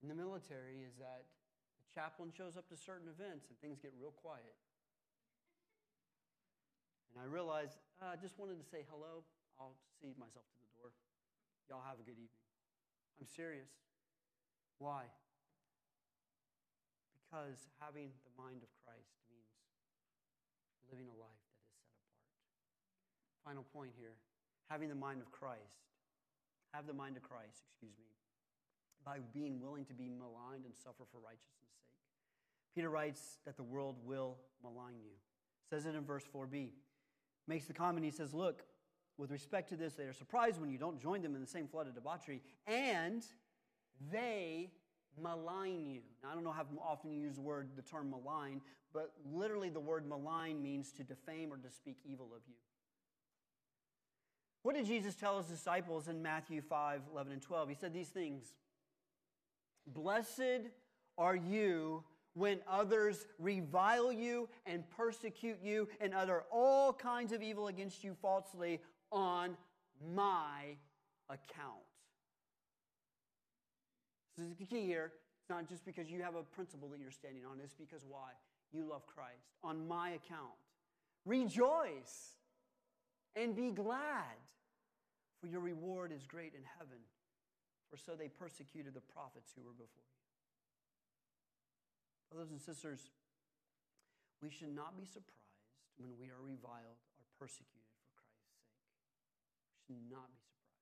in 0.03 0.11
the 0.11 0.15
military 0.19 0.83
is 0.83 0.99
that 0.99 1.31
the 1.79 1.87
chaplain 1.95 2.35
shows 2.35 2.59
up 2.59 2.67
to 2.69 2.77
certain 2.77 3.07
events 3.07 3.47
and 3.47 3.55
things 3.63 3.79
get 3.79 3.95
real 3.95 4.11
quiet. 4.11 4.59
And 7.15 7.23
I 7.23 7.31
realized 7.31 7.79
uh, 8.03 8.11
I 8.11 8.17
just 8.19 8.43
wanted 8.43 8.59
to 8.59 8.67
say 8.67 8.83
hello. 8.91 9.23
I'll 9.55 9.79
see 10.03 10.19
myself 10.19 10.51
to 10.51 10.59
the 10.67 10.71
door. 10.75 10.91
Y'all 11.71 11.87
have 11.87 12.03
a 12.03 12.05
good 12.05 12.19
evening. 12.19 12.43
I'm 13.23 13.31
serious. 13.31 13.71
Why? 14.83 15.07
Because 17.35 17.67
having 17.81 18.15
the 18.23 18.31
mind 18.39 18.63
of 18.63 18.71
Christ 18.87 19.19
means 19.27 19.59
living 20.87 21.11
a 21.11 21.19
life 21.19 21.43
that 21.51 21.59
is 21.59 21.67
set 21.67 21.83
apart. 21.83 22.39
Final 23.43 23.67
point 23.75 23.91
here 23.99 24.15
having 24.71 24.89
the 24.89 24.95
mind 24.95 25.21
of 25.21 25.33
Christ. 25.33 25.83
Have 26.73 26.87
the 26.87 26.95
mind 26.95 27.17
of 27.17 27.25
Christ, 27.25 27.67
excuse 27.67 27.99
me, 27.99 28.07
by 29.05 29.19
being 29.33 29.61
willing 29.61 29.85
to 29.87 29.95
be 29.95 30.09
maligned 30.09 30.65
and 30.65 30.75
suffer 30.75 31.03
for 31.11 31.19
righteousness' 31.19 31.75
sake. 31.83 32.07
Peter 32.73 32.89
writes 32.89 33.39
that 33.47 33.57
the 33.57 33.63
world 33.63 33.97
will 34.05 34.37
malign 34.63 34.95
you. 35.03 35.19
Says 35.69 35.87
it 35.87 35.97
in 35.97 36.05
verse 36.05 36.25
4b. 36.33 36.71
Makes 37.49 37.67
the 37.67 37.75
comment, 37.75 38.05
he 38.05 38.13
says, 38.13 38.33
Look, 38.33 38.63
with 39.19 39.33
respect 39.33 39.69
to 39.71 39.77
this, 39.77 39.95
they 39.95 40.05
are 40.05 40.13
surprised 40.13 40.61
when 40.61 40.71
you 40.71 40.79
don't 40.79 41.01
join 41.01 41.21
them 41.21 41.35
in 41.35 41.41
the 41.41 41.49
same 41.49 41.67
flood 41.67 41.89
of 41.89 41.95
debauchery, 41.97 42.43
and 42.69 43.25
they 44.13 44.71
malign 45.21 45.87
you. 45.87 46.01
Now, 46.23 46.31
I 46.31 46.35
don't 46.35 46.45
know 46.45 46.53
how 46.53 46.67
often 46.83 47.11
you 47.11 47.21
use 47.21 47.37
the 47.37 47.43
word, 47.43 47.71
the 47.77 47.83
term 47.83 48.11
malign, 48.11 48.61
but 48.93 49.13
literally 49.33 49.71
the 49.71 49.81
word 49.81 50.09
malign 50.09 50.63
means 50.63 50.93
to 50.93 51.05
defame 51.05 51.53
or 51.53 51.57
to 51.57 51.71
speak 51.71 51.99
evil 52.05 52.27
of 52.35 52.43
you. 52.47 52.55
What 54.63 54.75
did 54.75 54.87
Jesus 54.87 55.15
tell 55.15 55.37
his 55.37 55.47
disciples 55.47 56.09
in 56.09 56.23
Matthew 56.23 56.63
5 56.63 57.03
11 57.13 57.33
and 57.33 57.43
12? 57.43 57.69
He 57.69 57.75
said 57.75 57.93
these 57.93 58.09
things 58.09 58.55
Blessed 59.87 60.71
are 61.19 61.37
you 61.37 62.03
when 62.33 62.59
others 62.69 63.27
revile 63.39 64.13
you 64.13 64.49
and 64.67 64.83
persecute 64.91 65.59
you 65.63 65.89
and 66.01 66.15
utter 66.15 66.45
all 66.51 66.93
kinds 66.93 67.33
of 67.33 67.43
evil 67.43 67.69
against 67.69 68.03
you 68.03 68.17
falsely 68.21 68.81
on 69.13 69.57
my 70.15 70.77
account. 71.29 71.85
This 74.37 74.47
is 74.47 74.57
the 74.57 74.65
key 74.65 74.87
here. 74.87 75.13
It's 75.41 75.51
not 75.51 75.69
just 75.69 75.85
because 75.85 76.11
you 76.11 76.23
have 76.23 76.35
a 76.35 76.43
principle 76.43 76.89
that 76.89 76.99
you're 76.99 77.11
standing 77.11 77.45
on, 77.45 77.59
it's 77.63 77.75
because 77.75 78.03
why? 78.09 78.31
You 78.73 78.89
love 78.89 79.07
Christ. 79.07 79.53
On 79.63 79.87
my 79.87 80.11
account. 80.11 80.57
Rejoice 81.27 82.37
and 83.37 83.55
be 83.55 83.71
glad, 83.71 84.37
for 85.41 85.47
your 85.47 85.61
reward 85.61 86.13
is 86.13 86.27
great 86.27 86.55
in 86.55 86.63
heaven. 86.79 86.99
For 87.91 87.97
so 87.97 88.13
they 88.19 88.29
persecuted 88.29 88.95
the 88.95 89.01
prophets 89.01 89.53
who 89.55 89.63
were 89.63 89.73
before 89.73 90.03
you. 90.03 90.23
Brothers 92.33 92.51
and 92.51 92.61
sisters, 92.61 93.11
we 94.43 94.51
should 94.51 94.75
not 94.75 94.97
be 94.97 95.05
surprised 95.05 95.95
when 95.99 96.11
we 96.19 96.27
are 96.27 96.43
reviled 96.43 96.99
or 96.99 97.25
persecuted 97.39 97.87
for 97.95 98.11
Christ's 98.11 98.51
sake. 98.51 98.67
We 99.87 99.95
should 99.95 100.11
not 100.11 100.27
be 100.35 100.43
surprised. 100.43 100.75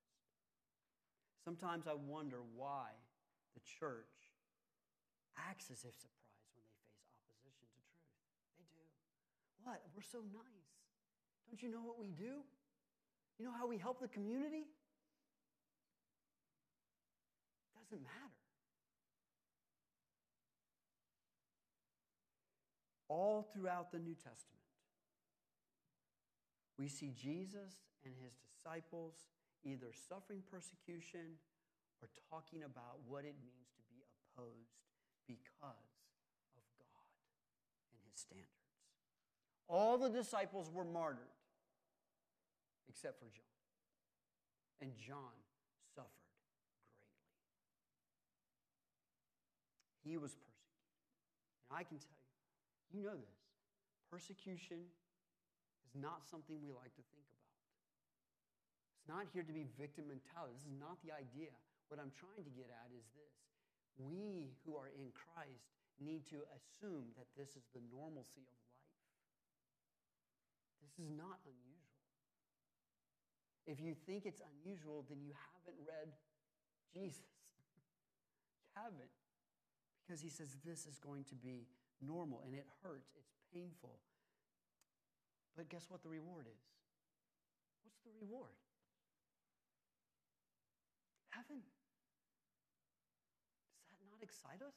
Sometimes 1.45 1.85
I 1.85 1.93
wonder 1.93 2.41
why 2.55 2.95
the 3.53 3.63
church 3.63 4.33
acts 5.37 5.69
as 5.69 5.85
if 5.85 5.95
surprised 5.95 6.45
when 6.53 6.65
they 6.65 6.77
face 6.85 7.09
opposition 7.13 7.69
to 7.69 7.81
truth. 7.89 8.17
They 8.57 8.67
do. 8.69 8.83
What? 9.63 9.81
We're 9.93 10.05
so 10.05 10.21
nice. 10.33 10.73
Don't 11.49 11.61
you 11.61 11.69
know 11.69 11.85
what 11.85 11.97
we 11.97 12.11
do? 12.13 12.41
You 13.37 13.45
know 13.45 13.53
how 13.53 13.67
we 13.67 13.77
help 13.77 14.01
the 14.01 14.07
community? 14.07 14.69
Doesn't 17.93 18.03
matter. 18.03 18.33
All 23.09 23.47
throughout 23.53 23.91
the 23.91 23.99
New 23.99 24.15
Testament, 24.15 24.65
we 26.79 26.87
see 26.87 27.13
Jesus 27.15 27.85
and 28.03 28.13
his 28.23 28.33
disciples 28.41 29.13
either 29.63 29.93
suffering 30.09 30.41
persecution 30.49 31.37
or 32.03 32.11
talking 32.27 32.67
about 32.67 32.99
what 33.07 33.23
it 33.23 33.39
means 33.39 33.71
to 33.79 33.83
be 33.87 34.03
opposed 34.03 34.75
because 35.23 35.87
of 36.59 36.67
God 36.75 37.07
and 37.95 37.99
his 38.03 38.19
standards. 38.19 38.51
All 39.71 39.95
the 39.95 40.11
disciples 40.11 40.67
were 40.67 40.83
martyred 40.83 41.31
except 42.91 43.23
for 43.23 43.31
John. 43.31 43.55
And 44.83 44.91
John 44.99 45.31
suffered 45.95 46.27
greatly. 46.91 47.31
He 50.03 50.19
was 50.19 50.35
persecuted. 50.35 51.71
And 51.71 51.79
I 51.79 51.87
can 51.87 52.03
tell 52.03 52.19
you, 52.19 52.99
you 52.99 53.07
know 53.07 53.15
this. 53.15 53.39
Persecution 54.11 54.83
is 55.87 55.95
not 55.95 56.27
something 56.27 56.59
we 56.59 56.75
like 56.75 56.91
to 56.99 57.03
think 57.15 57.23
about. 57.31 57.55
It's 58.99 59.07
not 59.07 59.23
here 59.31 59.47
to 59.47 59.55
be 59.55 59.63
victim 59.79 60.11
mentality. 60.11 60.59
This 60.59 60.67
is 60.67 60.79
not 60.83 60.99
the 60.99 61.15
idea. 61.15 61.55
What 61.93 62.01
I'm 62.01 62.17
trying 62.17 62.41
to 62.41 62.49
get 62.57 62.73
at 62.73 62.89
is 62.89 63.05
this 63.13 63.37
we 64.01 64.49
who 64.65 64.73
are 64.73 64.89
in 64.89 65.13
Christ 65.13 65.77
need 66.01 66.25
to 66.33 66.41
assume 66.57 67.13
that 67.21 67.29
this 67.37 67.53
is 67.53 67.69
the 67.69 67.85
normalcy 67.93 68.41
of 68.49 68.57
life. 68.65 68.89
This 70.81 70.97
is 70.97 71.13
not 71.13 71.37
unusual. 71.45 72.01
If 73.69 73.77
you 73.77 73.93
think 73.93 74.25
it's 74.25 74.41
unusual, 74.41 75.05
then 75.05 75.21
you 75.21 75.37
haven't 75.37 75.77
read 75.85 76.09
Jesus. 76.97 77.29
you 77.77 77.85
haven't. 78.73 79.13
Because 80.01 80.17
he 80.17 80.33
says 80.33 80.57
this 80.65 80.89
is 80.89 80.97
going 80.97 81.29
to 81.29 81.37
be 81.37 81.69
normal 82.01 82.41
and 82.41 82.57
it 82.57 82.65
hurts, 82.81 83.13
it's 83.13 83.37
painful. 83.53 84.01
But 85.53 85.69
guess 85.69 85.85
what 85.93 86.01
the 86.01 86.09
reward 86.09 86.49
is? 86.49 86.65
What's 87.85 88.01
the 88.01 88.17
reward? 88.17 88.57
Heaven 91.29 91.61
excite 94.23 94.63
us? 94.63 94.73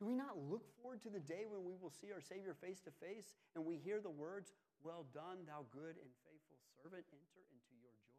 Do 0.00 0.08
we 0.10 0.16
not 0.16 0.34
look 0.34 0.66
forward 0.80 1.04
to 1.06 1.10
the 1.12 1.22
day 1.22 1.46
when 1.46 1.62
we 1.62 1.78
will 1.78 1.92
see 1.92 2.10
our 2.10 2.20
Savior 2.20 2.56
face 2.56 2.80
to 2.82 2.92
face 2.98 3.36
and 3.54 3.62
we 3.62 3.78
hear 3.78 4.00
the 4.00 4.10
words, 4.10 4.56
Well 4.82 5.06
done, 5.14 5.46
thou 5.46 5.68
good 5.70 5.94
and 6.00 6.10
faithful 6.26 6.58
servant, 6.74 7.06
enter 7.14 7.46
into 7.46 7.72
your 7.78 7.94
joy? 8.02 8.18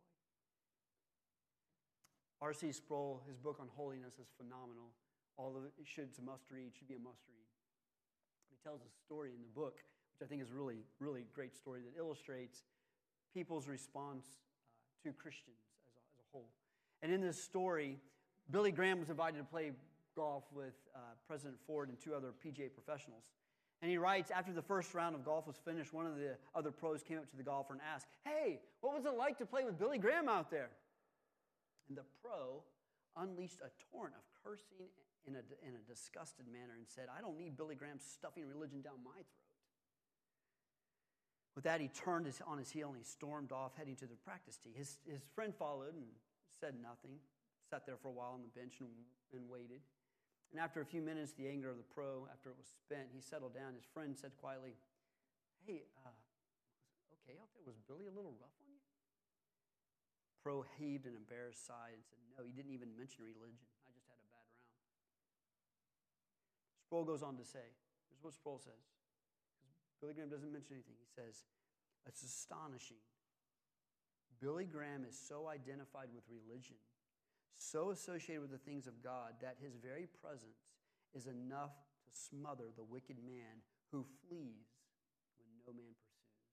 R.C. 2.41 2.71
Sproul, 2.71 3.21
his 3.27 3.35
book 3.35 3.59
on 3.59 3.67
holiness 3.75 4.15
is 4.21 4.31
phenomenal. 4.39 4.95
All 5.35 5.57
of 5.57 5.65
it 5.67 5.73
should, 5.83 6.15
it's 6.15 6.19
a 6.19 6.23
must 6.23 6.47
read, 6.49 6.71
should 6.71 6.87
be 6.87 6.95
a 6.95 7.03
must 7.03 7.27
read. 7.27 7.43
He 8.47 8.55
tells 8.63 8.79
a 8.81 8.91
story 9.03 9.35
in 9.35 9.41
the 9.43 9.51
book, 9.51 9.83
which 10.15 10.23
I 10.23 10.29
think 10.29 10.41
is 10.41 10.51
really, 10.51 10.87
really 10.99 11.27
great 11.35 11.53
story 11.53 11.81
that 11.83 11.99
illustrates 11.99 12.63
people's 13.35 13.67
response 13.67 14.25
uh, 14.71 15.03
to 15.03 15.11
Christians 15.11 15.59
as 15.83 15.91
a, 15.91 16.01
as 16.15 16.19
a 16.23 16.27
whole. 16.31 16.47
And 17.03 17.11
in 17.11 17.19
this 17.19 17.41
story, 17.41 17.99
Billy 18.51 18.71
Graham 18.71 18.99
was 18.99 19.09
invited 19.09 19.37
to 19.37 19.43
play 19.43 19.71
golf 20.15 20.43
with 20.53 20.73
uh, 20.95 20.99
President 21.27 21.57
Ford 21.65 21.89
and 21.89 21.99
two 21.99 22.13
other 22.13 22.31
PGA 22.45 22.69
professionals. 22.73 23.31
And 23.81 23.91
he 23.91 23.97
writes, 23.97 24.31
after 24.31 24.53
the 24.53 24.61
first 24.61 24.93
round 24.93 25.15
of 25.15 25.25
golf 25.25 25.47
was 25.47 25.57
finished, 25.57 25.93
one 25.93 26.05
of 26.05 26.15
the 26.15 26.37
other 26.55 26.71
pros 26.71 27.03
came 27.03 27.17
up 27.17 27.29
to 27.29 27.37
the 27.37 27.43
golfer 27.43 27.73
and 27.73 27.81
asked, 27.81 28.07
Hey, 28.23 28.59
what 28.81 28.95
was 28.95 29.05
it 29.05 29.17
like 29.17 29.37
to 29.39 29.45
play 29.45 29.65
with 29.65 29.77
Billy 29.77 29.97
Graham 29.97 30.29
out 30.29 30.49
there? 30.49 30.69
And 31.89 31.97
the 31.97 32.05
pro 32.23 32.63
unleashed 33.17 33.59
a 33.61 33.69
torrent 33.91 34.15
of 34.15 34.23
cursing 34.43 34.87
in 35.27 35.35
a, 35.35 35.43
in 35.67 35.75
a 35.75 35.83
disgusted 35.89 36.45
manner 36.51 36.73
and 36.77 36.87
said, 36.87 37.07
I 37.15 37.21
don't 37.21 37.37
need 37.37 37.57
Billy 37.57 37.75
Graham 37.75 37.99
stuffing 37.99 38.47
religion 38.47 38.81
down 38.81 39.03
my 39.03 39.11
throat. 39.11 39.45
With 41.55 41.63
that, 41.63 41.79
he 41.79 41.87
turned 41.87 42.25
his, 42.25 42.41
on 42.45 42.57
his 42.57 42.69
heel 42.69 42.89
and 42.89 42.97
he 42.97 43.03
stormed 43.03 43.51
off, 43.51 43.71
heading 43.77 43.95
to 43.97 44.05
the 44.05 44.15
practice 44.25 44.57
tee. 44.57 44.73
His, 44.75 44.97
his 45.09 45.21
friend 45.33 45.53
followed 45.55 45.95
and 45.95 46.05
said 46.59 46.75
nothing, 46.81 47.19
sat 47.65 47.85
there 47.85 47.97
for 47.97 48.09
a 48.09 48.15
while 48.15 48.37
on 48.37 48.45
the 48.45 48.53
bench 48.53 48.77
and, 48.79 48.93
and 49.33 49.49
waited. 49.49 49.81
And 50.53 50.61
after 50.61 50.79
a 50.79 50.87
few 50.87 51.01
minutes, 51.01 51.33
the 51.33 51.49
anger 51.49 51.69
of 51.69 51.77
the 51.81 51.89
pro, 51.89 52.29
after 52.29 52.53
it 52.53 52.57
was 52.57 52.69
spent, 52.69 53.09
he 53.09 53.19
settled 53.19 53.57
down. 53.57 53.73
His 53.73 53.83
friend 53.89 54.13
said 54.13 54.37
quietly, 54.37 54.77
Hey, 55.65 55.89
uh, 56.05 56.13
okay 57.19 57.35
out 57.41 57.49
there? 57.57 57.65
Was 57.65 57.81
Billy 57.89 58.05
a 58.05 58.13
little 58.13 58.37
rough 58.37 58.53
on 58.61 58.69
you? 58.69 58.79
Pro 60.45 60.61
heaved 60.77 61.09
an 61.09 61.17
embarrassed 61.17 61.65
sigh 61.65 61.97
and 61.97 62.05
said, 62.05 62.21
No, 62.37 62.45
he 62.45 62.53
didn't 62.53 62.71
even 62.71 62.93
mention 62.93 63.25
religion. 63.25 63.65
I 63.81 63.89
just 63.97 64.05
had 64.05 64.21
a 64.21 64.29
bad 64.29 64.45
round. 64.45 64.53
Sproul 66.85 67.03
goes 67.03 67.25
on 67.25 67.41
to 67.41 67.45
say, 67.45 67.65
Here's 68.13 68.21
what 68.21 68.37
Sproul 68.37 68.61
says. 68.61 68.85
Because 69.81 69.97
Billy 69.97 70.13
Graham 70.13 70.29
doesn't 70.29 70.53
mention 70.53 70.77
anything. 70.77 71.01
He 71.01 71.09
says, 71.09 71.49
It's 72.05 72.21
astonishing. 72.21 73.01
Billy 74.37 74.69
Graham 74.69 75.01
is 75.09 75.17
so 75.17 75.49
identified 75.49 76.13
with 76.13 76.21
religion 76.29 76.77
so 77.57 77.91
associated 77.91 78.41
with 78.41 78.51
the 78.51 78.61
things 78.61 78.87
of 78.87 79.01
God 79.03 79.39
that 79.41 79.57
his 79.61 79.75
very 79.75 80.07
presence 80.21 80.67
is 81.15 81.27
enough 81.27 81.71
to 82.03 82.09
smother 82.11 82.71
the 82.75 82.83
wicked 82.83 83.17
man 83.23 83.63
who 83.91 84.05
flees 84.27 84.67
when 85.39 85.47
no 85.63 85.71
man 85.71 85.95
pursues. 85.95 86.43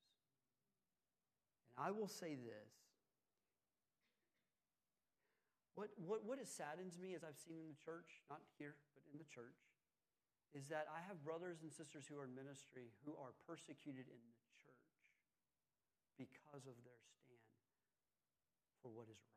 And 1.75 1.87
I 1.87 1.91
will 1.91 2.09
say 2.09 2.39
this. 2.39 2.71
What, 5.75 5.89
what, 5.97 6.21
what 6.23 6.39
saddens 6.47 7.01
me, 7.01 7.17
as 7.17 7.25
I've 7.25 7.41
seen 7.41 7.57
in 7.57 7.67
the 7.67 7.81
church, 7.81 8.21
not 8.29 8.45
here, 8.61 8.77
but 8.93 9.03
in 9.09 9.17
the 9.17 9.25
church, 9.25 9.57
is 10.53 10.69
that 10.69 10.85
I 10.93 11.01
have 11.09 11.25
brothers 11.25 11.65
and 11.65 11.73
sisters 11.73 12.05
who 12.05 12.21
are 12.21 12.29
in 12.29 12.37
ministry 12.37 12.93
who 13.09 13.17
are 13.17 13.33
persecuted 13.49 14.05
in 14.05 14.21
the 14.21 14.37
church 14.61 14.93
because 16.21 16.69
of 16.69 16.77
their 16.85 17.01
stand 17.25 17.57
for 18.85 18.93
what 18.93 19.09
is 19.09 19.17
right. 19.25 19.32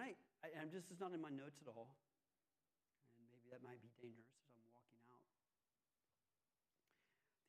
I, 0.00 0.16
I 0.40 0.48
am 0.56 0.72
just, 0.72 0.88
it's 0.88 1.00
not 1.00 1.12
in 1.12 1.20
my 1.20 1.28
notes 1.28 1.60
at 1.60 1.68
all, 1.68 1.92
and 3.20 3.28
maybe 3.28 3.52
that 3.52 3.60
might 3.60 3.84
be 3.84 3.92
dangerous 4.00 4.32
as 4.40 4.56
I'm 4.56 4.64
walking 4.72 5.04
out. 5.12 5.28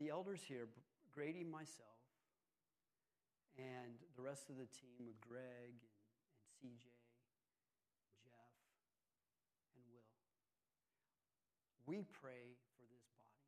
The 0.03 0.11
elders 0.11 0.43
here, 0.43 0.67
Grady, 1.15 1.47
myself, 1.47 1.95
and 3.55 3.95
the 4.19 4.23
rest 4.23 4.51
of 4.51 4.59
the 4.59 4.67
team 4.67 5.07
with 5.07 5.15
Greg 5.23 5.79
and, 5.79 5.95
and 6.35 6.47
CJ, 6.59 6.91
Jeff, 8.19 8.51
and 9.79 9.83
Will, 9.87 10.11
we 11.87 12.03
pray 12.19 12.59
for 12.75 12.83
this 12.91 13.07
body. 13.15 13.47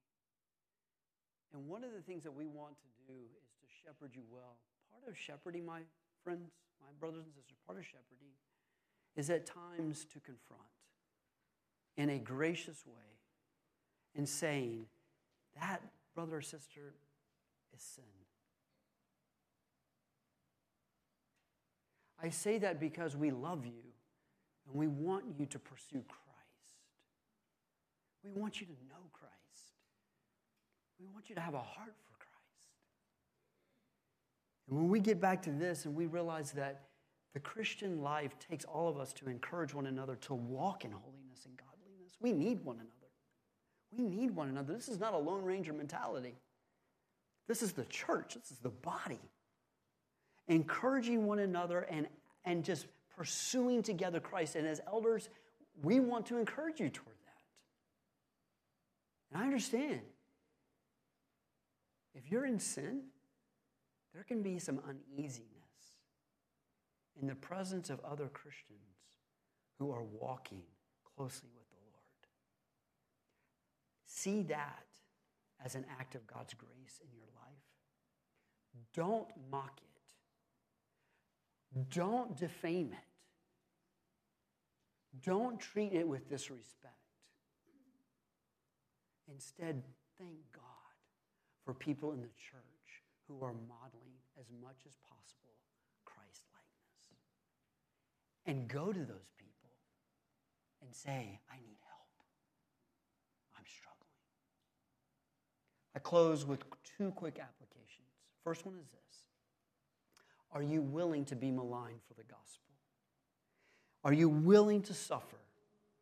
And 1.51 1.67
one 1.67 1.83
of 1.83 1.91
the 1.91 2.03
things 2.07 2.23
that 2.23 2.31
we 2.31 2.47
want 2.47 2.79
to 2.79 2.91
do 3.03 3.19
is 3.35 3.51
to 3.59 3.67
shepherd 3.83 4.15
you 4.15 4.23
well. 4.31 4.55
Part 4.95 5.11
of 5.11 5.19
shepherding, 5.19 5.67
my 5.67 5.83
friends, 6.23 6.55
my 6.79 6.91
brothers 7.03 7.27
and 7.27 7.35
sisters, 7.35 7.59
part 7.67 7.75
of 7.75 7.83
shepherding 7.83 8.31
is 9.15 9.29
at 9.29 9.45
times 9.45 10.05
to 10.05 10.19
confront 10.19 10.61
in 11.97 12.09
a 12.09 12.17
gracious 12.17 12.83
way 12.87 13.19
and 14.15 14.27
saying, 14.27 14.85
that 15.59 15.81
brother 16.15 16.37
or 16.37 16.41
sister 16.41 16.93
is 17.75 17.81
sin. 17.81 18.03
I 22.21 22.29
say 22.29 22.57
that 22.59 22.79
because 22.79 23.15
we 23.15 23.31
love 23.31 23.65
you 23.65 23.83
and 24.67 24.75
we 24.75 24.87
want 24.87 25.25
you 25.37 25.45
to 25.47 25.59
pursue 25.59 26.03
Christ. 26.07 26.23
We 28.23 28.31
want 28.31 28.61
you 28.61 28.67
to 28.67 28.73
know 28.89 29.09
Christ. 29.11 29.33
We 30.99 31.05
want 31.13 31.29
you 31.29 31.35
to 31.35 31.41
have 31.41 31.53
a 31.53 31.57
heart 31.57 31.95
for 32.05 32.17
Christ. 32.17 32.69
And 34.69 34.77
when 34.77 34.87
we 34.87 35.01
get 35.01 35.19
back 35.19 35.41
to 35.43 35.51
this 35.51 35.85
and 35.85 35.93
we 35.93 36.05
realize 36.05 36.51
that 36.53 36.83
the 37.33 37.39
Christian 37.39 38.01
life 38.01 38.37
takes 38.39 38.63
all 38.63 38.87
of 38.87 38.99
us 38.99 39.11
to 39.13 39.27
encourage 39.27 39.73
one 39.73 39.87
another 39.87 40.15
to 40.17 40.35
walk 40.35 40.85
in 40.85 40.91
holiness 40.91 41.45
and 41.45 41.57
godliness. 41.57 42.13
We 42.21 42.31
need 42.31 42.63
one 42.63 42.75
another. 42.75 42.89
We 43.91 44.03
need 44.03 44.31
one 44.31 44.49
another. 44.49 44.73
This 44.73 44.87
is 44.87 44.99
not 44.99 45.13
a 45.13 45.17
Lone 45.17 45.43
Ranger 45.43 45.73
mentality. 45.73 46.35
This 47.47 47.63
is 47.63 47.73
the 47.73 47.85
church, 47.85 48.35
this 48.35 48.51
is 48.51 48.59
the 48.59 48.69
body. 48.69 49.19
Encouraging 50.47 51.25
one 51.25 51.39
another 51.39 51.81
and, 51.81 52.07
and 52.45 52.63
just 52.63 52.85
pursuing 53.17 53.81
together 53.81 54.19
Christ. 54.19 54.55
And 54.55 54.67
as 54.67 54.81
elders, 54.87 55.29
we 55.81 55.99
want 55.99 56.27
to 56.27 56.37
encourage 56.37 56.79
you 56.79 56.89
toward 56.89 57.07
that. 57.07 57.41
And 59.31 59.41
I 59.41 59.45
understand. 59.45 60.01
If 62.15 62.29
you're 62.29 62.45
in 62.45 62.59
sin, 62.59 63.01
there 64.13 64.23
can 64.23 64.43
be 64.43 64.59
some 64.59 64.79
uneasiness 64.87 65.52
in 67.19 67.27
the 67.27 67.35
presence 67.35 67.89
of 67.89 67.99
other 68.03 68.27
Christians 68.27 68.79
who 69.79 69.91
are 69.91 70.03
walking 70.03 70.63
closely 71.15 71.49
with 71.55 71.69
the 71.69 71.77
Lord. 71.91 72.27
See 74.05 74.43
that 74.43 74.85
as 75.63 75.75
an 75.75 75.85
act 75.99 76.15
of 76.15 76.25
God's 76.27 76.53
grace 76.53 76.99
in 77.01 77.09
your 77.15 77.27
life. 77.35 77.53
Don't 78.93 79.27
mock 79.51 79.79
it, 79.81 80.01
don't 81.89 82.35
defame 82.37 82.91
it, 82.93 82.99
don't 85.23 85.59
treat 85.59 85.93
it 85.93 86.07
with 86.07 86.27
disrespect. 86.29 86.93
Instead, 89.31 89.83
thank 90.17 90.37
God 90.53 90.63
for 91.63 91.73
people 91.73 92.11
in 92.11 92.21
the 92.21 92.27
church 92.27 92.63
who 93.27 93.35
are 93.43 93.53
modeling 93.53 94.17
as 94.39 94.45
much 94.61 94.81
as 94.87 94.97
possible 95.07 95.42
and 98.45 98.67
go 98.67 98.91
to 98.91 98.99
those 98.99 99.31
people 99.37 99.71
and 100.81 100.93
say, 100.93 101.39
I 101.51 101.55
need 101.55 101.77
help. 101.87 102.09
I'm 103.57 103.63
struggling. 103.65 104.09
I 105.95 105.99
close 105.99 106.45
with 106.45 106.63
two 106.97 107.11
quick 107.11 107.39
applications. 107.39 108.07
First 108.43 108.65
one 108.65 108.75
is 108.75 108.89
this 108.89 109.25
Are 110.51 110.63
you 110.63 110.81
willing 110.81 111.25
to 111.25 111.35
be 111.35 111.51
maligned 111.51 112.01
for 112.07 112.13
the 112.13 112.23
gospel? 112.23 112.63
Are 114.03 114.13
you 114.13 114.27
willing 114.27 114.81
to 114.83 114.93
suffer 114.93 115.37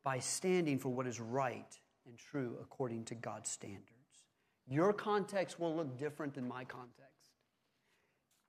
by 0.03 0.17
standing 0.17 0.79
for 0.79 0.89
what 0.89 1.05
is 1.05 1.19
right 1.19 1.77
and 2.07 2.17
true 2.17 2.57
according 2.61 3.05
to 3.05 3.15
God's 3.15 3.49
standards? 3.49 3.87
Your 4.67 4.91
context 4.93 5.59
will 5.59 5.75
look 5.75 5.97
different 5.97 6.33
than 6.33 6.47
my 6.47 6.63
context. 6.63 7.10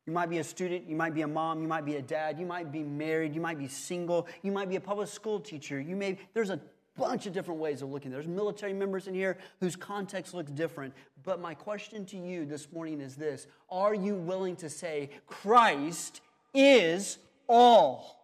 You 0.06 0.12
might 0.12 0.30
be 0.30 0.38
a 0.38 0.44
student, 0.44 0.88
you 0.88 0.96
might 0.96 1.14
be 1.14 1.22
a 1.22 1.28
mom, 1.28 1.62
you 1.62 1.68
might 1.68 1.84
be 1.84 1.96
a 1.96 2.02
dad, 2.02 2.38
you 2.38 2.46
might 2.46 2.72
be 2.72 2.82
married, 2.82 3.34
you 3.34 3.40
might 3.40 3.58
be 3.58 3.68
single, 3.68 4.26
you 4.42 4.50
might 4.50 4.68
be 4.68 4.76
a 4.76 4.80
public 4.80 5.08
school 5.08 5.38
teacher. 5.38 5.80
You 5.80 5.94
may 5.94 6.18
there's 6.34 6.50
a 6.50 6.60
bunch 6.96 7.26
of 7.26 7.32
different 7.32 7.60
ways 7.60 7.82
of 7.82 7.90
looking. 7.90 8.10
There's 8.10 8.26
military 8.26 8.72
members 8.72 9.06
in 9.06 9.14
here 9.14 9.38
whose 9.60 9.76
context 9.76 10.34
looks 10.34 10.50
different. 10.50 10.92
But 11.22 11.40
my 11.40 11.54
question 11.54 12.04
to 12.06 12.16
you 12.16 12.44
this 12.44 12.70
morning 12.72 13.00
is 13.00 13.14
this 13.14 13.46
Are 13.70 13.94
you 13.94 14.14
willing 14.14 14.56
to 14.56 14.68
say, 14.68 15.10
Christ 15.26 16.20
is 16.52 17.18
all? 17.48 18.18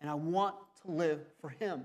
And 0.00 0.10
I 0.10 0.14
want 0.14 0.56
to 0.82 0.90
live 0.90 1.20
for 1.40 1.50
him. 1.50 1.84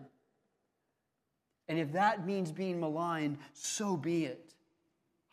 And 1.67 1.79
if 1.79 1.93
that 1.93 2.25
means 2.25 2.51
being 2.51 2.79
maligned, 2.79 3.37
so 3.53 3.95
be 3.95 4.25
it. 4.25 4.53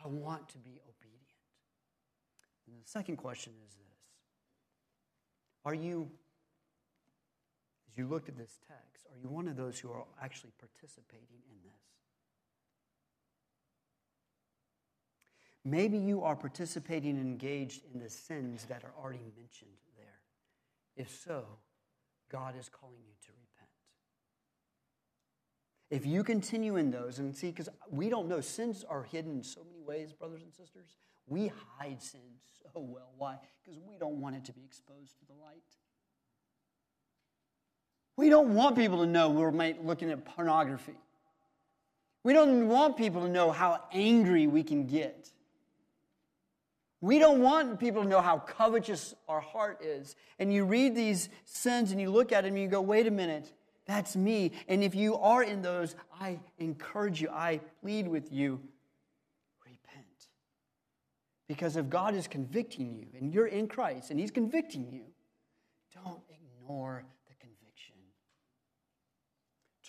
I 0.05 0.09
want 0.09 0.48
to 0.51 0.59
be. 0.59 0.78
And 2.69 2.82
the 2.82 2.89
second 2.89 3.16
question 3.16 3.53
is 3.66 3.74
this 3.74 3.99
are 5.65 5.74
you, 5.74 6.11
as 7.90 7.99
you 7.99 8.07
looked 8.07 8.28
at 8.28 8.36
this 8.36 8.59
text, 8.69 9.07
are 9.11 9.19
you 9.20 9.28
one 9.28 9.49
of 9.49 9.57
those 9.57 9.78
who 9.78 9.90
are 9.90 10.05
actually 10.23 10.53
participating 10.59 11.43
in 11.51 11.57
this? 11.62 11.73
Maybe 15.65 15.99
you 15.99 16.23
are 16.23 16.36
participating 16.36 17.19
and 17.19 17.27
engaged 17.27 17.82
in 17.93 18.01
the 18.01 18.09
sins 18.09 18.65
that 18.66 18.85
are 18.85 18.93
already 18.99 19.31
mentioned 19.36 19.70
there. 19.97 20.20
If 20.97 21.11
so, 21.11 21.45
God 22.31 22.55
is 22.59 22.69
calling 22.69 23.01
you 23.07 23.12
to 23.27 23.32
repent. 23.32 23.69
If 25.90 26.07
you 26.07 26.23
continue 26.23 26.77
in 26.77 26.90
those, 26.90 27.19
and 27.19 27.36
see, 27.36 27.49
because 27.49 27.69
we 27.90 28.09
don't 28.09 28.28
know, 28.28 28.40
sins 28.40 28.85
are 28.89 29.03
hidden 29.03 29.39
in 29.39 29.43
so 29.43 29.62
many 29.65 29.82
ways, 29.82 30.12
brothers 30.12 30.43
and 30.43 30.53
sisters. 30.55 30.97
We 31.28 31.52
hide 31.78 32.02
sin 32.02 32.20
so 32.62 32.80
well. 32.80 33.10
Why? 33.16 33.36
Because 33.62 33.78
we 33.88 33.98
don't 33.98 34.20
want 34.20 34.36
it 34.36 34.44
to 34.46 34.52
be 34.52 34.62
exposed 34.64 35.18
to 35.18 35.26
the 35.26 35.34
light. 35.42 35.62
We 38.16 38.30
don't 38.30 38.55
want 38.55 38.74
people 38.74 38.98
to 38.98 39.06
know 39.06 39.30
we're 39.30 39.52
looking 39.52 40.10
at 40.10 40.24
pornography. 40.24 40.96
We 42.24 42.32
don't 42.32 42.68
want 42.68 42.96
people 42.96 43.22
to 43.22 43.28
know 43.28 43.52
how 43.52 43.84
angry 43.92 44.48
we 44.48 44.64
can 44.64 44.86
get. 44.86 45.30
We 47.00 47.20
don't 47.20 47.40
want 47.40 47.78
people 47.78 48.02
to 48.02 48.09
know 48.09 48.20
how 48.20 48.38
covetous 48.40 49.14
our 49.28 49.40
heart 49.40 49.84
is. 49.84 50.16
And 50.40 50.52
you 50.52 50.64
read 50.64 50.96
these 50.96 51.28
sins 51.44 51.92
and 51.92 52.00
you 52.00 52.10
look 52.10 52.32
at 52.32 52.42
them 52.42 52.55
and 52.55 52.62
you 52.62 52.68
go, 52.68 52.80
wait 52.80 53.06
a 53.06 53.10
minute, 53.10 53.52
that's 53.86 54.16
me. 54.16 54.52
And 54.66 54.82
if 54.82 54.94
you 54.94 55.16
are 55.16 55.42
in 55.42 55.62
those, 55.62 55.94
I 56.20 56.40
encourage 56.59 57.20
you, 57.20 57.28
I 57.30 57.60
plead 57.80 58.09
with 58.09 58.32
you. 58.32 58.60
Because 61.49 61.77
if 61.77 61.89
God 61.89 62.15
is 62.15 62.29
convicting 62.29 62.95
you 62.95 63.07
and 63.19 63.33
you're 63.33 63.47
in 63.47 63.69
Christ 63.69 64.11
and 64.11 64.20
He's 64.20 64.31
convicting 64.31 64.93
you, 64.93 65.05
don't 66.05 66.20
ignore 66.29 67.05
the 67.27 67.35
conviction. 67.35 67.97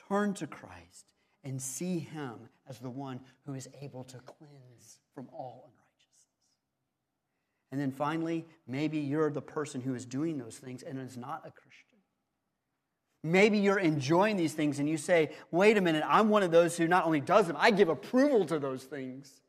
Turn 0.07 0.33
to 0.35 0.47
Christ 0.47 1.13
and 1.43 1.61
see 1.61 1.99
Him 1.99 2.35
as 2.67 2.79
the 2.79 2.89
one 2.89 3.19
who 3.45 3.53
is 3.53 3.67
able 3.81 4.05
to 4.05 4.17
cleanse 4.19 4.99
from 5.13 5.27
all 5.33 5.65
unrighteousness. 5.67 6.27
And 7.71 7.81
then 7.81 7.91
finally, 7.91 8.45
maybe 8.65 8.99
you're 8.99 9.29
the 9.29 9.41
person 9.41 9.81
who 9.81 9.93
is 9.95 10.05
doing 10.05 10.37
those 10.37 10.57
things 10.57 10.81
and 10.81 10.97
is 10.97 11.17
not 11.17 11.39
a 11.45 11.51
Christian. 11.51 11.99
Maybe 13.21 13.57
you're 13.57 13.79
enjoying 13.79 14.37
these 14.37 14.53
things 14.53 14.79
and 14.79 14.87
you 14.87 14.95
say, 14.95 15.31
wait 15.51 15.77
a 15.77 15.81
minute, 15.81 16.03
I'm 16.07 16.29
one 16.29 16.41
of 16.41 16.51
those 16.51 16.77
who 16.77 16.87
not 16.87 17.05
only 17.05 17.19
does 17.19 17.47
them, 17.47 17.57
I 17.59 17.71
give 17.71 17.89
approval 17.89 18.45
to 18.45 18.59
those 18.59 18.85
things. 18.85 19.41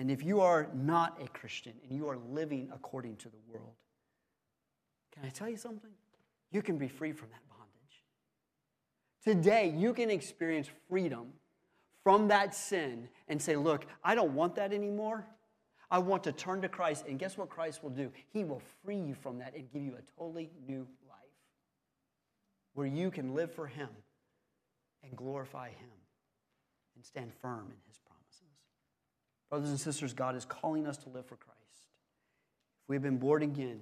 And 0.00 0.10
if 0.10 0.24
you 0.24 0.40
are 0.40 0.70
not 0.74 1.20
a 1.22 1.28
Christian 1.28 1.74
and 1.84 1.94
you 1.94 2.08
are 2.08 2.16
living 2.16 2.70
according 2.74 3.16
to 3.16 3.28
the 3.28 3.36
world, 3.52 3.74
can 5.14 5.26
I 5.26 5.28
tell 5.28 5.48
you 5.48 5.58
something? 5.58 5.90
You 6.50 6.62
can 6.62 6.78
be 6.78 6.88
free 6.88 7.12
from 7.12 7.28
that 7.28 7.42
bondage. 7.50 8.02
Today, 9.22 9.74
you 9.76 9.92
can 9.92 10.08
experience 10.08 10.70
freedom 10.88 11.34
from 12.02 12.28
that 12.28 12.54
sin 12.54 13.10
and 13.28 13.40
say, 13.40 13.56
look, 13.56 13.84
I 14.02 14.14
don't 14.14 14.34
want 14.34 14.54
that 14.54 14.72
anymore. 14.72 15.26
I 15.90 15.98
want 15.98 16.24
to 16.24 16.32
turn 16.32 16.62
to 16.62 16.68
Christ. 16.70 17.04
And 17.06 17.18
guess 17.18 17.36
what 17.36 17.50
Christ 17.50 17.82
will 17.82 17.90
do? 17.90 18.10
He 18.32 18.42
will 18.42 18.62
free 18.82 18.98
you 18.98 19.14
from 19.14 19.38
that 19.40 19.54
and 19.54 19.70
give 19.70 19.82
you 19.82 19.96
a 19.98 20.18
totally 20.18 20.50
new 20.66 20.86
life 21.10 21.18
where 22.72 22.86
you 22.86 23.10
can 23.10 23.34
live 23.34 23.52
for 23.52 23.66
Him 23.66 23.90
and 25.04 25.14
glorify 25.14 25.68
Him 25.68 25.90
and 26.96 27.04
stand 27.04 27.32
firm 27.42 27.66
in 27.66 27.76
His. 27.86 28.00
Brothers 29.50 29.70
and 29.70 29.80
sisters, 29.80 30.14
God 30.14 30.36
is 30.36 30.44
calling 30.44 30.86
us 30.86 30.96
to 30.98 31.08
live 31.08 31.26
for 31.26 31.36
Christ. 31.36 31.58
If 32.82 32.88
we've 32.88 33.02
been 33.02 33.18
born 33.18 33.42
again, 33.42 33.80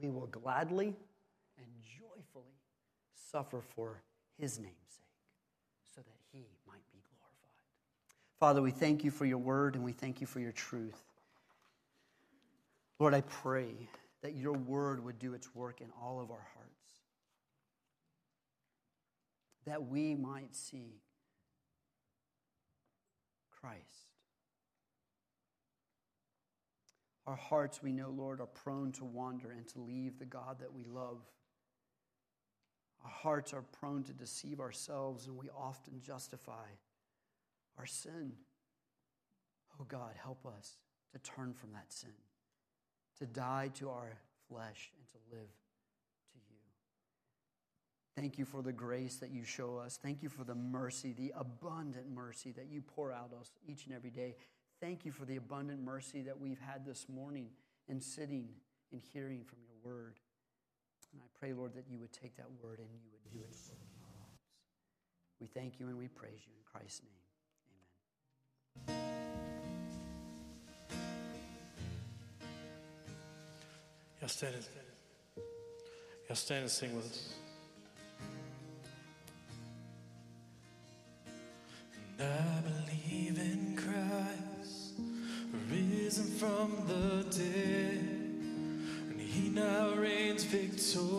we 0.00 0.10
will 0.10 0.26
gladly 0.26 0.96
and 1.56 1.66
joyfully 1.80 2.56
suffer 3.14 3.60
for 3.76 4.02
His 4.38 4.58
name's 4.58 4.74
sake 4.88 5.94
so 5.94 6.00
that 6.00 6.18
He 6.32 6.40
might 6.66 6.82
be 6.92 6.98
glorified. 7.08 7.54
Father, 8.40 8.60
we 8.60 8.72
thank 8.72 9.04
you 9.04 9.12
for 9.12 9.24
your 9.24 9.38
word 9.38 9.76
and 9.76 9.84
we 9.84 9.92
thank 9.92 10.20
you 10.20 10.26
for 10.26 10.40
your 10.40 10.52
truth. 10.52 11.00
Lord, 12.98 13.14
I 13.14 13.20
pray 13.20 13.88
that 14.22 14.34
your 14.34 14.54
word 14.54 15.04
would 15.04 15.18
do 15.18 15.34
its 15.34 15.54
work 15.54 15.80
in 15.80 15.88
all 16.00 16.20
of 16.20 16.30
our 16.30 16.46
hearts, 16.54 16.92
that 19.66 19.86
we 19.86 20.14
might 20.14 20.54
see 20.54 21.00
Christ. 23.60 24.01
Our 27.26 27.36
hearts, 27.36 27.82
we 27.82 27.92
know, 27.92 28.10
Lord, 28.10 28.40
are 28.40 28.46
prone 28.46 28.92
to 28.92 29.04
wander 29.04 29.50
and 29.50 29.66
to 29.68 29.80
leave 29.80 30.18
the 30.18 30.24
God 30.24 30.58
that 30.60 30.72
we 30.72 30.84
love. 30.84 31.18
Our 33.04 33.10
hearts 33.10 33.52
are 33.52 33.62
prone 33.62 34.02
to 34.04 34.12
deceive 34.12 34.60
ourselves, 34.60 35.26
and 35.26 35.36
we 35.36 35.48
often 35.56 36.00
justify 36.00 36.66
our 37.78 37.86
sin. 37.86 38.32
Oh 39.80 39.84
God, 39.84 40.14
help 40.20 40.44
us 40.46 40.76
to 41.12 41.18
turn 41.18 41.52
from 41.54 41.72
that 41.72 41.92
sin, 41.92 42.10
to 43.18 43.26
die 43.26 43.70
to 43.74 43.90
our 43.90 44.18
flesh, 44.48 44.90
and 44.96 45.08
to 45.08 45.36
live 45.36 45.48
to 46.32 46.38
you. 46.48 46.56
Thank 48.16 48.38
you 48.38 48.44
for 48.44 48.62
the 48.62 48.72
grace 48.72 49.16
that 49.16 49.30
you 49.30 49.44
show 49.44 49.78
us. 49.78 49.98
Thank 50.00 50.22
you 50.22 50.28
for 50.28 50.44
the 50.44 50.54
mercy, 50.54 51.12
the 51.12 51.32
abundant 51.36 52.10
mercy 52.12 52.52
that 52.52 52.66
you 52.70 52.82
pour 52.82 53.12
out 53.12 53.30
us 53.40 53.50
each 53.66 53.86
and 53.86 53.94
every 53.94 54.10
day. 54.10 54.36
Thank 54.82 55.04
you 55.04 55.12
for 55.12 55.24
the 55.24 55.36
abundant 55.36 55.80
mercy 55.80 56.22
that 56.22 56.40
we've 56.40 56.58
had 56.58 56.84
this 56.84 57.06
morning 57.08 57.46
in 57.88 58.00
sitting 58.00 58.48
and 58.90 59.00
hearing 59.12 59.44
from 59.44 59.58
your 59.62 59.76
word. 59.94 60.18
And 61.12 61.22
I 61.22 61.26
pray, 61.38 61.52
Lord, 61.52 61.74
that 61.76 61.84
you 61.88 62.00
would 62.00 62.12
take 62.12 62.36
that 62.38 62.48
word 62.60 62.80
and 62.80 62.88
you 62.92 63.08
would 63.12 63.32
do 63.32 63.38
it 63.48 63.54
for 63.54 63.74
our 63.74 64.10
lives. 64.10 64.42
We 65.38 65.46
thank 65.46 65.78
you 65.78 65.86
and 65.86 65.96
we 65.96 66.08
praise 66.08 66.40
you 66.44 66.52
in 66.52 66.64
Christ's 66.64 67.02
name. 67.04 68.96
Y'all 74.20 74.28
stand 74.28 74.56
and, 74.56 74.64
y'all 76.28 76.34
stand 76.34 76.62
and 76.62 76.70
sing 76.70 76.96
with 76.96 77.04
us. 77.04 77.34
And 82.18 82.28
I 82.28 82.60
believe 82.62 83.38
in 83.38 83.76
risen 86.22 86.38
from 86.38 86.86
the 86.86 87.24
dead, 87.30 87.98
and 89.10 89.20
He 89.20 89.48
now 89.48 89.94
reigns 89.94 90.44
victorious. 90.44 91.10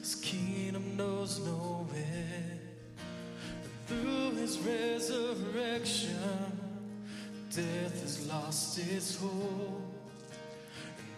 His 0.00 0.14
kingdom 0.16 0.96
knows 0.96 1.40
no 1.40 1.86
end. 1.94 2.60
And 3.62 3.86
through 3.86 4.32
His 4.40 4.58
resurrection, 4.58 6.16
death 7.54 8.00
has 8.02 8.26
lost 8.28 8.78
its 8.78 9.16
hold. 9.16 9.82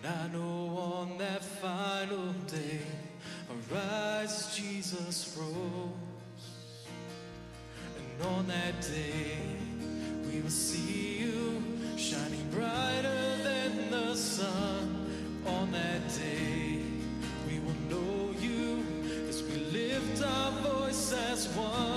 And 0.02 0.12
I 0.12 0.28
know 0.28 0.76
on 0.76 1.18
that 1.18 1.42
final 1.42 2.32
day, 2.46 2.80
arise 3.72 4.54
Jesus 4.56 5.36
rose. 5.38 5.90
And 7.96 8.22
on 8.26 8.46
that 8.48 8.80
day, 8.80 9.38
we 10.26 10.40
will 10.40 10.50
see 10.50 11.18
you 11.20 11.73
shining 11.96 12.48
brighter 12.50 13.36
than 13.42 13.90
the 13.90 14.14
sun. 14.14 15.06
On 15.46 15.70
that 15.72 16.00
day, 16.08 16.80
we 17.46 17.60
will 17.60 17.80
know 17.88 18.34
you 18.40 18.84
as 19.28 19.42
we 19.42 19.56
lift 19.72 20.22
our 20.24 20.50
voice 20.62 21.12
as 21.30 21.48
one. 21.48 21.93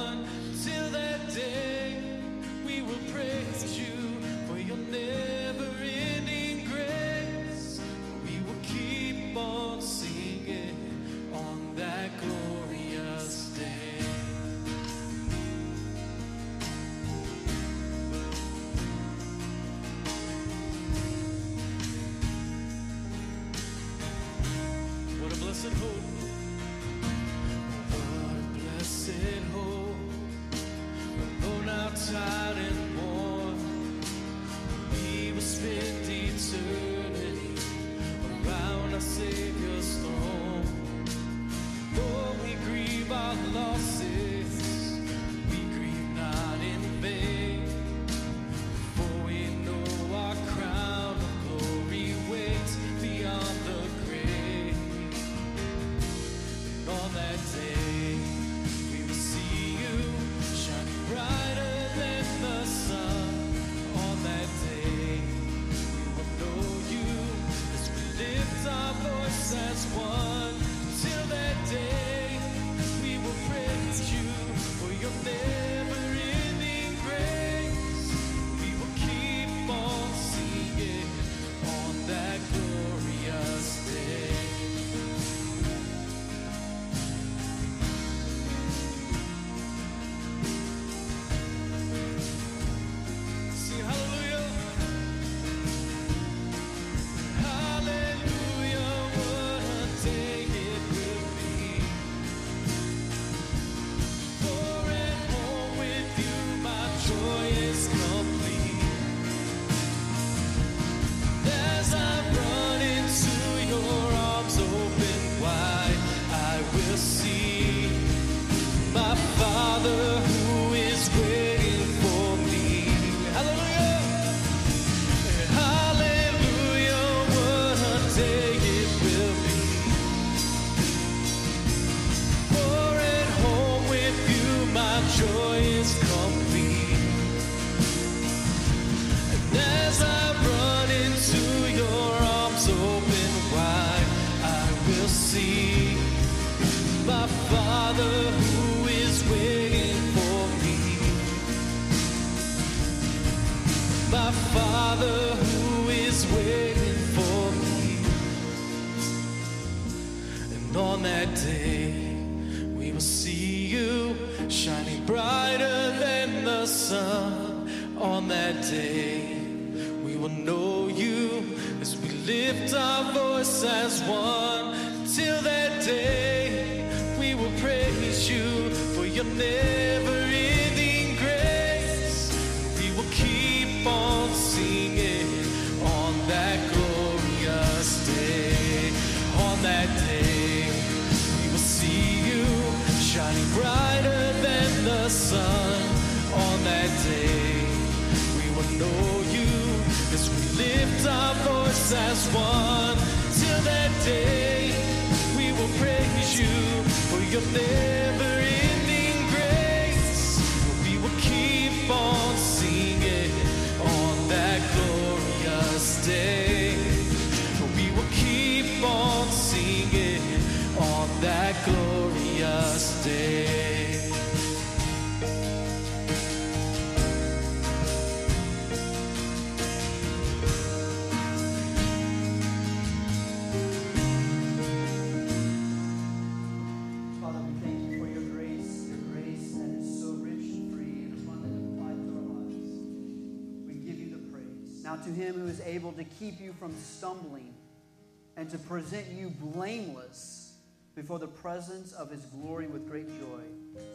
and 248.47 248.61
to 248.61 248.65
present 248.65 249.05
you 249.11 249.29
blameless 249.29 250.53
before 250.95 251.19
the 251.19 251.27
presence 251.27 251.91
of 251.91 252.09
his 252.09 252.21
glory 252.27 252.65
with 252.67 252.89
great 252.89 253.07
joy. 253.19 253.41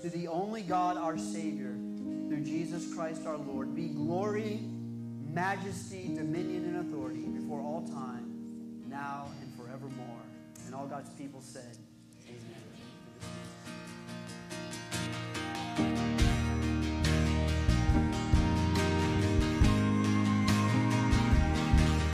To 0.02 0.10
the 0.10 0.28
only 0.28 0.60
God, 0.60 0.98
our 0.98 1.16
Savior, 1.16 1.74
through 2.28 2.44
Jesus 2.44 2.94
Christ 2.94 3.26
our 3.26 3.38
Lord, 3.38 3.74
be 3.74 3.88
glory, 3.88 4.60
majesty, 5.32 6.14
dominion, 6.14 6.64
and 6.66 6.86
authority 6.86 7.22
before 7.22 7.62
all 7.62 7.88
time, 7.88 8.84
now 8.90 9.28
and 9.40 9.54
forevermore. 9.54 10.20
And 10.66 10.74
all 10.74 10.86
God's 10.86 11.10
people 11.14 11.40
said, 11.40 11.78